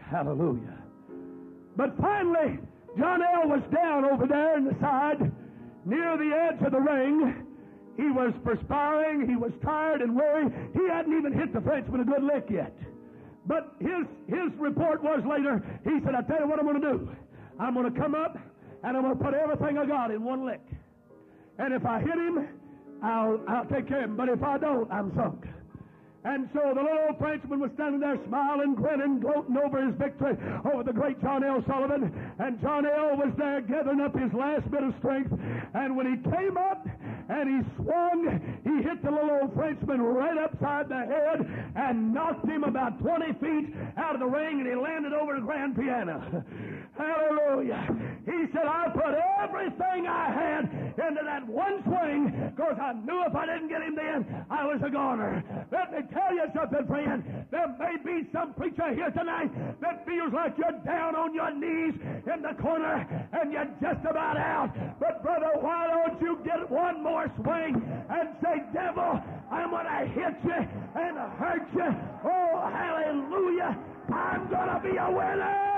Hallelujah. 0.00 0.78
But 1.76 1.96
finally, 2.00 2.58
John 2.98 3.22
L. 3.22 3.48
was 3.48 3.62
down 3.74 4.04
over 4.04 4.26
there 4.26 4.56
in 4.56 4.64
the 4.64 4.76
side 4.80 5.32
near 5.84 6.16
the 6.16 6.30
edge 6.34 6.62
of 6.62 6.72
the 6.72 6.80
ring. 6.80 7.46
He 7.96 8.10
was 8.10 8.32
perspiring. 8.44 9.28
He 9.28 9.36
was 9.36 9.52
tired 9.62 10.02
and 10.02 10.14
weary. 10.14 10.46
He 10.74 10.88
hadn't 10.88 11.16
even 11.16 11.32
hit 11.32 11.52
the 11.52 11.60
Frenchman 11.60 12.00
a 12.00 12.04
good 12.04 12.22
lick 12.22 12.46
yet. 12.50 12.76
But 13.46 13.74
his, 13.80 14.06
his 14.28 14.52
report 14.58 15.02
was 15.02 15.22
later, 15.28 15.64
he 15.84 16.00
said, 16.04 16.14
I 16.14 16.22
tell 16.22 16.40
you 16.40 16.46
what 16.46 16.58
I'm 16.58 16.66
going 16.66 16.80
to 16.80 16.92
do. 16.92 17.10
I'm 17.58 17.74
going 17.74 17.92
to 17.92 18.00
come 18.00 18.14
up 18.14 18.38
and 18.84 18.96
I'm 18.96 19.02
going 19.02 19.16
to 19.16 19.24
put 19.24 19.34
everything 19.34 19.78
I 19.78 19.86
got 19.86 20.10
in 20.10 20.22
one 20.22 20.46
lick. 20.46 20.62
And 21.58 21.74
if 21.74 21.84
I 21.84 22.00
hit 22.00 22.14
him, 22.14 22.48
I'll, 23.02 23.40
I'll 23.48 23.66
take 23.66 23.88
care 23.88 24.04
of 24.04 24.10
him. 24.10 24.16
But 24.16 24.28
if 24.28 24.42
I 24.42 24.58
don't, 24.58 24.90
I'm 24.90 25.14
sunk. 25.14 25.44
And 26.24 26.48
so 26.54 26.60
the 26.74 26.80
little 26.80 26.98
old 27.08 27.18
Frenchman 27.18 27.58
was 27.58 27.70
standing 27.74 27.98
there 27.98 28.16
smiling, 28.28 28.74
grinning, 28.74 29.18
gloating 29.18 29.56
over 29.56 29.84
his 29.84 29.94
victory 29.96 30.38
over 30.64 30.84
the 30.84 30.92
great 30.92 31.20
John 31.20 31.42
L. 31.42 31.64
Sullivan. 31.66 32.14
And 32.38 32.60
John 32.60 32.86
L. 32.86 33.16
was 33.16 33.34
there 33.36 33.60
gathering 33.60 34.00
up 34.00 34.14
his 34.14 34.32
last 34.32 34.70
bit 34.70 34.84
of 34.84 34.94
strength. 34.98 35.32
And 35.74 35.96
when 35.96 36.06
he 36.06 36.16
came 36.30 36.56
up 36.56 36.86
and 37.28 37.44
he 37.50 37.58
swung, 37.74 38.38
he 38.62 38.82
hit 38.86 39.02
the 39.02 39.10
little 39.10 39.42
old 39.42 39.54
Frenchman 39.54 40.00
right 40.00 40.38
upside 40.38 40.88
the 40.88 41.02
head 41.02 41.42
and 41.74 42.14
knocked 42.14 42.46
him 42.46 42.62
about 42.62 43.00
20 43.00 43.32
feet 43.42 43.74
out 43.96 44.14
of 44.14 44.20
the 44.20 44.26
ring 44.26 44.60
and 44.60 44.68
he 44.68 44.76
landed 44.76 45.12
over 45.12 45.34
the 45.34 45.40
grand 45.40 45.74
piano. 45.74 46.22
Hallelujah. 46.96 47.82
He 48.26 48.46
said, 48.52 48.66
I 48.66 48.88
put 48.94 49.18
everything 49.42 50.06
I 50.06 50.30
had 50.30 50.64
into 51.02 51.22
that 51.24 51.46
one 51.48 51.82
swing 51.82 52.52
because 52.54 52.76
I 52.80 52.92
knew 52.92 53.24
if 53.26 53.34
I 53.34 53.46
didn't 53.46 53.68
get 53.68 53.82
him 53.82 53.96
then, 53.96 54.46
I 54.50 54.66
was 54.66 54.80
a 54.86 54.90
goner. 54.90 55.42
Let 55.72 55.90
me 55.90 56.11
tell 56.12 56.34
you 56.34 56.46
something, 56.54 56.86
friend. 56.86 57.24
There 57.50 57.68
may 57.78 57.96
be 58.04 58.28
some 58.32 58.54
preacher 58.54 58.94
here 58.94 59.10
tonight 59.10 59.50
that 59.80 60.06
feels 60.06 60.32
like 60.32 60.54
you're 60.58 60.78
down 60.84 61.16
on 61.16 61.34
your 61.34 61.52
knees 61.54 61.94
in 62.32 62.42
the 62.42 62.54
corner 62.60 63.06
and 63.32 63.52
you're 63.52 63.70
just 63.80 64.04
about 64.08 64.36
out. 64.36 64.70
But, 65.00 65.22
brother, 65.22 65.50
why 65.60 65.88
don't 65.88 66.20
you 66.20 66.38
get 66.44 66.70
one 66.70 67.02
more 67.02 67.30
swing 67.40 67.82
and 68.10 68.28
say, 68.42 68.62
Devil, 68.72 69.20
I'm 69.50 69.70
going 69.70 69.86
to 69.86 70.06
hit 70.12 70.36
you 70.44 70.60
and 70.94 71.16
hurt 71.38 71.66
you. 71.74 71.90
Oh, 72.24 72.70
hallelujah. 72.72 73.78
I'm 74.12 74.48
going 74.48 74.68
to 74.68 74.80
be 74.82 74.96
a 74.96 75.10
winner. 75.10 75.72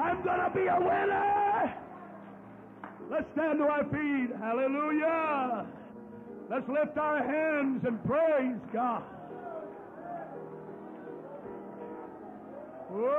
I'm 0.00 0.22
going 0.22 0.40
to 0.40 0.50
be 0.54 0.66
a 0.66 0.78
winner. 0.78 1.74
Let's 3.10 3.26
stand 3.34 3.58
to 3.58 3.64
our 3.64 3.84
feet. 3.84 4.34
Hallelujah. 4.40 5.66
Let's 6.50 6.68
lift 6.68 6.98
our 6.98 7.18
hands 7.18 7.84
and 7.86 8.04
praise 8.04 8.60
God. 8.72 9.02
Whoa! 12.94 13.10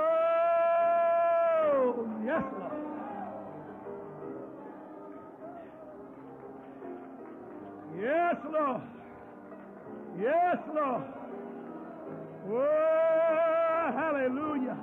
Yes, 2.24 2.44
Lord. 2.58 2.72
Yes, 8.00 8.36
Lord. 8.50 8.82
Yes, 10.18 10.58
Lord. 10.74 11.04
Whoa! 12.46 13.92
Hallelujah. 13.98 14.78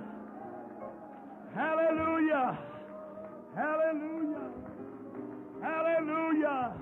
Hallelujah. 1.55 2.59
Hallelujah. 3.57 4.51
Hallelujah. 5.63 6.73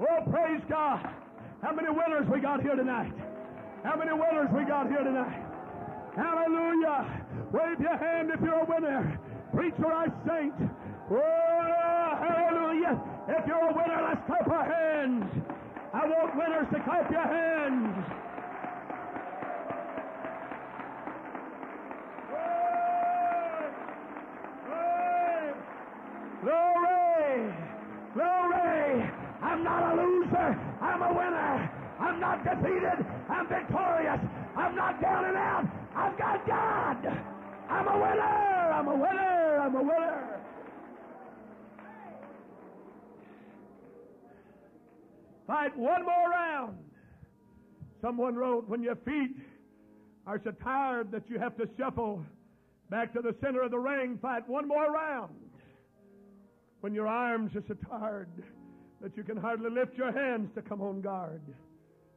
Oh, 0.00 0.30
praise 0.30 0.62
God. 0.70 1.10
How 1.62 1.72
many 1.74 1.90
winners 1.90 2.26
we 2.32 2.40
got 2.40 2.62
here 2.62 2.74
tonight? 2.74 3.12
How 3.82 3.96
many 3.96 4.12
winners 4.12 4.48
we 4.50 4.64
got 4.64 4.88
here 4.88 5.04
tonight? 5.04 5.43
Hallelujah. 6.16 7.26
Wave 7.52 7.80
your 7.80 7.96
hand 7.96 8.30
if 8.32 8.40
you're 8.40 8.60
a 8.60 8.64
winner. 8.64 9.18
Preacher, 9.52 9.92
I 9.92 10.06
saint. 10.26 10.54
Oh, 11.10 12.16
hallelujah. 12.20 13.00
If 13.28 13.46
you're 13.46 13.70
a 13.70 13.74
winner, 13.74 14.02
let's 14.08 14.26
clap 14.26 14.48
our 14.48 14.64
hands. 14.64 15.24
I 15.92 16.06
want 16.06 16.36
winners 16.36 16.66
to 16.72 16.80
clap 16.82 17.10
your 17.10 17.20
hands. 17.20 18.06
Glory! 26.42 27.54
Glory! 28.14 29.10
I'm 29.42 29.64
not 29.64 29.92
a 29.92 30.02
loser. 30.02 30.58
I'm 30.80 31.02
a 31.02 31.12
winner. 31.12 31.70
I'm 32.00 32.20
not 32.20 32.44
defeated. 32.44 33.06
I'm 33.28 33.48
victorious. 33.48 34.20
I'm 34.56 34.76
not 34.76 35.00
down 35.00 35.24
and 35.24 35.36
out. 35.36 35.83
I've 35.96 36.18
got 36.18 36.46
God. 36.46 37.06
I'm 37.68 37.88
a 37.88 37.94
winner. 37.94 38.72
I'm 38.72 38.88
a 38.88 38.94
winner. 38.94 39.58
I'm 39.60 39.74
a 39.76 39.82
winner. 39.82 40.40
Fight 45.46 45.76
one 45.76 46.04
more 46.04 46.30
round. 46.30 46.78
Someone 48.00 48.34
wrote, 48.34 48.68
when 48.68 48.82
your 48.82 48.96
feet 48.96 49.36
are 50.26 50.40
so 50.42 50.50
tired 50.50 51.10
that 51.12 51.22
you 51.28 51.38
have 51.38 51.56
to 51.58 51.68
shuffle 51.78 52.24
back 52.90 53.12
to 53.14 53.20
the 53.20 53.34
center 53.42 53.62
of 53.62 53.70
the 53.70 53.78
ring, 53.78 54.18
fight 54.20 54.48
one 54.48 54.66
more 54.66 54.90
round. 54.90 55.34
When 56.80 56.94
your 56.94 57.06
arms 57.06 57.54
are 57.56 57.62
so 57.66 57.74
tired 57.88 58.28
that 59.00 59.16
you 59.16 59.22
can 59.22 59.36
hardly 59.36 59.70
lift 59.70 59.96
your 59.96 60.12
hands 60.12 60.50
to 60.54 60.62
come 60.62 60.80
on 60.82 61.00
guard, 61.00 61.40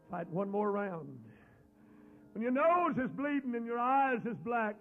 fight 0.10 0.28
one 0.30 0.50
more 0.50 0.72
round. 0.72 1.20
When 2.38 2.44
your 2.44 2.52
nose 2.52 2.96
is 3.04 3.10
bleeding 3.18 3.56
and 3.56 3.66
your 3.66 3.80
eyes 3.80 4.20
is 4.24 4.38
black, 4.46 4.76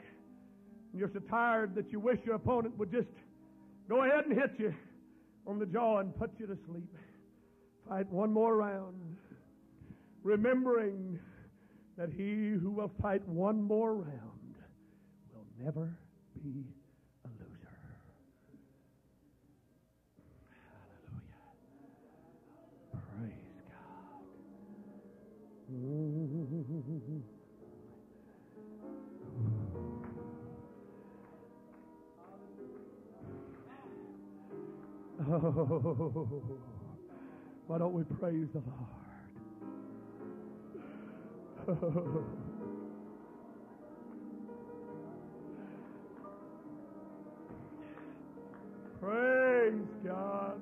and 0.93 1.01
you're 1.01 1.09
so 1.15 1.21
tired 1.21 1.75
that 1.75 1.91
you 1.91 1.99
wish 1.99 2.19
your 2.27 2.35
opponent 2.35 2.77
would 2.77 2.93
just 2.93 3.09
go 3.89 4.03
ahead 4.03 4.27
and 4.27 4.39
hit 4.39 4.51
you 4.59 4.75
on 5.47 5.59
the 5.59 5.65
jaw 5.65 6.01
and 6.01 6.15
put 6.19 6.31
you 6.39 6.47
to 6.49 6.59
sleep. 6.69 6.95
Fight 7.89 8.13
one 8.13 8.31
more 8.31 8.57
round, 8.59 9.17
remembering 10.23 11.19
that 11.97 12.11
he 12.13 12.59
who 12.63 12.73
will 12.73 12.91
fight 13.01 13.27
one 13.27 13.63
more 13.63 13.95
round 13.95 14.55
will 15.33 15.47
never 15.59 15.97
be 16.45 16.63
a 17.25 17.29
loser. 17.43 17.71
Hallelujah. 21.09 21.33
Praise 23.19 23.63
God. 23.67 24.21
Mm. 25.73 27.36
Oh, 35.29 35.33
why 37.66 37.79
don't 37.79 37.95
we 37.95 38.05
praise 38.05 38.47
the 38.53 38.62
Lord? 38.62 38.87
praise 49.01 49.89
God. 50.05 50.61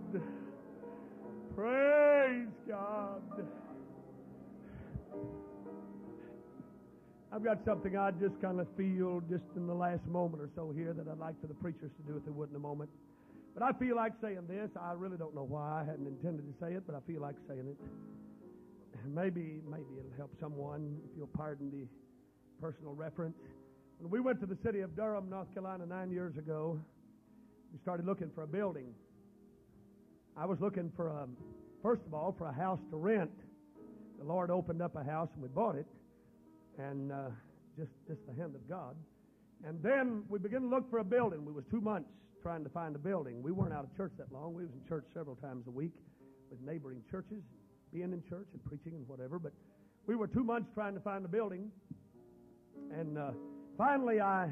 Praise 1.55 2.49
God. 2.67 3.23
I've 7.31 7.45
got 7.45 7.59
something 7.67 7.97
I 7.99 8.13
just 8.13 8.41
kind 8.41 8.61
of 8.61 8.67
feel 8.79 9.21
just 9.29 9.45
in 9.57 9.67
the 9.67 9.75
last 9.75 10.07
moment 10.07 10.43
or 10.43 10.49
so 10.55 10.73
here 10.75 10.95
that 10.95 11.07
I'd 11.07 11.19
like 11.19 11.39
for 11.43 11.49
the 11.49 11.55
preachers 11.55 11.91
to 11.99 12.03
do 12.11 12.17
if 12.17 12.25
they 12.25 12.31
would 12.31 12.49
in 12.49 12.57
a 12.57 12.61
moment. 12.61 12.89
But 13.55 13.63
I 13.63 13.73
feel 13.73 13.95
like 13.95 14.13
saying 14.21 14.47
this. 14.49 14.71
I 14.81 14.93
really 14.93 15.17
don't 15.17 15.35
know 15.35 15.45
why. 15.45 15.83
I 15.83 15.85
hadn't 15.85 16.09
intended 16.09 16.43
to 16.43 16.55
say 16.61 16.75
it, 16.75 16.83
but 16.87 16.97
I 16.97 17.01
feel 17.07 17.23
like 17.23 17.37
saying 17.49 17.69
it. 17.69 17.77
Maybe, 19.07 19.61
maybe 19.71 19.87
it'll 19.99 20.17
help 20.17 20.33
someone 20.41 20.99
if 21.05 21.17
you'll 21.17 21.29
pardon 21.29 21.71
the 21.71 21.87
personal 22.61 22.95
reference. 22.95 23.37
When 23.99 24.11
we 24.11 24.19
went 24.19 24.41
to 24.41 24.47
the 24.47 24.59
city 24.65 24.81
of 24.81 24.97
Durham, 24.97 25.31
North 25.31 25.53
Carolina, 25.55 25.87
nine 25.87 26.11
years 26.11 26.37
ago, 26.37 26.81
we 27.73 27.79
started 27.81 28.07
looking 28.07 28.31
for 28.35 28.43
a 28.43 28.47
building. 28.47 28.87
I 30.37 30.47
was 30.47 30.59
looking 30.61 30.91
for 30.97 31.09
a, 31.09 31.29
first 31.83 32.03
of 32.07 32.15
all, 32.15 32.35
for 32.37 32.47
a 32.47 32.53
house 32.53 32.81
to 32.91 32.97
rent. 32.97 33.31
The 34.19 34.25
Lord 34.25 34.51
opened 34.51 34.83
up 34.83 34.97
a 34.97 35.05
house 35.05 35.29
and 35.35 35.43
we 35.43 35.49
bought 35.49 35.77
it, 35.77 35.87
and 36.79 37.13
uh, 37.13 37.29
just 37.77 37.91
just 38.09 38.21
the 38.27 38.33
hand 38.35 38.55
of 38.55 38.69
God. 38.69 38.97
And 39.65 39.83
then 39.83 40.23
we 40.29 40.39
began 40.39 40.63
to 40.63 40.69
look 40.69 40.89
for 40.91 40.99
a 40.99 41.05
building. 41.05 41.45
We 41.45 41.53
was 41.53 41.65
two 41.71 41.81
months 41.81 42.09
trying 42.45 42.63
to 42.63 42.69
find 42.69 42.95
a 42.95 42.99
building. 42.99 43.43
We 43.43 43.53
weren't 43.53 43.73
out 43.73 43.85
of 43.85 43.97
church 43.97 44.13
that 44.19 44.31
long. 44.31 44.53
We 44.53 44.65
was 44.65 44.73
in 44.75 44.87
church 44.87 45.07
several 45.15 45.35
times 45.35 45.67
a 45.67 45.71
week 45.71 45.95
with 46.51 46.61
neighboring 46.61 47.01
churches, 47.11 47.43
being 47.91 48.13
in 48.13 48.23
church 48.29 48.49
and 48.53 48.63
preaching 48.67 48.93
and 48.93 49.09
whatever. 49.09 49.39
But 49.39 49.53
we 50.07 50.15
were 50.15 50.27
two 50.27 50.45
months 50.45 50.69
trying 50.75 50.93
to 50.93 51.01
find 51.01 51.25
a 51.25 51.29
building, 51.29 51.71
and 52.93 53.17
uh, 53.17 53.31
finally 53.79 54.21
I, 54.21 54.51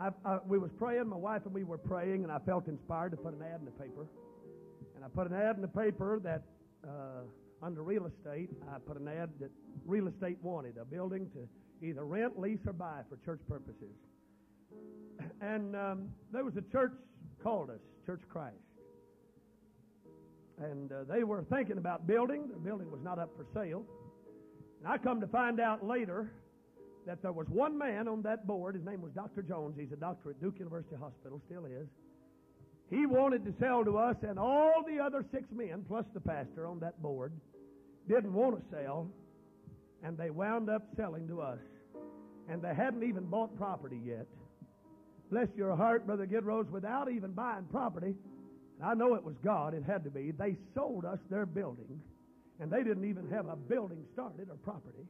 I, 0.00 0.08
I, 0.24 0.38
we 0.46 0.56
was 0.56 0.70
praying. 0.78 1.08
My 1.08 1.16
wife 1.16 1.42
and 1.44 1.52
we 1.52 1.62
were 1.62 1.76
praying, 1.76 2.22
and 2.22 2.32
I 2.32 2.38
felt 2.38 2.68
inspired 2.68 3.10
to 3.10 3.18
put 3.18 3.34
an 3.34 3.42
ad 3.42 3.60
in 3.60 3.66
the 3.66 3.70
paper. 3.72 4.06
And 4.96 5.04
I 5.04 5.08
put 5.08 5.30
an 5.30 5.36
ad 5.36 5.56
in 5.56 5.62
the 5.62 5.68
paper 5.68 6.20
that 6.24 6.42
uh, 6.88 7.24
under 7.62 7.82
real 7.82 8.06
estate, 8.06 8.48
I 8.74 8.78
put 8.78 8.98
an 8.98 9.08
ad 9.08 9.28
that 9.40 9.50
real 9.84 10.08
estate 10.08 10.38
wanted 10.40 10.78
a 10.78 10.86
building 10.86 11.28
to 11.34 11.86
either 11.86 12.06
rent, 12.06 12.40
lease, 12.40 12.60
or 12.66 12.72
buy 12.72 13.02
for 13.10 13.18
church 13.26 13.42
purposes. 13.46 13.92
And 15.42 15.76
um, 15.76 16.08
there 16.32 16.44
was 16.44 16.56
a 16.56 16.62
church 16.72 16.92
called 17.42 17.70
us, 17.70 17.80
Church 18.06 18.22
Christ. 18.28 18.54
And 20.58 20.92
uh, 20.92 21.04
they 21.08 21.24
were 21.24 21.44
thinking 21.50 21.78
about 21.78 22.06
building. 22.06 22.48
The 22.52 22.58
building 22.58 22.90
was 22.90 23.00
not 23.02 23.18
up 23.18 23.30
for 23.36 23.46
sale. 23.54 23.84
And 24.80 24.92
I 24.92 24.98
come 24.98 25.20
to 25.20 25.26
find 25.26 25.60
out 25.60 25.86
later 25.86 26.30
that 27.06 27.22
there 27.22 27.32
was 27.32 27.46
one 27.48 27.76
man 27.78 28.08
on 28.08 28.22
that 28.22 28.46
board. 28.46 28.74
His 28.74 28.84
name 28.84 29.00
was 29.00 29.12
Dr. 29.12 29.42
Jones. 29.42 29.76
He's 29.78 29.92
a 29.92 29.96
doctor 29.96 30.30
at 30.30 30.40
Duke 30.40 30.58
University 30.58 30.96
Hospital, 30.96 31.40
still 31.46 31.64
is. 31.64 31.88
He 32.90 33.06
wanted 33.06 33.44
to 33.44 33.54
sell 33.60 33.84
to 33.84 33.98
us, 33.98 34.16
and 34.22 34.38
all 34.38 34.84
the 34.86 34.98
other 34.98 35.24
six 35.32 35.44
men, 35.52 35.84
plus 35.86 36.04
the 36.12 36.20
pastor 36.20 36.66
on 36.66 36.80
that 36.80 37.00
board, 37.00 37.32
didn't 38.08 38.32
want 38.32 38.58
to 38.58 38.76
sell, 38.76 39.08
and 40.02 40.18
they 40.18 40.30
wound 40.30 40.68
up 40.68 40.82
selling 40.96 41.28
to 41.28 41.40
us. 41.40 41.58
And 42.48 42.60
they 42.60 42.74
hadn't 42.74 43.04
even 43.04 43.24
bought 43.26 43.56
property 43.56 44.00
yet. 44.04 44.26
Bless 45.30 45.48
your 45.56 45.76
heart, 45.76 46.06
Brother 46.06 46.26
Gidrose, 46.26 46.68
without 46.70 47.10
even 47.10 47.32
buying 47.32 47.64
property. 47.70 48.14
And 48.80 48.88
I 48.88 48.94
know 48.94 49.14
it 49.14 49.22
was 49.22 49.36
God, 49.44 49.74
it 49.74 49.84
had 49.84 50.04
to 50.04 50.10
be. 50.10 50.32
They 50.32 50.56
sold 50.74 51.04
us 51.04 51.18
their 51.30 51.46
building, 51.46 52.00
and 52.58 52.70
they 52.70 52.82
didn't 52.82 53.04
even 53.04 53.30
have 53.30 53.46
a 53.46 53.56
building 53.56 54.04
started 54.12 54.48
or 54.50 54.56
property. 54.56 55.06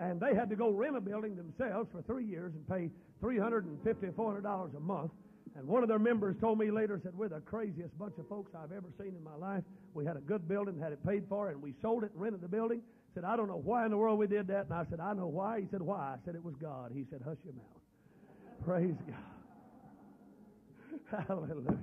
And 0.00 0.20
they 0.20 0.34
had 0.34 0.48
to 0.50 0.56
go 0.56 0.70
rent 0.70 0.96
a 0.96 1.00
building 1.00 1.34
themselves 1.34 1.88
for 1.90 2.02
three 2.02 2.24
years 2.24 2.52
and 2.54 2.68
pay 2.68 2.90
$350 3.20 4.18
or 4.18 4.32
$400 4.40 4.76
a 4.76 4.80
month. 4.80 5.10
And 5.56 5.66
one 5.66 5.82
of 5.82 5.88
their 5.88 5.98
members 5.98 6.36
told 6.40 6.58
me 6.58 6.70
later, 6.70 7.00
said, 7.02 7.16
We're 7.16 7.28
the 7.28 7.40
craziest 7.40 7.98
bunch 7.98 8.14
of 8.18 8.28
folks 8.28 8.52
I've 8.54 8.70
ever 8.70 8.86
seen 9.00 9.16
in 9.16 9.24
my 9.24 9.34
life. 9.34 9.64
We 9.94 10.04
had 10.04 10.16
a 10.16 10.20
good 10.20 10.46
building, 10.46 10.78
had 10.78 10.92
it 10.92 11.04
paid 11.04 11.24
for, 11.28 11.48
and 11.50 11.60
we 11.60 11.74
sold 11.82 12.04
it 12.04 12.12
and 12.12 12.20
rented 12.20 12.42
the 12.42 12.48
building. 12.48 12.80
Said, 13.14 13.24
I 13.24 13.36
don't 13.36 13.48
know 13.48 13.60
why 13.64 13.84
in 13.84 13.90
the 13.90 13.96
world 13.96 14.20
we 14.20 14.28
did 14.28 14.46
that. 14.48 14.66
And 14.66 14.74
I 14.74 14.84
said, 14.88 15.00
I 15.00 15.14
know 15.14 15.26
why. 15.26 15.60
He 15.60 15.66
said, 15.72 15.82
Why? 15.82 16.14
I 16.14 16.16
said, 16.24 16.36
It 16.36 16.44
was 16.44 16.54
God. 16.60 16.92
He 16.94 17.04
said, 17.10 17.22
Hush 17.24 17.38
your 17.44 17.54
mouth. 17.54 17.77
Praise 18.64 18.94
God. 19.06 19.16
Hallelujah. 21.28 21.78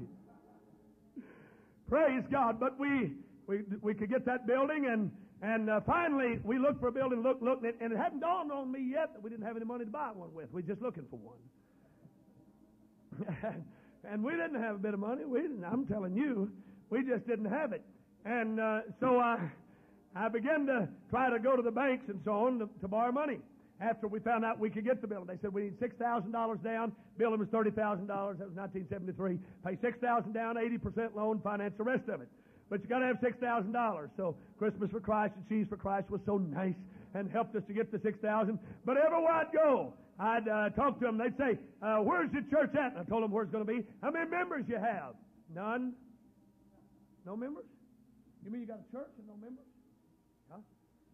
Praise 1.90 2.24
God. 2.32 2.60
But 2.60 2.80
we, 2.80 3.14
we, 3.48 3.62
we 3.82 3.94
could 3.94 4.10
get 4.10 4.26
that 4.26 4.48
building, 4.48 4.88
and, 4.92 5.12
and 5.42 5.70
uh, 5.70 5.80
finally 5.86 6.40
we 6.44 6.60
looked 6.60 6.80
for 6.80 6.88
a 6.88 6.92
building, 6.92 7.24
looked, 7.24 7.42
looked, 7.42 7.64
and 7.64 7.92
it 7.92 7.98
hadn't 7.98 8.20
dawned 8.20 8.52
on 8.52 8.72
me 8.72 8.92
yet 8.92 9.14
that 9.14 9.24
we 9.24 9.30
didn't 9.30 9.46
have 9.46 9.56
any 9.56 9.66
money 9.66 9.86
to 9.86 9.92
buy 9.92 10.10
one 10.14 10.34
with. 10.34 10.52
We 10.52 10.62
are 10.62 10.66
just 10.66 10.82
looking 10.82 11.06
for 11.10 11.18
one. 11.18 11.38
and 14.10 14.24
we 14.24 14.34
didn't 14.34 14.62
have 14.62 14.76
a 14.76 14.80
bit 14.80 14.94
of 14.94 15.00
money. 15.00 15.26
We 15.26 15.42
didn't. 15.42 15.64
I'm 15.64 15.86
telling 15.86 16.16
you, 16.16 16.52
we 16.90 17.04
just 17.04 17.26
didn't 17.28 17.46
have 17.46 17.72
it. 17.72 17.84
And 18.26 18.60
uh, 18.60 18.82
so 19.00 19.20
I, 19.20 19.38
I 20.16 20.30
began 20.30 20.66
to 20.68 20.88
try 21.10 21.30
to 21.30 21.40
go 21.40 21.56
to 21.56 21.62
the 21.62 21.72
banks 21.72 22.06
and 22.10 22.20
so 22.26 22.32
on 22.32 22.60
to, 22.60 22.70
to 22.82 22.88
borrow 22.88 23.12
money 23.12 23.40
after 23.82 24.08
we 24.08 24.20
found 24.20 24.46
out 24.46 24.60
we 24.60 24.70
could 24.70 24.86
get 24.86 25.02
the 25.02 25.08
building. 25.08 25.28
They 25.28 25.42
said 25.42 25.54
we 25.54 25.64
need 25.64 25.80
$6,000 25.80 26.64
down. 26.64 26.92
Building 27.18 27.40
was 27.40 27.50
$30,000. 27.50 28.08
That 28.08 28.48
was 28.48 28.56
1973. 28.56 29.40
Pay 29.66 29.78
6000 29.82 30.34
down, 30.34 30.56
80% 30.56 31.16
loan, 31.16 31.42
finance 31.44 31.74
the 31.78 31.84
rest 31.84 32.08
of 32.10 32.22
it. 32.22 32.30
But 32.70 32.82
you 32.82 32.88
got 32.88 33.00
to 33.00 33.06
have 33.06 33.18
$6,000. 33.18 34.10
So 34.18 34.36
Christmas 34.58 34.90
for 34.92 35.00
Christ 35.00 35.34
and 35.36 35.46
Sheaves 35.50 35.70
for 35.70 35.78
Christ 35.78 36.10
was 36.10 36.22
so 36.26 36.38
nice 36.38 36.76
and 37.14 37.32
helped 37.32 37.56
us 37.56 37.64
to 37.68 37.74
get 37.74 37.92
the 37.92 38.00
6000 38.00 38.60
But 38.86 38.98
everywhere 38.98 39.32
I'd 39.32 39.52
go, 39.54 39.94
I'd 40.20 40.48
uh, 40.48 40.70
talk 40.70 41.00
to 41.00 41.06
them. 41.06 41.18
They'd 41.18 41.38
say, 41.38 41.60
uh, 41.82 41.98
where's 41.98 42.32
your 42.32 42.44
church 42.44 42.76
at? 42.76 42.94
And 42.94 43.00
I 43.00 43.04
told 43.04 43.24
them 43.24 43.32
where 43.32 43.44
it's 43.44 43.52
going 43.52 43.66
to 43.66 43.72
be. 43.72 43.86
How 44.02 44.12
many 44.12 44.30
members 44.30 44.66
you 44.68 44.78
have? 44.78 45.16
None? 45.54 45.94
No 47.26 47.36
members? 47.36 47.66
You 48.44 48.52
mean 48.52 48.62
you 48.62 48.68
got 48.68 48.80
a 48.80 48.92
church 48.92 49.12
and 49.18 49.28
no 49.28 49.34
members? 49.34 49.66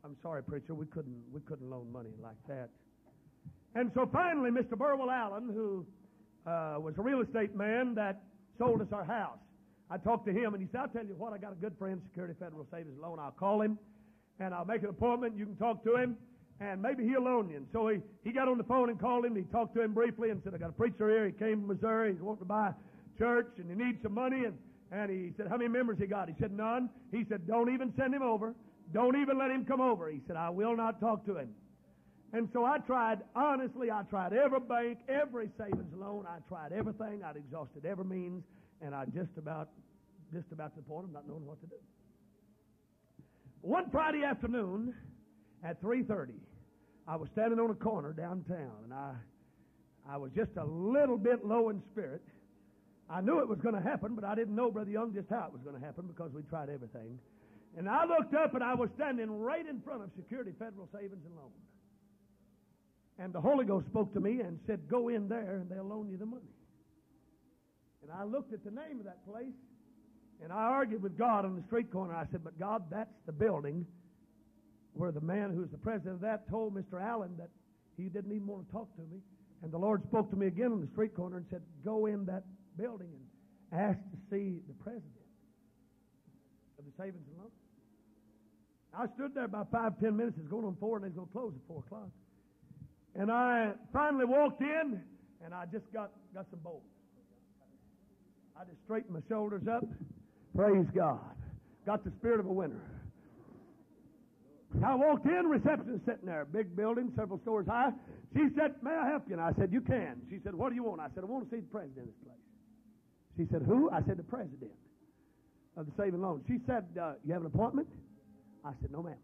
I'm 0.04 0.16
sorry, 0.22 0.43
preacher, 0.43 0.74
we 0.74 0.86
couldn't 0.88 1.22
we 1.32 1.41
couldn't 1.41 1.70
loan 1.70 1.91
money 1.91 2.10
like 2.22 2.38
that. 2.47 2.70
And 3.76 3.91
so 3.93 4.10
finally, 4.12 4.49
Mr. 4.49 4.78
Burwell 4.78 5.12
Allen, 5.12 5.49
who 5.54 5.86
uh, 6.45 6.76
was 6.80 6.95
a 6.97 7.02
real 7.02 7.22
estate 7.22 7.56
man 7.56 7.95
that 7.95 8.22
sold 8.58 8.82
us 8.82 8.88
our 8.91 9.06
house, 9.06 9.38
I 9.89 9.97
talked 9.97 10.26
to 10.28 10.34
him 10.34 10.54
and 10.54 10.62
he 10.62 10.68
said, 10.72 10.82
"I'll 10.82 10.88
tell 10.88 11.06
you 11.06 11.16
what, 11.16 11.34
I 11.34 11.38
got 11.38 11.54
a 11.54 11.56
good 11.56 11.78
friend, 11.78 12.02
Security 12.10 12.34
Federal 12.39 12.66
Savings 12.72 12.97
Loan. 12.99 13.20
I'll 13.20 13.32
call 13.32 13.62
him 13.62 13.78
and 14.39 14.54
I'll 14.54 14.66
make 14.66 14.82
an 14.84 14.89
appointment. 14.89 15.38
You 15.38 15.45
can 15.45 15.56
talk 15.56 15.84
to 15.84 15.95
him." 15.95 16.18
and 16.62 16.80
maybe 16.80 17.04
he'll 17.04 17.24
loan 17.24 17.49
you. 17.49 17.58
And 17.58 17.68
so 17.74 17.88
he, 17.88 17.97
he 18.24 18.32
got 18.32 18.47
on 18.47 18.58
the 18.58 18.64
phone 18.64 18.89
and 18.89 18.99
called 18.99 19.26
him. 19.26 19.36
He 19.36 19.41
talked 19.52 19.74
to 19.76 19.82
him 19.82 19.93
briefly 19.93 20.30
and 20.30 20.41
said, 20.43 20.54
I 20.54 20.60
got 20.60 20.70
a 20.70 20.74
preacher 20.74 21.10
here. 21.10 21.26
He 21.26 21.32
came 21.32 21.62
from 21.62 21.68
Missouri. 21.68 22.14
He's 22.14 22.22
wanting 22.22 22.41
to 22.41 22.45
buy 22.45 22.70
a 22.70 23.18
church 23.18 23.47
and 23.58 23.68
he 23.68 23.76
needs 23.76 23.97
some 24.04 24.14
money. 24.14 24.45
And, 24.45 24.54
and 24.91 25.10
he 25.10 25.34
said, 25.38 25.47
How 25.49 25.58
many 25.58 25.70
members 25.70 25.97
he 25.97 26.06
got? 26.06 26.30
He 26.30 26.36
said, 26.39 26.52
None. 26.52 26.88
He 27.12 27.26
said, 27.28 27.47
Don't 27.47 27.74
even 27.74 27.91
send 27.97 28.14
him 28.14 28.22
over. 28.22 28.54
Don't 28.94 29.16
even 29.16 29.38
let 29.38 29.52
him 29.52 29.66
come 29.66 29.82
over. 29.82 30.10
He 30.10 30.22
said, 30.28 30.36
I 30.36 30.50
will 30.50 30.76
not 30.76 31.00
talk 31.00 31.26
to 31.26 31.38
him. 31.38 31.50
And 32.34 32.50
so 32.54 32.64
I 32.64 32.78
tried, 32.80 33.20
honestly, 33.36 33.92
I 33.92 34.03
tried 34.03 34.34
every 34.34 34.61
bank, 34.61 34.99
every 35.10 35.49
savings 35.57 35.94
loan. 35.95 36.26
I 36.28 36.38
tried 36.48 36.72
everything. 36.72 37.24
I'd 37.24 37.36
exhausted 37.36 37.86
every 37.86 38.06
means, 38.06 38.44
and 38.82 38.95
I 38.95 39.06
just 39.06 39.32
about, 39.38 39.70
just 40.34 40.52
about 40.52 40.74
to 40.76 40.82
the 40.82 40.88
point 40.88 41.06
of 41.06 41.11
not 41.11 41.28
knowing 41.28 41.45
what 41.45 41.60
to 41.61 41.68
do. 41.68 41.76
One 43.61 43.90
Friday 43.91 44.24
afternoon 44.24 44.94
at 45.64 45.82
3.30, 45.84 46.32
I 47.07 47.15
was 47.18 47.28
standing 47.34 47.60
on 47.60 47.70
a 47.70 47.76
corner 47.76 48.14
downtown, 48.14 48.72
and 48.86 48.94
I, 48.94 49.14
I 50.10 50.18
was 50.18 50.32
just 50.36 50.52
a 50.57 50.65
little 50.65 51.18
bit 51.18 51.45
low 51.45 51.70
in 51.70 51.82
spirit. 51.91 52.24
I 53.10 53.20
knew 53.20 53.40
it 53.40 53.48
was 53.48 53.60
going 53.60 53.76
to 53.76 53.82
happen, 53.82 54.15
but 54.15 54.24
I 54.24 54.36
didn't 54.36 54.56
know, 54.56 54.72
Brother 54.72 54.90
Young, 54.90 55.14
just 55.14 55.30
how 55.30 55.48
it 55.48 55.53
was 55.53 55.61
going 55.61 55.80
to 55.80 55.86
happen 55.86 56.06
because 56.07 56.32
we 56.32 56.44
tried 56.44 56.70
everything. 56.70 57.20
And 57.77 57.88
I 57.88 58.06
looked 58.06 58.34
up 58.34 58.53
and 58.53 58.64
I 58.64 58.73
was 58.73 58.89
standing 58.95 59.31
right 59.39 59.65
in 59.65 59.81
front 59.81 60.03
of 60.03 60.10
Security 60.15 60.52
Federal 60.60 60.89
Savings 60.91 61.26
and 61.26 61.35
Loan. 61.35 61.52
And 63.18 63.34
the 63.34 63.41
Holy 63.41 63.65
Ghost 63.65 63.85
spoke 63.88 64.14
to 64.14 64.19
me 64.19 64.41
and 64.41 64.60
said, 64.68 64.88
Go 64.89 65.10
in 65.10 65.30
there 65.30 65.57
and 65.61 65.69
they'll 65.69 65.88
loan 65.88 66.10
you 66.10 66.18
the 66.18 66.26
money. 66.26 66.52
And 68.02 68.11
I 68.11 68.23
looked 68.23 68.53
at 68.53 68.64
the 68.64 68.72
name 68.72 68.99
of 68.99 69.06
that 69.06 69.26
place 69.26 69.53
and 70.43 70.52
I 70.52 70.64
argued 70.64 71.03
with 71.03 71.18
God 71.18 71.45
on 71.45 71.56
the 71.56 71.61
street 71.64 71.91
corner. 71.91 72.15
I 72.15 72.26
said, 72.31 72.43
But 72.43 72.60
God, 72.60 72.84
that's 72.89 73.14
the 73.26 73.31
building 73.31 73.85
where 74.93 75.11
the 75.11 75.22
man 75.22 75.52
who's 75.53 75.69
the 75.69 75.77
president 75.77 76.15
of 76.15 76.22
that 76.22 76.49
told 76.49 76.76
Mr. 76.76 77.02
Allen 77.02 77.35
that 77.38 77.49
he 77.95 78.10
didn't 78.10 78.31
even 78.31 78.48
want 78.48 78.68
to 78.68 78.72
talk 78.72 78.93
to 78.95 79.02
me. 79.02 79.22
And 79.64 79.72
the 79.72 79.77
Lord 79.77 80.03
spoke 80.03 80.30
to 80.31 80.35
me 80.35 80.48
again 80.48 80.72
on 80.72 80.81
the 80.81 80.88
street 80.88 81.15
corner 81.15 81.38
and 81.38 81.45
said, 81.49 81.61
Go 81.85 82.07
in 82.07 82.26
that 82.26 82.43
building 82.77 83.10
and 83.14 83.80
ask 83.80 83.99
to 83.99 84.18
see 84.30 84.60
the 84.68 84.73
president 84.84 85.30
of 86.80 86.85
the 86.85 86.91
savings 86.98 87.27
and 87.30 87.38
loan. 87.38 87.52
I 88.93 89.05
stood 89.15 89.34
there 89.34 89.45
about 89.45 89.72
five, 89.72 89.99
ten 89.99 90.18
minutes. 90.18 90.38
It's 90.39 90.49
going 90.49 90.65
on 90.65 90.76
four, 90.80 90.97
and 90.97 91.05
it's 91.05 91.15
going 91.15 91.27
to 91.27 91.34
close 91.34 91.53
at 91.55 91.68
four 91.68 91.80
o'clock. 91.85 92.09
And 93.15 93.31
I 93.31 93.72
finally 93.93 94.26
walked 94.26 94.61
in, 94.61 95.01
and 95.43 95.53
I 95.53 95.65
just 95.65 95.91
got, 95.93 96.11
got 96.34 96.45
some 96.49 96.59
bolts. 96.59 96.85
I 98.59 98.63
just 98.65 98.77
straightened 98.84 99.13
my 99.13 99.22
shoulders 99.30 99.63
up. 99.68 99.84
Praise 100.55 100.85
God. 100.93 101.19
Got 101.85 102.03
the 102.03 102.11
spirit 102.19 102.39
of 102.39 102.45
a 102.45 102.51
winner. 102.51 102.81
I 104.85 104.95
walked 104.95 105.26
in, 105.26 105.47
receptionist 105.47 106.05
sitting 106.05 106.26
there, 106.26 106.45
big 106.45 106.76
building, 106.76 107.11
several 107.15 107.39
stories 107.41 107.68
high. 107.68 107.91
She 108.34 108.47
said, 108.55 108.76
May 108.81 108.91
I 108.91 109.09
help 109.09 109.23
you? 109.27 109.34
And 109.34 109.41
I 109.41 109.51
said, 109.59 109.72
You 109.72 109.81
can. 109.81 110.22
She 110.30 110.39
said, 110.43 110.55
What 110.55 110.69
do 110.69 110.76
you 110.76 110.84
want? 110.84 111.01
I 111.01 111.07
said, 111.13 111.23
I 111.23 111.27
want 111.27 111.49
to 111.49 111.55
see 111.55 111.59
the 111.59 111.68
president 111.68 111.99
of 111.99 112.05
this 112.05 112.15
place. 112.23 112.38
She 113.38 113.45
said, 113.51 113.63
Who? 113.68 113.89
I 113.91 113.99
said, 114.07 114.18
The 114.18 114.23
president 114.23 114.72
of 115.76 115.88
the 115.88 115.91
saving 115.97 116.22
loan. 116.22 116.41
She 116.47 116.59
said, 116.65 116.85
uh, 117.01 117.13
You 117.26 117.34
have 117.34 117.41
an 117.41 117.47
appointment? 117.47 117.88
I 118.66 118.72
said, 118.82 118.92
No, 118.92 119.04
ma'am. 119.04 119.18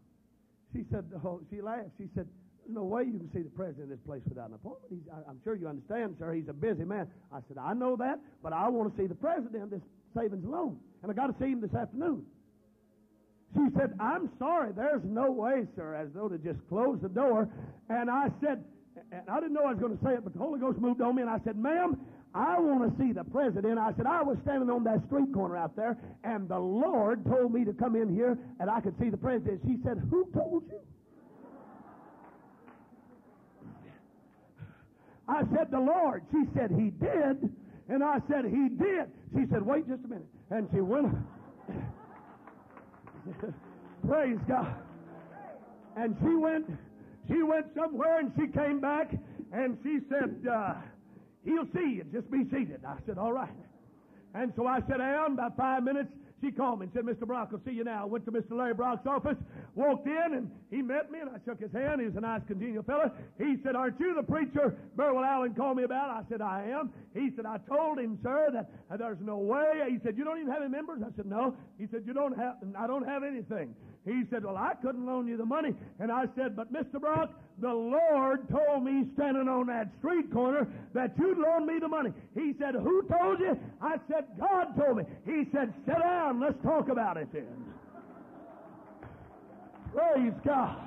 She 0.73 0.83
said, 0.91 1.05
oh, 1.23 1.41
She 1.49 1.61
laughed. 1.61 1.95
She 1.97 2.09
said, 2.15 2.27
There's 2.63 2.75
no 2.75 2.83
way 2.83 3.03
you 3.03 3.17
can 3.17 3.29
see 3.33 3.41
the 3.41 3.49
president 3.49 3.91
of 3.91 3.97
this 3.97 4.05
place 4.05 4.21
without 4.27 4.49
an 4.49 4.55
appointment. 4.55 4.91
He's, 4.91 5.07
I, 5.11 5.29
I'm 5.29 5.39
sure 5.43 5.55
you 5.55 5.67
understand, 5.67 6.15
sir. 6.19 6.33
He's 6.33 6.49
a 6.49 6.53
busy 6.53 6.83
man. 6.83 7.07
I 7.31 7.39
said, 7.47 7.57
I 7.57 7.73
know 7.73 7.95
that, 7.97 8.19
but 8.43 8.53
I 8.53 8.67
want 8.69 8.95
to 8.95 9.01
see 9.01 9.07
the 9.07 9.15
president 9.15 9.63
of 9.63 9.69
this 9.69 9.81
savings 10.15 10.45
loan. 10.45 10.77
And 11.03 11.11
I 11.11 11.15
got 11.15 11.27
to 11.27 11.35
see 11.39 11.51
him 11.51 11.61
this 11.61 11.73
afternoon. 11.73 12.25
She 13.55 13.63
said, 13.77 13.93
I'm 13.99 14.29
sorry, 14.37 14.73
there's 14.75 15.03
no 15.05 15.31
way, 15.31 15.65
sir, 15.75 15.95
as 15.95 16.09
though 16.13 16.27
to 16.27 16.37
just 16.37 16.59
close 16.67 16.99
the 17.01 17.09
door. 17.09 17.47
And 17.89 18.09
I 18.09 18.27
said, 18.43 18.63
and 19.11 19.21
I 19.29 19.39
didn't 19.39 19.53
know 19.53 19.63
I 19.63 19.71
was 19.71 19.79
going 19.79 19.97
to 19.97 20.03
say 20.03 20.13
it, 20.13 20.23
but 20.23 20.33
the 20.33 20.39
Holy 20.39 20.59
Ghost 20.59 20.79
moved 20.79 21.01
on 21.01 21.15
me, 21.15 21.21
and 21.21 21.31
I 21.31 21.39
said, 21.45 21.57
ma'am, 21.57 21.97
I 22.37 22.59
want 22.59 22.85
to 22.85 23.03
see 23.03 23.13
the 23.13 23.23
president. 23.23 23.79
I 23.79 23.93
said, 23.97 24.05
I 24.05 24.21
was 24.21 24.37
standing 24.43 24.69
on 24.69 24.83
that 24.83 25.03
street 25.07 25.33
corner 25.33 25.57
out 25.57 25.75
there, 25.75 25.97
and 26.23 26.47
the 26.47 26.59
Lord 26.59 27.25
told 27.25 27.51
me 27.51 27.65
to 27.65 27.73
come 27.73 27.95
in 27.95 28.13
here, 28.13 28.37
and 28.59 28.69
I 28.69 28.79
could 28.79 28.93
see 28.99 29.09
the 29.09 29.17
president. 29.17 29.61
She 29.65 29.77
said, 29.83 29.97
Who 30.11 30.29
told 30.35 30.63
you? 30.69 30.79
I 35.27 35.41
said, 35.55 35.71
The 35.71 35.79
Lord. 35.79 36.23
She 36.31 36.43
said, 36.53 36.69
He 36.69 36.91
did. 36.91 37.49
And 37.89 38.03
I 38.03 38.19
said, 38.29 38.45
He 38.45 38.69
did. 38.69 39.09
She 39.35 39.47
said, 39.51 39.63
Wait 39.63 39.87
just 39.87 40.05
a 40.05 40.07
minute. 40.07 40.27
And 40.51 40.69
she 40.71 40.81
went. 40.81 41.15
Praise 44.07 44.37
God. 44.47 44.75
And 45.95 46.15
she 46.21 46.35
went, 46.35 46.69
she 47.27 47.41
went 47.41 47.65
somewhere 47.75 48.19
and 48.19 48.31
she 48.39 48.45
came 48.45 48.79
back 48.79 49.11
and 49.51 49.75
she 49.81 49.97
said, 50.07 50.45
uh, 50.47 50.75
He'll 51.47 51.67
see 51.73 51.95
you. 51.95 52.05
Just 52.11 52.29
be 52.29 52.43
seated. 52.51 52.81
I 52.85 52.97
said, 53.05 53.17
All 53.17 53.33
right. 53.33 53.49
And 54.33 54.53
so 54.55 54.67
I 54.67 54.81
sat 54.81 54.99
down 54.99 55.33
about 55.33 55.55
five 55.57 55.83
minutes 55.83 56.11
she 56.41 56.51
called 56.51 56.79
me 56.79 56.85
and 56.85 56.93
said, 56.93 57.03
Mr. 57.03 57.25
Brock, 57.25 57.49
I'll 57.51 57.61
see 57.65 57.71
you 57.71 57.83
now. 57.83 58.05
Went 58.05 58.25
to 58.25 58.31
Mr. 58.31 58.51
Larry 58.51 58.75
Brock's 58.75 59.07
office, 59.07 59.37
walked 59.73 60.05
in, 60.05 60.33
and 60.35 60.51
he 60.69 60.83
met 60.83 61.11
me, 61.11 61.19
and 61.19 61.29
I 61.29 61.39
shook 61.43 61.59
his 61.59 61.71
hand. 61.71 61.99
He 61.99 62.05
was 62.05 62.15
a 62.15 62.21
nice, 62.21 62.41
congenial 62.45 62.83
fellow. 62.83 63.11
He 63.39 63.55
said, 63.63 63.75
Aren't 63.75 63.99
you 63.99 64.13
the 64.13 64.21
preacher 64.21 64.75
Burwell 64.95 65.23
Allen 65.23 65.55
called 65.55 65.77
me 65.77 65.83
about? 65.83 66.11
I 66.11 66.21
said, 66.29 66.41
I 66.41 66.63
am. 66.69 66.93
He 67.15 67.31
said, 67.35 67.47
I 67.47 67.57
told 67.57 67.97
him, 67.97 68.19
sir, 68.21 68.49
that 68.53 68.99
there's 68.99 69.17
no 69.19 69.37
way. 69.37 69.87
He 69.89 69.97
said, 70.03 70.15
You 70.15 70.25
don't 70.25 70.39
even 70.39 70.51
have 70.51 70.61
any 70.61 70.71
members? 70.71 71.01
I 71.01 71.15
said, 71.15 71.25
No. 71.25 71.55
He 71.79 71.87
said, 71.91 72.03
You 72.05 72.13
don't 72.13 72.37
have, 72.37 72.57
I 72.77 72.85
don't 72.85 73.07
have 73.07 73.23
anything. 73.23 73.73
He 74.07 74.23
said, 74.29 74.45
Well, 74.45 74.57
I 74.57 74.73
couldn't 74.81 75.05
loan 75.05 75.27
you 75.27 75.35
the 75.35 75.45
money. 75.45 75.73
And 75.99 76.11
I 76.11 76.25
said, 76.35 76.55
But 76.55 76.71
Mr. 76.71 76.99
Brock, 76.99 77.31
the 77.59 77.73
Lord 77.73 78.47
told 78.49 78.83
me 78.83 79.05
standing 79.15 79.49
on 79.49 79.67
that 79.67 79.89
street 79.99 80.31
corner 80.31 80.65
that 80.93 81.13
you'd 81.19 81.37
loan 81.37 81.67
me 81.67 81.79
the 81.79 81.89
money. 81.89 82.13
He 82.33 82.53
said, 82.57 82.75
Who 82.75 83.03
told 83.03 83.39
you? 83.39 83.59
I 83.81 83.97
said, 84.09 84.25
God 84.39 84.77
told 84.77 84.97
me. 84.97 85.03
He 85.25 85.45
said, 85.51 85.73
Sit 85.85 85.99
down, 85.99 86.39
let's 86.39 86.61
talk 86.63 86.87
about 86.87 87.17
it 87.17 87.27
then. 87.33 87.65
Praise 89.93 90.33
God. 90.45 90.77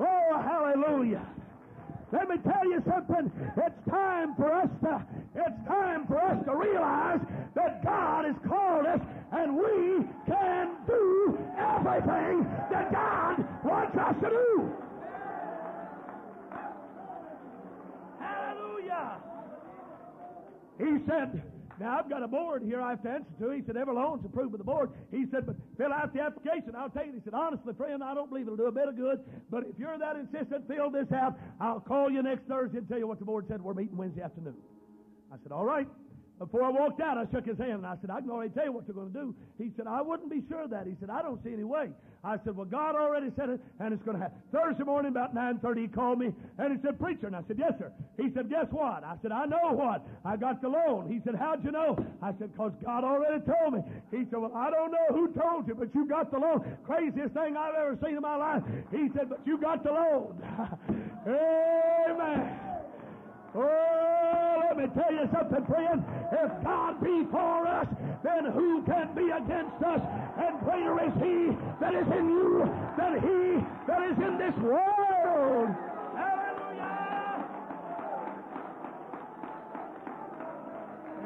Oh, 0.00 0.42
hallelujah. 0.42 1.26
Let 2.12 2.28
me 2.28 2.36
tell 2.38 2.64
you 2.64 2.82
something. 2.88 3.30
It's 3.56 3.88
time 3.88 4.34
for 4.34 4.52
us 4.52 4.68
to, 4.82 5.06
it's 5.36 5.68
time 5.68 6.06
for 6.06 6.20
us 6.20 6.44
to 6.44 6.56
realize 6.56 7.20
that 7.54 7.84
God 7.84 8.24
has 8.24 8.34
called 8.48 8.86
us 8.86 9.00
and 9.32 9.56
we 9.56 10.06
can 10.26 10.76
do 10.86 11.38
everything 11.56 12.44
that 12.70 12.92
God 12.92 13.44
wants 13.64 13.96
us 13.96 14.14
to 14.22 14.30
do. 14.30 14.72
Hallelujah. 18.18 19.18
He 20.78 20.98
said, 21.06 21.42
now 21.78 21.98
I've 21.98 22.10
got 22.10 22.22
a 22.22 22.28
board 22.28 22.62
here 22.62 22.82
I 22.82 22.90
have 22.90 23.02
to 23.04 23.10
answer 23.10 23.30
to. 23.40 23.50
He 23.52 23.62
said, 23.66 23.76
every 23.76 23.94
loan's 23.94 24.24
approved 24.24 24.52
by 24.52 24.58
the 24.58 24.64
board. 24.64 24.90
He 25.10 25.24
said, 25.30 25.46
but 25.46 25.56
fill 25.78 25.92
out 25.92 26.12
the 26.12 26.20
application. 26.20 26.74
I'll 26.76 26.90
take 26.90 27.08
it. 27.08 27.14
He 27.14 27.20
said, 27.24 27.32
honestly, 27.32 27.72
friend, 27.74 28.02
I 28.02 28.14
don't 28.14 28.28
believe 28.28 28.46
it'll 28.46 28.56
do 28.56 28.66
a 28.66 28.72
bit 28.72 28.88
of 28.88 28.96
good. 28.96 29.20
But 29.50 29.62
if 29.62 29.78
you're 29.78 29.96
that 29.96 30.16
insistent, 30.16 30.68
fill 30.68 30.90
this 30.90 31.10
out. 31.12 31.38
I'll 31.60 31.80
call 31.80 32.10
you 32.10 32.22
next 32.22 32.46
Thursday 32.48 32.78
and 32.78 32.88
tell 32.88 32.98
you 32.98 33.06
what 33.06 33.18
the 33.18 33.24
board 33.24 33.46
said. 33.48 33.62
We're 33.62 33.74
meeting 33.74 33.96
Wednesday 33.96 34.22
afternoon. 34.22 34.56
I 35.32 35.36
said, 35.42 35.52
all 35.52 35.64
right. 35.64 35.86
Before 36.40 36.64
I 36.64 36.70
walked 36.70 37.02
out, 37.02 37.18
I 37.18 37.26
shook 37.30 37.44
his 37.44 37.58
hand 37.58 37.84
and 37.84 37.86
I 37.86 37.96
said, 38.00 38.08
I 38.08 38.22
can 38.22 38.30
already 38.30 38.48
tell 38.54 38.64
you 38.64 38.72
what 38.72 38.88
you're 38.88 38.96
going 38.96 39.12
to 39.12 39.18
do. 39.20 39.34
He 39.58 39.70
said, 39.76 39.86
I 39.86 40.00
wouldn't 40.00 40.30
be 40.30 40.40
sure 40.48 40.64
of 40.64 40.70
that. 40.70 40.86
He 40.86 40.96
said, 40.98 41.10
I 41.10 41.20
don't 41.20 41.36
see 41.44 41.52
any 41.52 41.64
way. 41.64 41.90
I 42.24 42.38
said, 42.44 42.56
well, 42.56 42.64
God 42.64 42.96
already 42.96 43.28
said 43.36 43.50
it 43.50 43.60
and 43.78 43.92
it's 43.92 44.02
going 44.02 44.16
to 44.16 44.22
happen. 44.22 44.40
Thursday 44.50 44.84
morning 44.84 45.12
about 45.12 45.36
9.30, 45.36 45.82
he 45.82 45.88
called 45.88 46.18
me 46.18 46.32
and 46.56 46.72
he 46.74 46.80
said, 46.80 46.98
preacher. 46.98 47.26
And 47.26 47.36
I 47.36 47.42
said, 47.46 47.58
yes, 47.58 47.72
sir. 47.78 47.92
He 48.16 48.32
said, 48.32 48.48
guess 48.48 48.64
what? 48.70 49.04
I 49.04 49.16
said, 49.20 49.32
I 49.32 49.44
know 49.44 49.76
what. 49.76 50.06
I 50.24 50.38
got 50.38 50.62
the 50.62 50.68
loan. 50.68 51.12
He 51.12 51.20
said, 51.26 51.34
how'd 51.34 51.62
you 51.62 51.72
know? 51.72 51.94
I 52.22 52.32
said, 52.38 52.52
because 52.52 52.72
God 52.82 53.04
already 53.04 53.44
told 53.44 53.74
me. 53.74 53.80
He 54.10 54.24
said, 54.30 54.40
well, 54.40 54.56
I 54.56 54.70
don't 54.70 54.92
know 54.92 55.08
who 55.12 55.28
told 55.38 55.68
you, 55.68 55.74
but 55.74 55.94
you 55.94 56.08
got 56.08 56.30
the 56.30 56.38
loan. 56.38 56.64
Craziest 56.86 57.34
thing 57.34 57.54
I've 57.54 57.74
ever 57.74 57.98
seen 58.02 58.16
in 58.16 58.22
my 58.22 58.36
life. 58.36 58.62
He 58.90 59.08
said, 59.14 59.28
but 59.28 59.40
you 59.44 59.58
got 59.58 59.84
the 59.84 59.92
loan. 59.92 60.40
Amen. 61.28 62.39
Tell 64.94 65.12
you 65.12 65.28
something, 65.32 65.64
friend. 65.66 66.04
If 66.32 66.64
God 66.64 67.00
be 67.00 67.24
for 67.30 67.66
us, 67.66 67.86
then 68.24 68.44
who 68.46 68.82
can 68.82 69.14
be 69.14 69.30
against 69.30 69.82
us? 69.84 70.00
And 70.36 70.58
greater 70.60 70.98
is 71.04 71.14
He 71.22 71.56
that 71.80 71.94
is 71.94 72.06
in 72.06 72.28
you 72.28 72.68
than 72.98 73.20
He 73.22 73.64
that 73.86 74.02
is 74.10 74.18
in 74.18 74.38
this 74.38 74.54
world. 74.58 75.68
Hallelujah! 76.16 77.44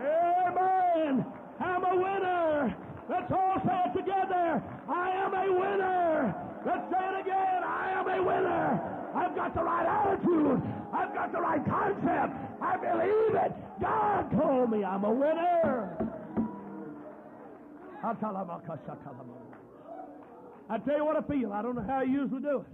Amen. 0.04 1.24
I'm 1.60 1.84
a 1.84 1.96
winner. 1.96 2.76
Let's 3.08 3.32
all 3.32 3.62
say 3.64 3.80
it 3.86 3.96
together. 3.96 4.62
I 4.88 5.10
am 5.10 5.34
a 5.34 5.52
winner. 5.52 6.34
Let's 6.66 6.90
say 6.90 7.00
it 7.00 7.20
again. 7.20 7.64
I 7.64 7.92
am 7.92 8.08
a 8.08 8.22
winner. 8.22 8.80
I've 9.14 9.34
got 9.34 9.54
the 9.54 9.62
right 9.62 9.86
attitude. 9.86 10.62
I've 10.92 11.14
got 11.14 11.32
the 11.32 11.40
right 11.40 11.64
concept. 11.64 12.33
I 12.74 12.76
believe 12.76 13.34
it. 13.36 13.52
God 13.80 14.30
told 14.32 14.70
me 14.72 14.84
I'm 14.84 15.04
a 15.04 15.12
winner. 15.12 15.96
I 20.68 20.78
tell 20.78 20.96
you 20.96 21.04
what 21.04 21.16
I 21.16 21.22
feel. 21.22 21.52
I 21.52 21.62
don't 21.62 21.76
know 21.76 21.84
how 21.86 22.00
I 22.00 22.02
usually 22.02 22.42
do 22.42 22.60
it. 22.60 22.66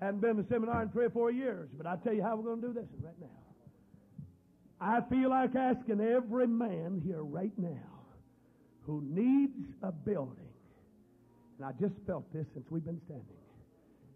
Hadn't 0.00 0.20
been 0.20 0.36
to 0.36 0.44
seminar 0.48 0.82
in 0.82 0.90
three 0.90 1.06
or 1.06 1.10
four 1.10 1.30
years, 1.32 1.68
but 1.76 1.86
I 1.86 1.96
tell 1.96 2.12
you 2.12 2.22
how 2.22 2.36
we're 2.36 2.44
going 2.44 2.60
to 2.60 2.68
do 2.68 2.72
this 2.72 2.86
right 3.02 3.18
now. 3.20 3.26
I 4.80 5.00
feel 5.08 5.30
like 5.30 5.56
asking 5.56 6.00
every 6.00 6.46
man 6.46 7.02
here 7.04 7.22
right 7.22 7.52
now 7.58 8.04
who 8.82 9.02
needs 9.08 9.58
a 9.82 9.90
building, 9.90 10.36
and 11.58 11.66
I 11.66 11.72
just 11.80 11.94
felt 12.06 12.30
this 12.32 12.46
since 12.54 12.66
we've 12.70 12.84
been 12.84 13.00
standing, 13.06 13.26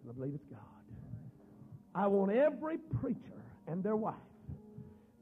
and 0.03 0.11
I 0.11 0.13
believe 0.13 0.35
it's 0.35 0.45
God. 0.51 0.61
I 1.95 2.07
want 2.07 2.31
every 2.31 2.79
preacher 3.01 3.43
and 3.67 3.83
their 3.83 3.97
wife 3.97 4.15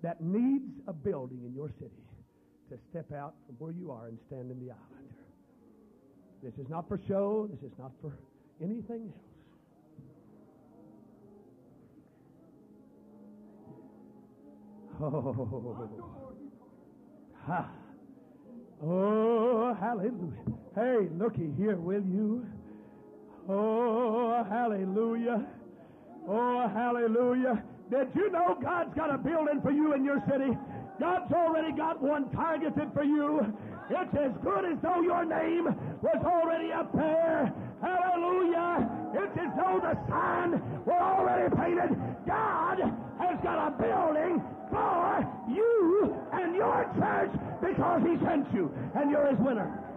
that 0.02 0.20
needs 0.20 0.80
a 0.86 0.92
building 0.92 1.40
in 1.44 1.54
your 1.54 1.70
city 1.78 2.02
to 2.70 2.78
step 2.90 3.12
out 3.12 3.34
from 3.46 3.56
where 3.58 3.72
you 3.72 3.90
are 3.90 4.06
and 4.06 4.18
stand 4.26 4.50
in 4.50 4.58
the 4.60 4.70
aisle. 4.70 4.98
This 6.42 6.54
is 6.54 6.68
not 6.68 6.86
for 6.86 7.00
show. 7.08 7.48
This 7.50 7.70
is 7.70 7.76
not 7.78 7.90
for 8.00 8.12
anything 8.62 9.12
else. 9.12 9.24
Oh, 15.00 15.88
ha. 17.46 17.70
oh, 18.84 19.74
hallelujah. 19.74 20.32
Hey, 20.74 21.08
looky 21.16 21.52
here, 21.56 21.76
will 21.76 22.02
you? 22.02 22.44
Oh, 23.48 24.44
hallelujah. 24.48 25.46
Oh, 26.28 26.68
hallelujah. 26.68 27.62
Did 27.90 28.08
you 28.14 28.30
know 28.30 28.56
God's 28.62 28.94
got 28.94 29.14
a 29.14 29.18
building 29.18 29.62
for 29.62 29.70
you 29.70 29.94
in 29.94 30.04
your 30.04 30.22
city? 30.30 30.56
God's 31.00 31.32
already 31.32 31.72
got 31.72 32.02
one 32.02 32.28
targeted 32.30 32.92
for 32.92 33.04
you. 33.04 33.40
It's 33.88 34.14
as 34.14 34.32
good 34.42 34.64
as 34.66 34.78
though 34.82 35.00
your 35.00 35.24
name 35.24 35.64
was 36.02 36.22
already 36.24 36.72
up 36.72 36.92
there. 36.92 37.52
Hallelujah. 37.80 38.90
It's 39.14 39.38
as 39.38 39.50
though 39.56 39.80
the 39.80 39.96
sign 40.10 40.60
were 40.84 41.00
already 41.00 41.54
painted. 41.56 41.96
God 42.26 42.78
has 43.20 43.40
got 43.42 43.68
a 43.68 43.70
building 43.80 44.42
for 44.70 45.24
you 45.48 46.14
and 46.32 46.54
your 46.54 46.84
church 46.98 47.32
because 47.62 48.02
He 48.02 48.18
sent 48.26 48.52
you, 48.52 48.70
and 48.94 49.10
you're 49.10 49.28
His 49.28 49.38
winner. 49.38 49.87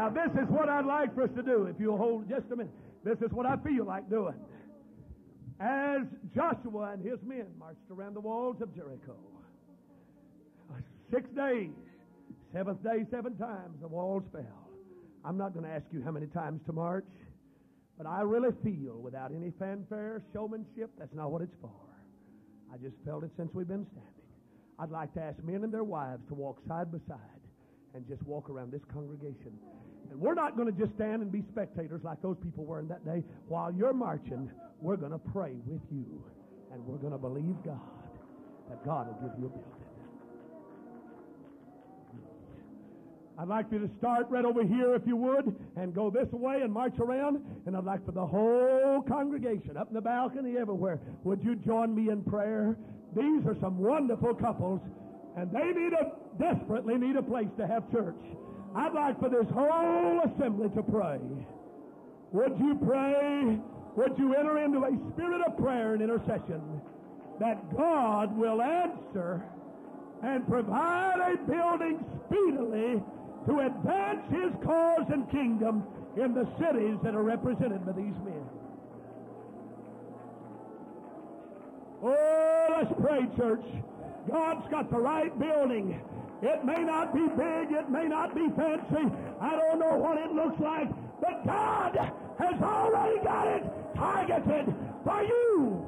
Now, 0.00 0.08
this 0.08 0.32
is 0.32 0.48
what 0.48 0.70
I'd 0.70 0.86
like 0.86 1.14
for 1.14 1.24
us 1.24 1.30
to 1.36 1.42
do, 1.42 1.66
if 1.66 1.76
you'll 1.78 1.98
hold 1.98 2.26
just 2.26 2.46
a 2.50 2.56
minute. 2.56 2.72
This 3.04 3.18
is 3.18 3.30
what 3.32 3.44
I 3.44 3.56
feel 3.58 3.84
like 3.84 4.08
doing. 4.08 4.40
As 5.60 6.06
Joshua 6.34 6.92
and 6.94 7.04
his 7.04 7.18
men 7.22 7.44
marched 7.58 7.90
around 7.90 8.14
the 8.14 8.20
walls 8.20 8.56
of 8.62 8.74
Jericho, 8.74 9.14
six 11.12 11.28
days, 11.36 11.68
Seventh 12.52 12.82
day, 12.82 13.04
seven 13.10 13.36
times 13.36 13.76
the 13.80 13.86
walls 13.88 14.24
fell. 14.32 14.70
I'm 15.24 15.36
not 15.36 15.52
going 15.52 15.64
to 15.66 15.70
ask 15.70 15.84
you 15.92 16.02
how 16.02 16.10
many 16.10 16.26
times 16.26 16.60
to 16.66 16.72
march, 16.72 17.04
but 17.96 18.06
I 18.06 18.22
really 18.22 18.50
feel 18.64 18.94
without 18.94 19.32
any 19.32 19.52
fanfare, 19.58 20.22
showmanship, 20.32 20.90
that's 20.98 21.14
not 21.14 21.30
what 21.30 21.42
it's 21.42 21.54
for. 21.60 21.70
I 22.72 22.78
just 22.78 22.96
felt 23.04 23.22
it 23.22 23.30
since 23.36 23.50
we've 23.54 23.68
been 23.68 23.86
standing. 23.92 24.14
I'd 24.80 24.90
like 24.90 25.12
to 25.14 25.20
ask 25.20 25.44
men 25.44 25.62
and 25.62 25.72
their 25.72 25.84
wives 25.84 26.22
to 26.28 26.34
walk 26.34 26.58
side 26.66 26.90
by 26.90 26.98
side 27.06 27.40
and 27.94 28.08
just 28.08 28.22
walk 28.24 28.50
around 28.50 28.72
this 28.72 28.82
congregation. 28.92 29.52
And 30.10 30.20
we're 30.20 30.34
not 30.34 30.56
going 30.56 30.72
to 30.72 30.78
just 30.78 30.94
stand 30.96 31.22
and 31.22 31.30
be 31.30 31.42
spectators 31.50 32.02
like 32.02 32.20
those 32.20 32.36
people 32.42 32.64
were 32.64 32.80
in 32.80 32.88
that 32.88 33.04
day. 33.04 33.22
While 33.46 33.72
you're 33.72 33.92
marching, 33.92 34.50
we're 34.80 34.96
going 34.96 35.12
to 35.12 35.18
pray 35.18 35.54
with 35.66 35.82
you. 35.90 36.24
And 36.72 36.84
we're 36.84 36.98
going 36.98 37.12
to 37.12 37.18
believe 37.18 37.54
God 37.64 37.80
that 38.68 38.84
God 38.84 39.08
will 39.08 39.28
give 39.28 39.38
you 39.38 39.46
a 39.46 39.50
building. 39.50 39.80
I'd 43.38 43.48
like 43.48 43.66
you 43.72 43.78
to 43.78 43.88
start 43.98 44.26
right 44.28 44.44
over 44.44 44.62
here, 44.62 44.94
if 44.94 45.02
you 45.06 45.16
would, 45.16 45.56
and 45.76 45.94
go 45.94 46.10
this 46.10 46.28
way 46.30 46.60
and 46.60 46.70
march 46.70 46.98
around. 46.98 47.40
And 47.66 47.74
I'd 47.74 47.84
like 47.84 48.04
for 48.04 48.12
the 48.12 48.26
whole 48.26 49.02
congregation, 49.08 49.78
up 49.78 49.88
in 49.88 49.94
the 49.94 50.00
balcony, 50.00 50.58
everywhere, 50.58 51.00
would 51.24 51.42
you 51.42 51.56
join 51.56 51.94
me 51.94 52.12
in 52.12 52.22
prayer? 52.22 52.76
These 53.16 53.46
are 53.46 53.56
some 53.60 53.78
wonderful 53.78 54.34
couples, 54.34 54.80
and 55.36 55.50
they 55.50 55.72
need 55.72 55.92
a 55.94 56.12
desperately 56.38 56.98
need 56.98 57.16
a 57.16 57.22
place 57.22 57.48
to 57.58 57.66
have 57.66 57.90
church. 57.90 58.20
I'd 58.74 58.92
like 58.92 59.18
for 59.18 59.28
this 59.28 59.46
whole 59.52 60.20
assembly 60.20 60.68
to 60.70 60.82
pray. 60.82 61.18
Would 62.32 62.58
you 62.58 62.78
pray? 62.86 63.58
Would 63.96 64.18
you 64.18 64.34
enter 64.34 64.58
into 64.58 64.84
a 64.84 65.12
spirit 65.12 65.42
of 65.42 65.56
prayer 65.58 65.94
and 65.94 66.02
intercession 66.02 66.80
that 67.40 67.76
God 67.76 68.36
will 68.36 68.62
answer 68.62 69.42
and 70.22 70.46
provide 70.46 71.18
a 71.18 71.36
building 71.50 72.04
speedily 72.26 73.02
to 73.46 73.60
advance 73.60 74.22
his 74.30 74.52
cause 74.62 75.06
and 75.12 75.28
kingdom 75.30 75.82
in 76.16 76.34
the 76.34 76.46
cities 76.58 76.98
that 77.02 77.14
are 77.14 77.22
represented 77.22 77.84
by 77.84 77.92
these 77.92 78.14
men. 78.24 78.44
Oh, 82.02 82.66
let's 82.70 82.92
pray, 83.00 83.26
church. 83.36 83.64
God's 84.30 84.68
got 84.70 84.90
the 84.90 84.98
right 84.98 85.36
building. 85.38 86.00
It 86.42 86.64
may 86.64 86.82
not 86.82 87.14
be 87.14 87.26
big, 87.28 87.72
it 87.72 87.90
may 87.90 88.08
not 88.08 88.34
be 88.34 88.48
fancy. 88.56 89.14
I 89.40 89.56
don't 89.56 89.78
know 89.78 89.96
what 89.96 90.16
it 90.18 90.32
looks 90.32 90.58
like, 90.58 90.88
but 91.20 91.44
God 91.44 92.12
has 92.38 92.62
already 92.62 93.22
got 93.22 93.46
it 93.46 93.64
targeted 93.94 94.74
for 95.04 95.22
you. 95.22 95.86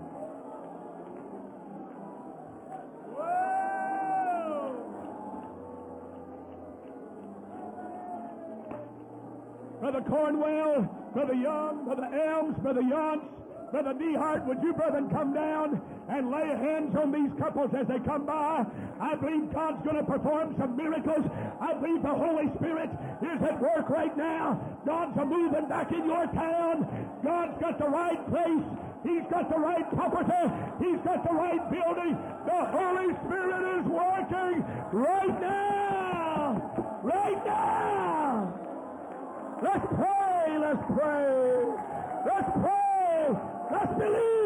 Brother 9.80 10.02
Cornwell, 10.02 11.10
Brother 11.12 11.34
Young, 11.34 11.84
Brother 11.84 12.08
Elms, 12.14 12.56
Brother 12.58 12.82
Yance, 12.82 13.24
Brother 13.72 13.94
Dehart, 13.94 14.44
would 14.44 14.62
you, 14.62 14.74
brethren, 14.74 15.08
come 15.08 15.32
down 15.32 15.80
and 16.10 16.30
lay 16.30 16.46
hands 16.46 16.94
on 16.94 17.10
these 17.10 17.32
couples 17.40 17.72
as 17.72 17.86
they 17.86 17.98
come 18.00 18.26
by? 18.26 18.66
I 19.00 19.14
believe 19.14 19.50
God's 19.50 19.82
going 19.82 19.96
to 19.96 20.04
perform 20.04 20.54
some 20.58 20.76
miracles. 20.76 21.24
I 21.58 21.72
believe 21.72 22.02
the 22.02 22.12
Holy 22.12 22.52
Spirit 22.56 22.90
is 23.22 23.42
at 23.42 23.58
work 23.62 23.88
right 23.88 24.14
now. 24.14 24.60
God's 24.84 25.16
a 25.16 25.24
moving 25.24 25.66
back 25.70 25.90
in 25.90 26.04
your 26.04 26.26
town. 26.26 26.86
God's 27.24 27.58
got 27.62 27.78
the 27.78 27.88
right 27.88 28.28
place. 28.28 28.64
He's 29.04 29.24
got 29.30 29.48
the 29.48 29.58
right 29.58 29.88
property. 29.96 30.52
He's 30.78 31.00
got 31.00 31.26
the 31.26 31.34
right 31.34 31.70
building. 31.70 32.18
The 32.44 32.64
Holy 32.76 33.14
Spirit 33.24 33.78
is 33.80 33.86
working 33.86 34.64
right 34.92 35.40
now. 35.40 37.00
Right 37.02 37.46
now. 37.46 38.52
Let's 39.62 39.86
pray. 39.86 40.58
Let's 40.58 40.84
pray. 40.92 41.74
Let's 42.26 42.52
pray 42.60 42.81
believe. 44.02 44.41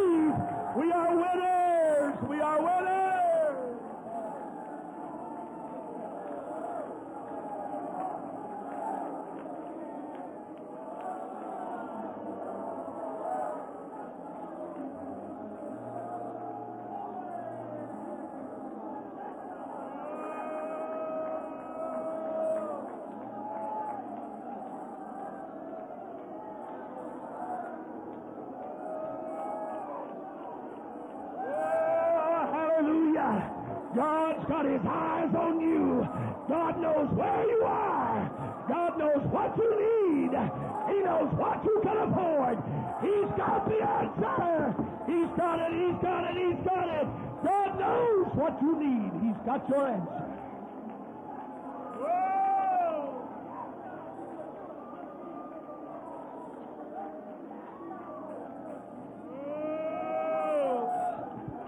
Got 43.46 43.68
the 43.68 43.80
answer. 43.82 44.74
He's 45.06 45.30
got 45.36 45.60
it, 45.60 45.72
he's 45.72 46.02
got 46.02 46.24
it, 46.24 46.36
he's 46.36 46.66
got 46.66 46.88
it. 46.88 47.06
God 47.44 47.78
knows 47.78 48.26
what 48.34 48.60
you 48.60 48.76
need. 48.78 49.12
He's 49.22 49.40
got 49.46 49.68
your 49.68 49.88
answer. 49.88 50.22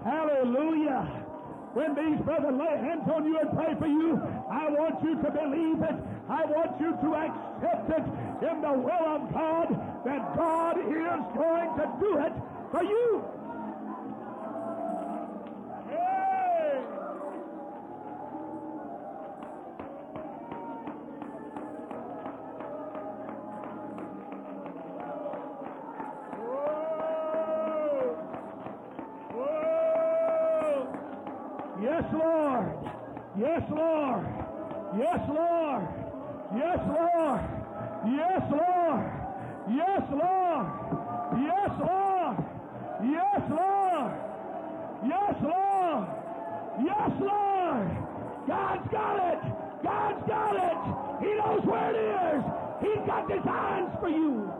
Hallelujah. 0.03 1.01
When 1.73 1.95
these 1.95 2.19
brothers 2.25 2.55
lay 2.57 2.77
hands 2.77 3.07
on 3.13 3.25
you 3.25 3.39
and 3.39 3.51
pray 3.53 3.75
for 3.79 3.87
you, 3.87 4.19
I 4.51 4.69
want 4.69 5.03
you 5.03 5.15
to 5.21 5.31
believe 5.31 5.81
it. 5.83 6.08
I 6.29 6.45
want 6.45 6.79
you 6.79 6.91
to 6.91 7.15
accept 7.15 7.89
it 7.89 8.49
in 8.49 8.61
the 8.61 8.71
will 8.71 9.07
of 9.15 9.33
God 9.33 9.69
that 10.05 10.37
God 10.37 10.77
is 10.77 11.21
going 11.35 11.75
to 11.77 11.91
do 11.99 12.17
it 12.19 12.33
for 12.71 12.83
you. 12.83 13.25
Yes, 31.81 32.03
Lord. 32.13 32.75
Yes, 33.37 33.63
Lord. 33.71 34.27
Yes, 34.97 35.29
Lord. 35.29 35.98
Yes, 36.69 36.85
Lord. 36.85 37.41
Yes, 38.05 38.43
Lord. 38.51 39.11
Yes, 39.73 40.03
Lord. 40.11 40.67
Yes, 41.41 41.71
Lord. 41.79 42.37
Yes, 43.09 43.41
Lord. 43.49 44.13
Yes, 45.03 45.35
Lord. 45.41 46.07
Yes, 46.85 47.11
Lord. 47.19 47.97
God's 48.47 48.87
got 48.91 49.33
it. 49.33 49.39
God's 49.81 50.27
got 50.27 50.55
it. 50.57 51.25
He 51.25 51.33
knows 51.33 51.65
where 51.65 51.89
it 51.89 51.97
is. 51.97 52.43
He's 52.83 53.07
got 53.07 53.27
designs 53.27 53.89
for 53.99 54.09
you. 54.09 54.53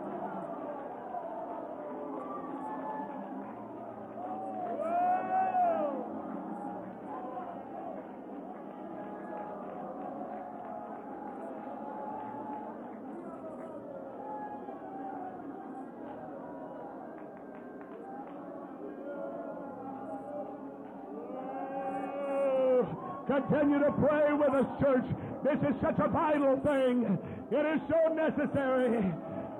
Continue 23.50 23.80
to 23.80 23.90
pray 23.98 24.32
with 24.32 24.50
us, 24.50 24.66
church. 24.80 25.04
This 25.42 25.58
is 25.68 25.74
such 25.82 25.98
a 25.98 26.08
vital 26.08 26.56
thing. 26.60 27.18
It 27.50 27.66
is 27.66 27.80
so 27.90 28.14
necessary. 28.14 29.12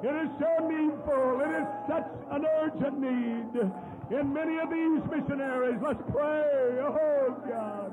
It 0.05 0.15
is 0.15 0.31
so 0.39 0.69
needful. 0.69 1.41
It 1.41 1.51
is 1.59 1.67
such 1.89 2.07
an 2.31 2.47
urgent 2.63 3.01
need. 3.01 3.71
In 4.13 4.33
many 4.33 4.59
of 4.59 4.71
these 4.71 5.03
missionaries, 5.11 5.81
let's 5.83 6.01
pray. 6.13 6.79
Oh, 6.87 7.35
God. 7.49 7.93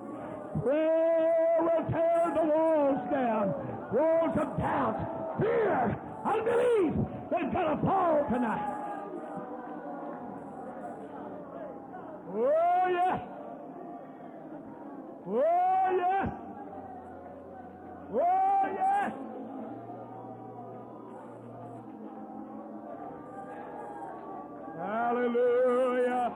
Prayer 0.61 1.57
will 1.61 1.85
tear 1.89 2.31
the 2.35 2.45
walls 2.45 3.11
down. 3.11 3.53
Walls 3.91 4.37
of 4.37 4.57
doubt, 4.59 5.39
fear, 5.41 5.97
unbelief. 6.25 6.93
They've 7.31 7.51
got 7.51 7.73
to 7.73 7.81
fall 7.81 8.23
tonight. 8.29 8.73
Oh, 12.35 12.87
yes. 12.87 13.36
Oh, 15.29 15.41
yes. 15.91 16.29
Oh, 18.13 18.61
yes. 18.73 19.11
Hallelujah. 24.77 26.33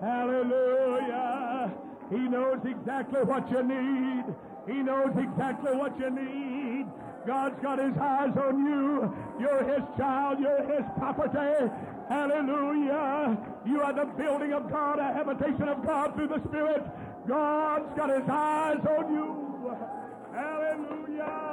Hallelujah. 0.00 1.72
He 2.10 2.18
knows 2.18 2.58
exactly 2.64 3.22
what 3.22 3.48
you 3.50 3.62
need. 3.62 4.24
He 4.66 4.82
knows 4.82 5.16
exactly 5.16 5.76
what 5.76 5.98
you 6.00 6.10
need. 6.10 6.86
God's 7.24 7.62
got 7.62 7.78
his 7.78 7.96
eyes 7.96 8.36
on 8.36 8.66
you. 8.66 9.14
You're 9.38 9.64
his 9.64 9.82
child. 9.96 10.40
You're 10.40 10.64
his 10.64 10.84
property. 10.98 11.70
Hallelujah. 12.08 13.38
You 13.64 13.82
are 13.82 13.92
the 13.92 14.06
building 14.06 14.52
of 14.52 14.68
God, 14.68 14.98
a 14.98 15.12
habitation 15.12 15.68
of 15.68 15.86
God 15.86 16.16
through 16.16 16.28
the 16.28 16.40
Spirit. 16.48 16.84
God's 17.26 17.96
got 17.96 18.10
his 18.10 18.28
eyes 18.28 18.84
on 18.84 19.12
you. 19.12 19.76
Hallelujah. 20.34 21.51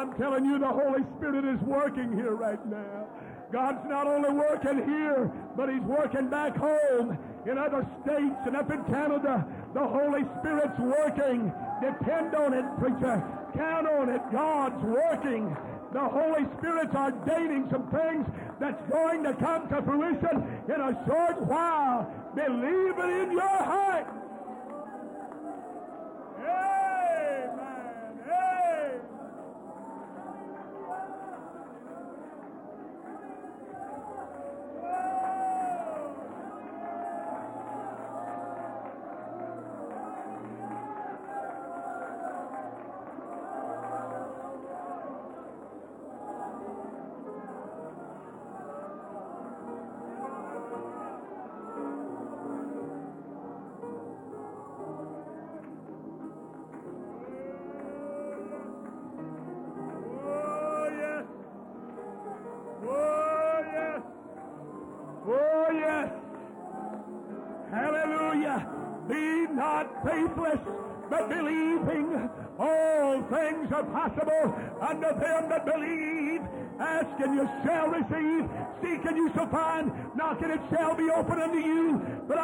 I'm 0.00 0.14
telling 0.14 0.46
you, 0.46 0.58
the 0.58 0.66
Holy 0.66 1.04
Spirit 1.18 1.44
is 1.44 1.60
working 1.60 2.16
here 2.16 2.34
right 2.34 2.64
now. 2.66 3.06
God's 3.52 3.86
not 3.86 4.06
only 4.06 4.30
working 4.30 4.78
here, 4.88 5.30
but 5.54 5.68
He's 5.68 5.82
working 5.82 6.30
back 6.30 6.56
home 6.56 7.18
in 7.44 7.58
other 7.58 7.86
states 8.02 8.40
and 8.46 8.56
up 8.56 8.70
in 8.70 8.82
Canada. 8.84 9.46
The 9.74 9.86
Holy 9.86 10.24
Spirit's 10.38 10.78
working. 10.78 11.52
Depend 11.82 12.34
on 12.34 12.54
it, 12.54 12.64
preacher. 12.78 13.22
Count 13.54 13.86
on 13.88 14.08
it. 14.08 14.22
God's 14.32 14.82
working. 14.82 15.54
The 15.92 16.08
Holy 16.08 16.46
Spirit's 16.56 16.94
ordaining 16.94 17.68
some 17.70 17.90
things 17.90 18.26
that's 18.58 18.80
going 18.90 19.22
to 19.24 19.34
come 19.34 19.68
to 19.68 19.82
fruition 19.82 20.64
in 20.64 20.80
a 20.80 20.96
short 21.06 21.42
while. 21.42 22.10
Believe 22.34 22.98
it 22.98 23.22
in 23.24 23.32
your 23.32 23.40
heart. 23.42 24.06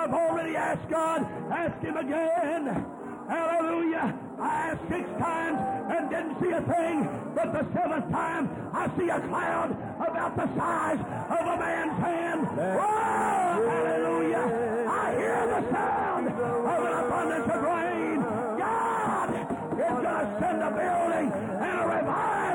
I've 0.07 0.15
already 0.15 0.55
asked 0.55 0.89
God. 0.89 1.27
Ask 1.51 1.83
Him 1.83 1.97
again. 1.97 2.87
Hallelujah. 3.29 4.17
I 4.41 4.71
asked 4.71 4.89
six 4.89 5.11
times 5.19 5.59
and 5.91 6.09
didn't 6.09 6.41
see 6.41 6.53
a 6.53 6.61
thing, 6.63 7.09
but 7.35 7.53
the 7.53 7.67
seventh 7.75 8.09
time 8.13 8.49
I 8.73 8.87
see 8.97 9.09
a 9.09 9.19
cloud 9.19 9.73
about 9.99 10.37
the 10.37 10.47
size 10.55 11.01
of 11.01 11.45
a 11.45 11.57
man's 11.59 11.99
hand. 11.99 12.47
Whoa! 12.47 13.67
Hallelujah. 13.67 14.87
I 14.89 15.15
hear 15.17 15.47
the 15.49 15.73
sound 15.75 16.29
of 16.29 16.85
an 16.87 16.93
abundance 17.05 17.51
of 17.51 17.63
rain. 17.65 18.23
God 18.63 19.31
is 19.35 19.49
going 19.77 20.05
to 20.05 20.37
send 20.39 20.63
a 20.63 20.71
building 20.71 21.33
and 21.33 21.81
a 21.81 21.97
revival. 21.97 22.46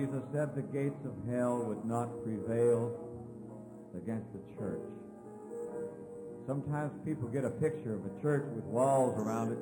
Jesus 0.00 0.22
said 0.32 0.56
the 0.56 0.62
gates 0.62 1.04
of 1.04 1.12
hell 1.30 1.62
would 1.68 1.84
not 1.84 2.08
prevail 2.24 2.96
against 3.94 4.32
the 4.32 4.40
church. 4.56 4.80
Sometimes 6.46 6.90
people 7.04 7.28
get 7.28 7.44
a 7.44 7.50
picture 7.50 7.96
of 7.96 8.06
a 8.06 8.22
church 8.22 8.44
with 8.54 8.64
walls 8.64 9.18
around 9.18 9.52
it 9.52 9.58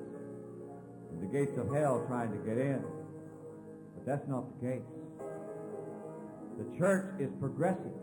and 1.11 1.21
the 1.21 1.27
gates 1.27 1.59
of 1.59 1.75
hell 1.75 2.05
trying 2.07 2.31
to 2.31 2.39
get 2.49 2.57
in. 2.57 2.85
But 3.97 4.07
that's 4.07 4.29
not 4.29 4.45
the 4.61 4.67
case. 4.69 4.83
The 6.59 6.79
church 6.79 7.19
is 7.19 7.31
progressive. 7.41 7.99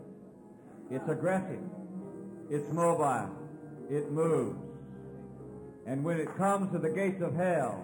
It's 0.90 1.08
aggressive. 1.08 1.62
It's 2.50 2.70
mobile. 2.70 3.30
It 3.88 4.12
moves. 4.12 4.60
And 5.86 6.04
when 6.04 6.20
it 6.20 6.28
comes 6.36 6.70
to 6.72 6.78
the 6.78 6.90
gates 6.90 7.22
of 7.22 7.34
hell, 7.34 7.82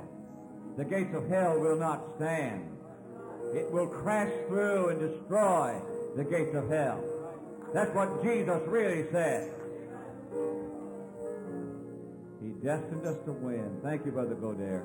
the 0.76 0.84
gates 0.84 1.14
of 1.14 1.26
hell 1.30 1.58
will 1.58 1.78
not 1.78 2.04
stand. 2.16 2.71
Will 3.72 3.86
crash 3.86 4.30
through 4.48 4.90
and 4.90 5.00
destroy 5.00 5.80
the 6.14 6.24
gates 6.24 6.54
of 6.54 6.68
hell. 6.68 7.02
That's 7.72 7.92
what 7.94 8.22
Jesus 8.22 8.60
really 8.66 9.06
said. 9.10 9.50
He 12.42 12.50
destined 12.62 13.06
us 13.06 13.16
to 13.24 13.32
win. 13.32 13.80
Thank 13.82 14.04
you, 14.04 14.12
Brother 14.12 14.34
Godare. 14.34 14.84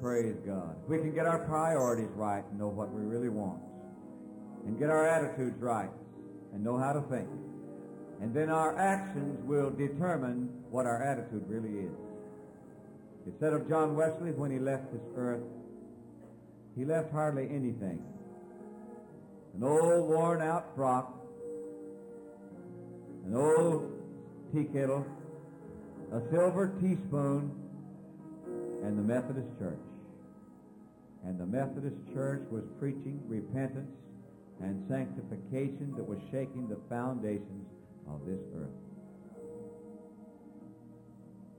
Praise 0.00 0.36
God. 0.46 0.76
If 0.84 0.88
we 0.88 0.98
can 0.98 1.12
get 1.12 1.26
our 1.26 1.40
priorities 1.40 2.10
right 2.14 2.44
and 2.48 2.60
know 2.60 2.68
what 2.68 2.92
we 2.92 3.02
really 3.02 3.28
want, 3.28 3.60
and 4.64 4.78
get 4.78 4.88
our 4.88 5.04
attitudes 5.04 5.60
right, 5.60 5.90
and 6.54 6.62
know 6.62 6.78
how 6.78 6.92
to 6.92 7.00
think, 7.10 7.28
and 8.20 8.32
then 8.32 8.50
our 8.50 8.78
actions 8.78 9.36
will 9.44 9.70
determine 9.70 10.48
what 10.70 10.86
our 10.86 11.02
attitude 11.02 11.42
really 11.48 11.86
is. 11.86 11.92
It 13.26 13.34
said 13.40 13.52
of 13.52 13.68
John 13.68 13.96
Wesley 13.96 14.30
when 14.30 14.52
he 14.52 14.60
left 14.60 14.92
this 14.92 15.02
earth, 15.16 15.42
he 16.76 16.84
left 16.84 17.12
hardly 17.12 17.44
anything. 17.44 18.02
An 19.54 19.64
old 19.64 20.08
worn 20.08 20.40
out 20.40 20.74
frock, 20.76 21.14
an 23.26 23.34
old 23.34 23.90
tea 24.52 24.64
kettle, 24.64 25.04
a 26.12 26.20
silver 26.30 26.72
teaspoon, 26.80 27.50
and 28.84 28.98
the 28.98 29.02
Methodist 29.02 29.48
Church. 29.58 29.78
And 31.24 31.38
the 31.38 31.46
Methodist 31.46 31.96
Church 32.14 32.42
was 32.50 32.64
preaching 32.78 33.20
repentance 33.26 33.90
and 34.62 34.82
sanctification 34.88 35.92
that 35.96 36.06
was 36.06 36.18
shaking 36.30 36.68
the 36.68 36.78
foundations 36.88 37.66
of 38.08 38.24
this 38.26 38.40
earth. 38.56 38.68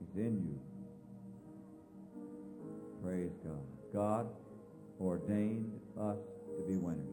It's 0.00 0.16
in 0.16 0.42
you. 0.46 0.60
Praise 3.02 3.30
God. 3.44 3.62
God 3.92 4.26
ordained 5.02 5.70
us 6.00 6.16
to 6.56 6.62
be 6.66 6.76
winners. 6.76 7.12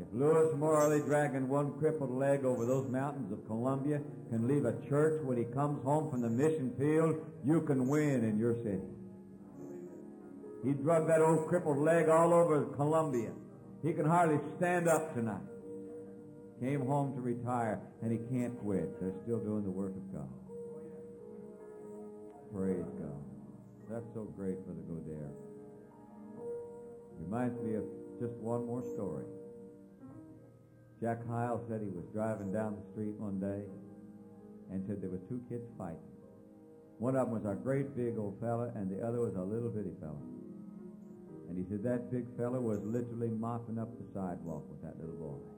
If 0.00 0.08
Lewis 0.12 0.54
Morley 0.56 1.00
dragging 1.06 1.48
one 1.48 1.78
crippled 1.78 2.10
leg 2.10 2.44
over 2.44 2.66
those 2.66 2.88
mountains 2.88 3.32
of 3.32 3.46
Colombia 3.46 4.00
can 4.30 4.48
leave 4.48 4.64
a 4.64 4.74
church 4.88 5.22
when 5.22 5.38
he 5.38 5.44
comes 5.44 5.82
home 5.84 6.10
from 6.10 6.20
the 6.20 6.30
mission 6.30 6.74
field, 6.78 7.24
you 7.44 7.60
can 7.62 7.86
win 7.86 8.24
in 8.24 8.38
your 8.38 8.54
city. 8.64 8.82
He 10.64 10.72
drug 10.72 11.06
that 11.06 11.20
old 11.20 11.46
crippled 11.46 11.78
leg 11.78 12.08
all 12.08 12.32
over 12.32 12.64
Colombia. 12.74 13.30
He 13.84 13.92
can 13.92 14.06
hardly 14.06 14.38
stand 14.56 14.88
up 14.88 15.14
tonight. 15.14 15.46
Came 16.60 16.86
home 16.86 17.14
to 17.14 17.20
retire, 17.20 17.80
and 18.02 18.10
he 18.10 18.18
can't 18.32 18.58
quit. 18.60 18.98
They're 19.00 19.12
still 19.24 19.40
doing 19.40 19.62
the 19.62 19.70
work 19.70 19.92
of 19.94 20.12
God. 20.12 20.28
Praise 22.54 22.86
God. 22.98 23.22
That's 23.90 24.06
so 24.14 24.22
great 24.36 24.56
for 24.66 24.72
the 24.72 24.82
Godare. 24.88 25.43
Reminds 27.20 27.60
me 27.62 27.74
of 27.74 27.84
just 28.20 28.34
one 28.40 28.66
more 28.66 28.82
story. 28.94 29.24
Jack 31.00 31.26
Heil 31.28 31.60
said 31.68 31.80
he 31.82 31.90
was 31.90 32.04
driving 32.12 32.52
down 32.52 32.76
the 32.76 32.92
street 32.92 33.14
one 33.18 33.40
day 33.40 33.62
and 34.70 34.84
said 34.86 35.02
there 35.02 35.10
was 35.10 35.20
two 35.28 35.40
kids 35.48 35.66
fighting. 35.76 35.98
One 36.98 37.16
of 37.16 37.26
them 37.26 37.42
was 37.42 37.44
a 37.44 37.54
great 37.54 37.96
big 37.96 38.16
old 38.18 38.38
fella, 38.40 38.70
and 38.76 38.88
the 38.88 39.04
other 39.06 39.20
was 39.20 39.34
a 39.34 39.42
little 39.42 39.68
bitty 39.68 39.92
fella. 40.00 40.22
And 41.48 41.58
he 41.58 41.64
said 41.68 41.82
that 41.84 42.10
big 42.10 42.24
fella 42.36 42.60
was 42.60 42.78
literally 42.84 43.28
mopping 43.28 43.78
up 43.78 43.90
the 43.98 44.06
sidewalk 44.14 44.64
with 44.70 44.80
that 44.82 44.98
little 44.98 45.16
boy. 45.16 45.54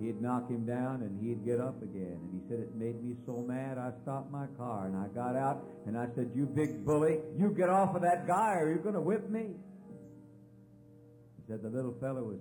He'd 0.00 0.20
knock 0.20 0.50
him 0.50 0.66
down 0.66 1.02
and 1.02 1.16
he'd 1.22 1.44
get 1.44 1.60
up 1.60 1.80
again. 1.82 2.18
And 2.20 2.30
he 2.34 2.48
said, 2.48 2.60
it 2.60 2.74
made 2.74 3.02
me 3.02 3.16
so 3.24 3.44
mad 3.46 3.78
I 3.78 3.92
stopped 4.02 4.30
my 4.30 4.46
car 4.58 4.86
and 4.86 4.96
I 4.96 5.08
got 5.14 5.36
out 5.36 5.64
and 5.86 5.96
I 5.96 6.08
said, 6.14 6.32
you 6.34 6.44
big 6.44 6.84
bully, 6.84 7.20
you 7.38 7.54
get 7.56 7.70
off 7.70 7.94
of 7.94 8.02
that 8.02 8.26
guy 8.26 8.56
or 8.60 8.68
you're 8.68 8.82
going 8.82 8.94
to 8.94 9.00
whip 9.00 9.30
me. 9.30 9.54
Said 11.48 11.62
the 11.62 11.68
little 11.68 11.94
fellow 12.00 12.24
was, 12.24 12.40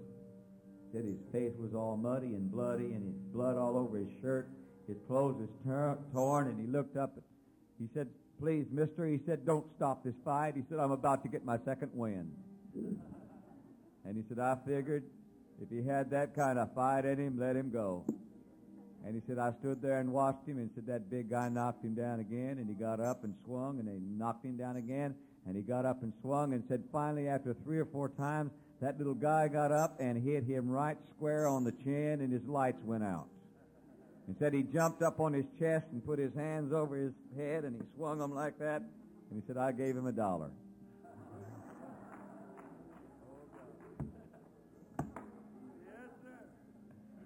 said 0.91 1.05
his 1.05 1.19
face 1.31 1.53
was 1.59 1.75
all 1.75 1.95
muddy 1.95 2.33
and 2.33 2.51
bloody 2.51 2.93
and 2.93 3.03
his 3.05 3.21
blood 3.33 3.55
all 3.57 3.77
over 3.77 3.97
his 3.97 4.09
shirt. 4.21 4.49
His 4.87 4.97
clothes 5.07 5.35
was 5.39 5.49
ter- 5.65 5.97
torn 6.13 6.47
and 6.47 6.59
he 6.59 6.65
looked 6.65 6.97
up. 6.97 7.13
And 7.15 7.23
he 7.87 7.93
said, 7.93 8.07
please, 8.39 8.65
mister, 8.71 9.05
he 9.05 9.19
said, 9.25 9.45
don't 9.45 9.65
stop 9.75 10.03
this 10.03 10.15
fight. 10.23 10.53
He 10.55 10.63
said, 10.69 10.79
I'm 10.79 10.91
about 10.91 11.21
to 11.23 11.29
get 11.29 11.45
my 11.45 11.57
second 11.65 11.91
win. 11.93 12.31
And 14.05 14.15
he 14.15 14.23
said, 14.27 14.39
I 14.39 14.57
figured 14.65 15.03
if 15.61 15.69
he 15.69 15.87
had 15.87 16.09
that 16.11 16.35
kind 16.35 16.57
of 16.57 16.73
fight 16.73 17.05
in 17.05 17.19
him, 17.19 17.39
let 17.39 17.55
him 17.55 17.69
go. 17.71 18.05
And 19.05 19.13
he 19.13 19.21
said, 19.27 19.37
I 19.37 19.51
stood 19.59 19.83
there 19.83 19.99
and 19.99 20.11
watched 20.11 20.47
him 20.47 20.57
and 20.57 20.69
said 20.73 20.87
that 20.87 21.11
big 21.11 21.29
guy 21.29 21.47
knocked 21.49 21.85
him 21.85 21.93
down 21.93 22.19
again 22.19 22.57
and 22.57 22.67
he 22.67 22.73
got 22.73 22.99
up 22.99 23.23
and 23.23 23.35
swung 23.45 23.77
and 23.77 23.87
they 23.87 23.99
knocked 23.99 24.43
him 24.43 24.57
down 24.57 24.77
again 24.77 25.13
and 25.45 25.55
he 25.55 25.61
got 25.61 25.85
up 25.85 26.01
and 26.01 26.11
swung 26.21 26.53
and 26.53 26.63
said 26.67 26.83
finally 26.91 27.27
after 27.27 27.55
three 27.63 27.77
or 27.77 27.85
four 27.85 28.09
times 28.09 28.51
that 28.81 28.97
little 28.97 29.13
guy 29.13 29.47
got 29.47 29.71
up 29.71 29.99
and 29.99 30.21
hit 30.21 30.43
him 30.43 30.69
right 30.69 30.97
square 31.15 31.47
on 31.47 31.63
the 31.63 31.71
chin 31.83 32.19
and 32.21 32.31
his 32.31 32.43
lights 32.45 32.83
went 32.83 33.03
out. 33.03 33.27
He 34.27 34.33
said 34.39 34.53
he 34.53 34.63
jumped 34.63 35.01
up 35.01 35.19
on 35.19 35.33
his 35.33 35.45
chest 35.59 35.85
and 35.91 36.05
put 36.05 36.19
his 36.19 36.33
hands 36.33 36.73
over 36.73 36.95
his 36.97 37.13
head 37.37 37.63
and 37.63 37.75
he 37.75 37.81
swung 37.95 38.19
them 38.19 38.33
like 38.33 38.57
that 38.59 38.81
and 39.29 39.41
he 39.41 39.47
said 39.47 39.57
I 39.57 39.71
gave 39.71 39.95
him 39.95 40.07
a 40.07 40.11
dollar. 40.11 40.49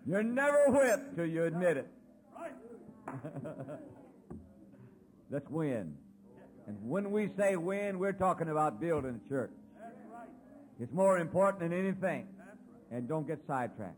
You're 0.05 0.23
never 0.23 0.65
whipped 0.69 1.15
till 1.15 1.27
you 1.27 1.43
admit 1.43 1.77
it. 1.77 1.87
Let's 5.29 5.47
win. 5.49 5.95
And 6.67 6.77
when 6.81 7.11
we 7.11 7.29
say 7.37 7.55
win, 7.55 7.99
we're 7.99 8.13
talking 8.13 8.49
about 8.49 8.81
building 8.81 9.19
a 9.23 9.29
church. 9.29 9.51
It's 10.79 10.93
more 10.93 11.19
important 11.19 11.59
than 11.59 11.77
anything. 11.77 12.27
And 12.91 13.07
don't 13.07 13.27
get 13.27 13.39
sidetracked. 13.45 13.97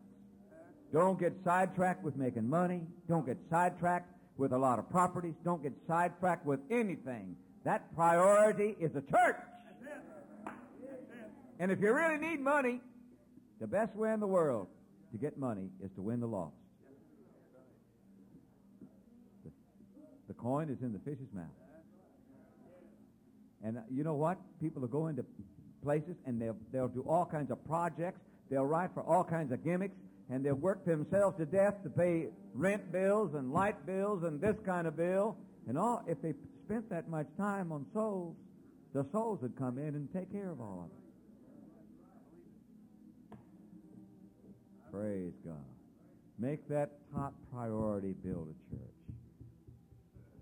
Don't 0.92 1.20
get 1.20 1.34
sidetracked 1.46 2.04
with 2.04 2.18
making 2.18 2.50
money. 2.50 2.82
Don't 3.08 3.26
get 3.26 3.38
sidetracked 3.50 4.12
with 4.38 4.52
a 4.52 4.58
lot 4.58 4.80
of 4.80 4.90
properties. 4.90 5.36
Don't 5.46 5.64
get 5.64 5.74
sidetracked 5.88 6.46
with 6.46 6.60
anything. 6.70 7.36
That 7.64 7.96
priority 7.96 8.76
is 8.80 8.92
the 8.92 9.02
church. 9.02 9.38
And 11.60 11.72
if 11.72 11.80
you 11.80 11.94
really 11.94 12.18
need 12.18 12.42
money, 12.42 12.82
the 13.60 13.68
best 13.68 13.96
way 13.96 14.12
in 14.12 14.20
the 14.20 14.28
world 14.28 14.68
to 15.12 15.18
get 15.18 15.38
money 15.38 15.70
is 15.84 15.92
to 15.96 16.02
win 16.02 16.20
the 16.20 16.28
lost. 16.28 16.56
The, 19.46 19.52
the 20.28 20.34
coin 20.34 20.70
is 20.70 20.82
in 20.82 20.92
the 20.92 21.00
fish's 21.00 21.32
mouth. 21.34 21.46
And 23.64 23.78
uh, 23.78 23.82
you 23.92 24.04
know 24.04 24.16
what? 24.16 24.40
People 24.60 24.84
are 24.84 24.88
going 24.88 25.12
into 25.12 25.26
places 25.84 26.16
and 26.26 26.42
they'll, 26.42 26.58
they'll 26.72 26.88
do 26.88 27.06
all 27.08 27.26
kinds 27.26 27.52
of 27.52 27.64
projects. 27.66 28.20
They'll 28.50 28.66
write 28.66 28.92
for 28.94 29.04
all 29.04 29.24
kinds 29.24 29.52
of 29.52 29.64
gimmicks 29.64 29.96
and 30.30 30.46
they'll 30.46 30.56
work 30.56 30.86
themselves 30.86 31.38
to 31.38 31.46
death 31.46 31.84
to 31.84 31.90
pay 31.90 32.28
rent 32.54 32.92
bills 32.92 33.34
and 33.34 33.52
light 33.52 33.86
bills 33.86 34.24
and 34.24 34.40
this 34.40 34.56
kind 34.66 34.88
of 34.88 34.96
bill. 34.96 35.38
And 35.68 35.78
all, 35.78 36.04
if 36.08 36.22
they 36.22 36.34
spent 36.66 36.90
that 36.90 37.10
much 37.10 37.28
time 37.38 37.72
on 37.72 37.86
souls, 37.94 38.36
the 38.94 39.06
souls 39.12 39.40
would 39.42 39.58
come 39.58 39.78
in 39.78 39.96
and 39.96 40.08
take 40.14 40.32
care 40.32 40.52
of 40.52 40.60
all 40.60 40.86
of 40.86 40.92
it. 40.92 41.02
Praise 44.92 45.34
God. 45.46 45.56
Make 46.38 46.68
that 46.70 46.92
top 47.14 47.34
priority 47.54 48.14
build 48.24 48.48
a 48.50 48.76
church. 48.76 49.01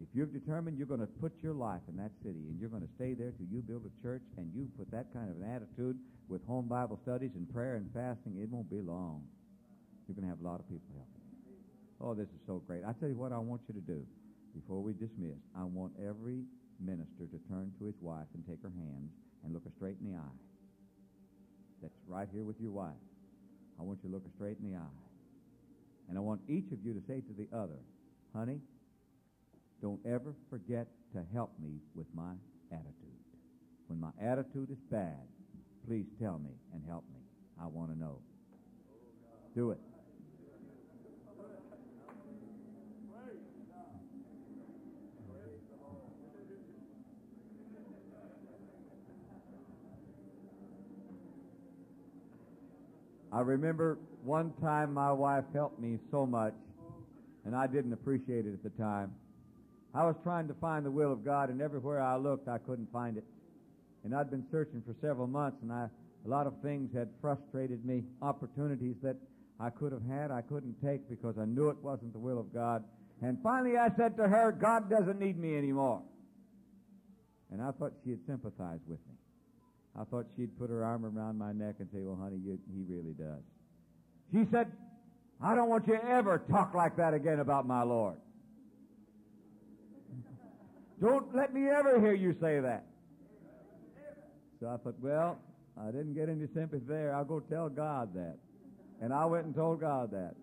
If 0.10 0.18
you've 0.18 0.34
determined 0.34 0.78
you're 0.78 0.90
going 0.90 1.06
to 1.06 1.14
put 1.22 1.34
your 1.44 1.54
life 1.54 1.86
in 1.88 1.96
that 1.98 2.10
city 2.26 2.50
and 2.50 2.60
you're 2.60 2.70
going 2.70 2.82
to 2.82 2.90
stay 2.96 3.14
there 3.14 3.30
till 3.30 3.46
you 3.46 3.62
build 3.62 3.86
a 3.86 3.94
church 4.02 4.24
and 4.38 4.50
you 4.56 4.68
put 4.76 4.90
that 4.90 5.14
kind 5.14 5.30
of 5.30 5.38
an 5.38 5.46
attitude 5.46 5.98
with 6.28 6.42
home 6.48 6.68
Bible 6.68 6.98
studies 7.04 7.30
and 7.36 7.46
prayer 7.54 7.76
and 7.76 7.86
fasting, 7.94 8.34
it 8.42 8.50
won't 8.50 8.70
be 8.70 8.82
long. 8.82 9.22
You're 10.08 10.16
going 10.18 10.26
to 10.26 10.34
have 10.34 10.42
a 10.42 10.48
lot 10.50 10.60
of 10.60 10.66
people 10.66 10.90
helping. 10.98 11.22
you. 11.46 11.54
Oh, 12.02 12.18
this 12.18 12.26
is 12.34 12.42
so 12.48 12.58
great. 12.66 12.82
I 12.82 12.94
tell 12.98 13.08
you 13.08 13.14
what 13.14 13.32
I 13.32 13.38
want 13.38 13.62
you 13.70 13.78
to 13.78 13.86
do 13.86 14.02
before 14.58 14.82
we 14.82 14.94
dismiss. 14.94 15.38
I 15.54 15.64
want 15.64 15.94
every 16.02 16.42
minister 16.82 17.30
to 17.30 17.38
turn 17.46 17.70
to 17.78 17.86
his 17.86 17.96
wife 18.02 18.26
and 18.34 18.42
take 18.50 18.66
her 18.66 18.74
hands 18.74 19.14
and 19.46 19.54
look 19.54 19.64
her 19.66 19.74
straight 19.78 19.98
in 20.02 20.10
the 20.10 20.18
eye. 20.18 20.38
That's 21.86 21.94
right 22.08 22.28
here 22.34 22.44
with 22.44 22.58
your 22.60 22.72
wife. 22.72 22.98
I 23.80 23.84
want 23.84 24.00
you 24.02 24.10
to 24.10 24.16
look 24.16 24.26
her 24.26 24.34
straight 24.34 24.58
in 24.58 24.74
the 24.74 24.78
eye. 24.78 24.98
And 26.10 26.18
I 26.18 26.22
want 26.22 26.42
each 26.50 26.72
of 26.74 26.82
you 26.84 26.98
to 26.98 27.02
say 27.06 27.22
to 27.22 27.34
the 27.38 27.46
other, 27.56 27.78
honey, 28.34 28.58
don't 29.82 30.00
ever 30.06 30.34
forget 30.50 30.88
to 31.14 31.24
help 31.34 31.52
me 31.60 31.80
with 31.96 32.08
my 32.14 32.34
attitude. 32.72 32.96
When 33.88 34.00
my 34.00 34.12
attitude 34.22 34.70
is 34.70 34.78
bad, 34.92 35.18
please 35.88 36.06
tell 36.22 36.40
me 36.40 36.52
and 36.74 36.84
help 36.88 37.04
me. 37.12 37.20
I 37.62 37.68
want 37.68 37.92
to 37.92 37.98
know. 37.98 38.20
Do 39.56 39.72
it. 39.72 39.80
I 53.32 53.42
remember 53.42 54.00
one 54.24 54.54
time 54.62 54.94
my 54.94 55.12
wife 55.12 55.46
helped 55.54 55.80
me 55.80 56.00
so 56.12 56.26
much, 56.26 56.54
and 57.46 57.56
I 57.56 57.68
didn't 57.68 57.94
appreciate 57.94 58.46
it 58.46 58.54
at 58.54 58.64
the 58.64 58.72
time. 58.72 59.12
I 59.94 60.06
was 60.06 60.16
trying 60.24 60.48
to 60.48 60.54
find 60.56 60.86
the 60.86 60.92
will 60.92 61.12
of 61.12 61.26
God, 61.26 61.50
and 61.50 61.62
everywhere 61.62 62.02
I 62.02 62.18
looked, 62.18 62.48
I 62.48 62.60
couldn't 62.60 62.92
find 62.92 63.18
it. 63.18 63.24
And 64.04 64.16
I'd 64.16 64.30
been 64.30 64.46
searching 64.52 64.84
for 64.86 64.96
several 65.02 65.28
months, 65.28 65.58
and 65.62 65.72
I, 65.72 65.88
a 66.26 66.30
lot 66.30 66.48
of 66.48 66.54
things 66.62 66.94
had 66.96 67.10
frustrated 67.22 67.84
me, 67.86 68.04
opportunities 68.22 68.96
that 69.02 69.18
I 69.60 69.70
could 69.70 69.92
have 69.92 70.06
had, 70.08 70.32
I 70.32 70.42
couldn't 70.42 70.76
take 70.84 71.10
because 71.10 71.38
I 71.38 71.46
knew 71.46 71.70
it 71.70 71.78
wasn't 71.82 72.14
the 72.14 72.20
will 72.20 72.40
of 72.40 72.54
God. 72.54 72.84
And 73.22 73.38
finally 73.44 73.78
I 73.78 73.90
said 73.98 74.16
to 74.18 74.28
her, 74.28 74.52
God 74.54 74.90
doesn't 74.90 75.20
need 75.20 75.38
me 75.38 75.58
anymore. 75.58 76.02
And 77.52 77.62
I 77.62 77.72
thought 77.72 77.92
she'd 78.06 78.20
sympathize 78.26 78.80
with 78.88 79.00
me. 79.00 79.16
I 80.00 80.06
thought 80.06 80.28
she'd 80.38 80.58
put 80.58 80.70
her 80.70 80.86
arm 80.86 81.04
around 81.04 81.38
my 81.38 81.52
neck 81.52 81.76
and 81.80 81.90
say, 81.92 82.00
well, 82.04 82.18
honey, 82.22 82.38
you, 82.38 82.58
he 82.74 82.84
really 82.88 83.14
does. 83.14 83.42
She 84.32 84.50
said, 84.50 84.72
I 85.42 85.56
don't 85.56 85.68
want 85.68 85.88
you 85.88 85.98
to 85.98 86.06
ever 86.06 86.42
talk 86.50 86.74
like 86.74 86.96
that 86.98 87.14
again 87.14 87.40
about 87.40 87.68
my 87.68 87.84
Lord. 87.84 88.16
Don't 91.02 91.34
let 91.36 91.54
me 91.54 91.70
ever 91.70 92.00
hear 92.00 92.14
you 92.14 92.36
say 92.42 92.60
that. 92.60 92.86
So 94.60 94.68
I 94.68 94.78
thought, 94.78 95.00
well, 95.00 95.40
I 95.82 95.88
didn't 95.92 96.14
get 96.14 96.28
any 96.28 96.46
sympathy 96.54 96.84
there. 96.88 97.16
I'll 97.16 97.24
go 97.24 97.40
tell 97.40 97.70
God 97.70 98.14
that. 98.16 98.38
And 99.02 99.14
I 99.14 99.26
went 99.26 99.46
and 99.46 99.56
told 99.56 99.80
God 99.80 100.12
that. 100.12 100.36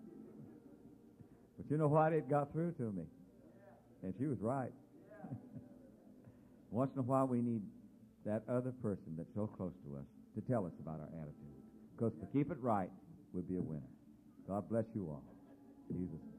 But 1.57 1.69
you 1.69 1.77
know 1.77 1.87
what? 1.87 2.13
It 2.13 2.27
got 2.29 2.51
through 2.51 2.71
to 2.73 2.83
me. 2.91 3.03
And 4.01 4.13
she 4.17 4.25
was 4.25 4.39
right. 4.41 4.71
Once 6.71 6.91
in 6.93 6.99
a 6.99 7.03
while, 7.03 7.27
we 7.27 7.41
need 7.41 7.61
that 8.25 8.41
other 8.49 8.71
person 8.81 9.13
that's 9.15 9.29
so 9.35 9.45
close 9.45 9.73
to 9.85 9.97
us 9.97 10.05
to 10.35 10.41
tell 10.51 10.65
us 10.65 10.73
about 10.79 10.99
our 10.99 11.09
attitude. 11.21 11.57
Because 11.95 12.13
to 12.19 12.25
keep 12.33 12.51
it 12.51 12.57
right, 12.61 12.89
we'll 13.33 13.43
be 13.43 13.57
a 13.57 13.61
winner. 13.61 13.81
God 14.47 14.67
bless 14.69 14.85
you 14.95 15.07
all. 15.09 15.23
Jesus. 15.91 16.36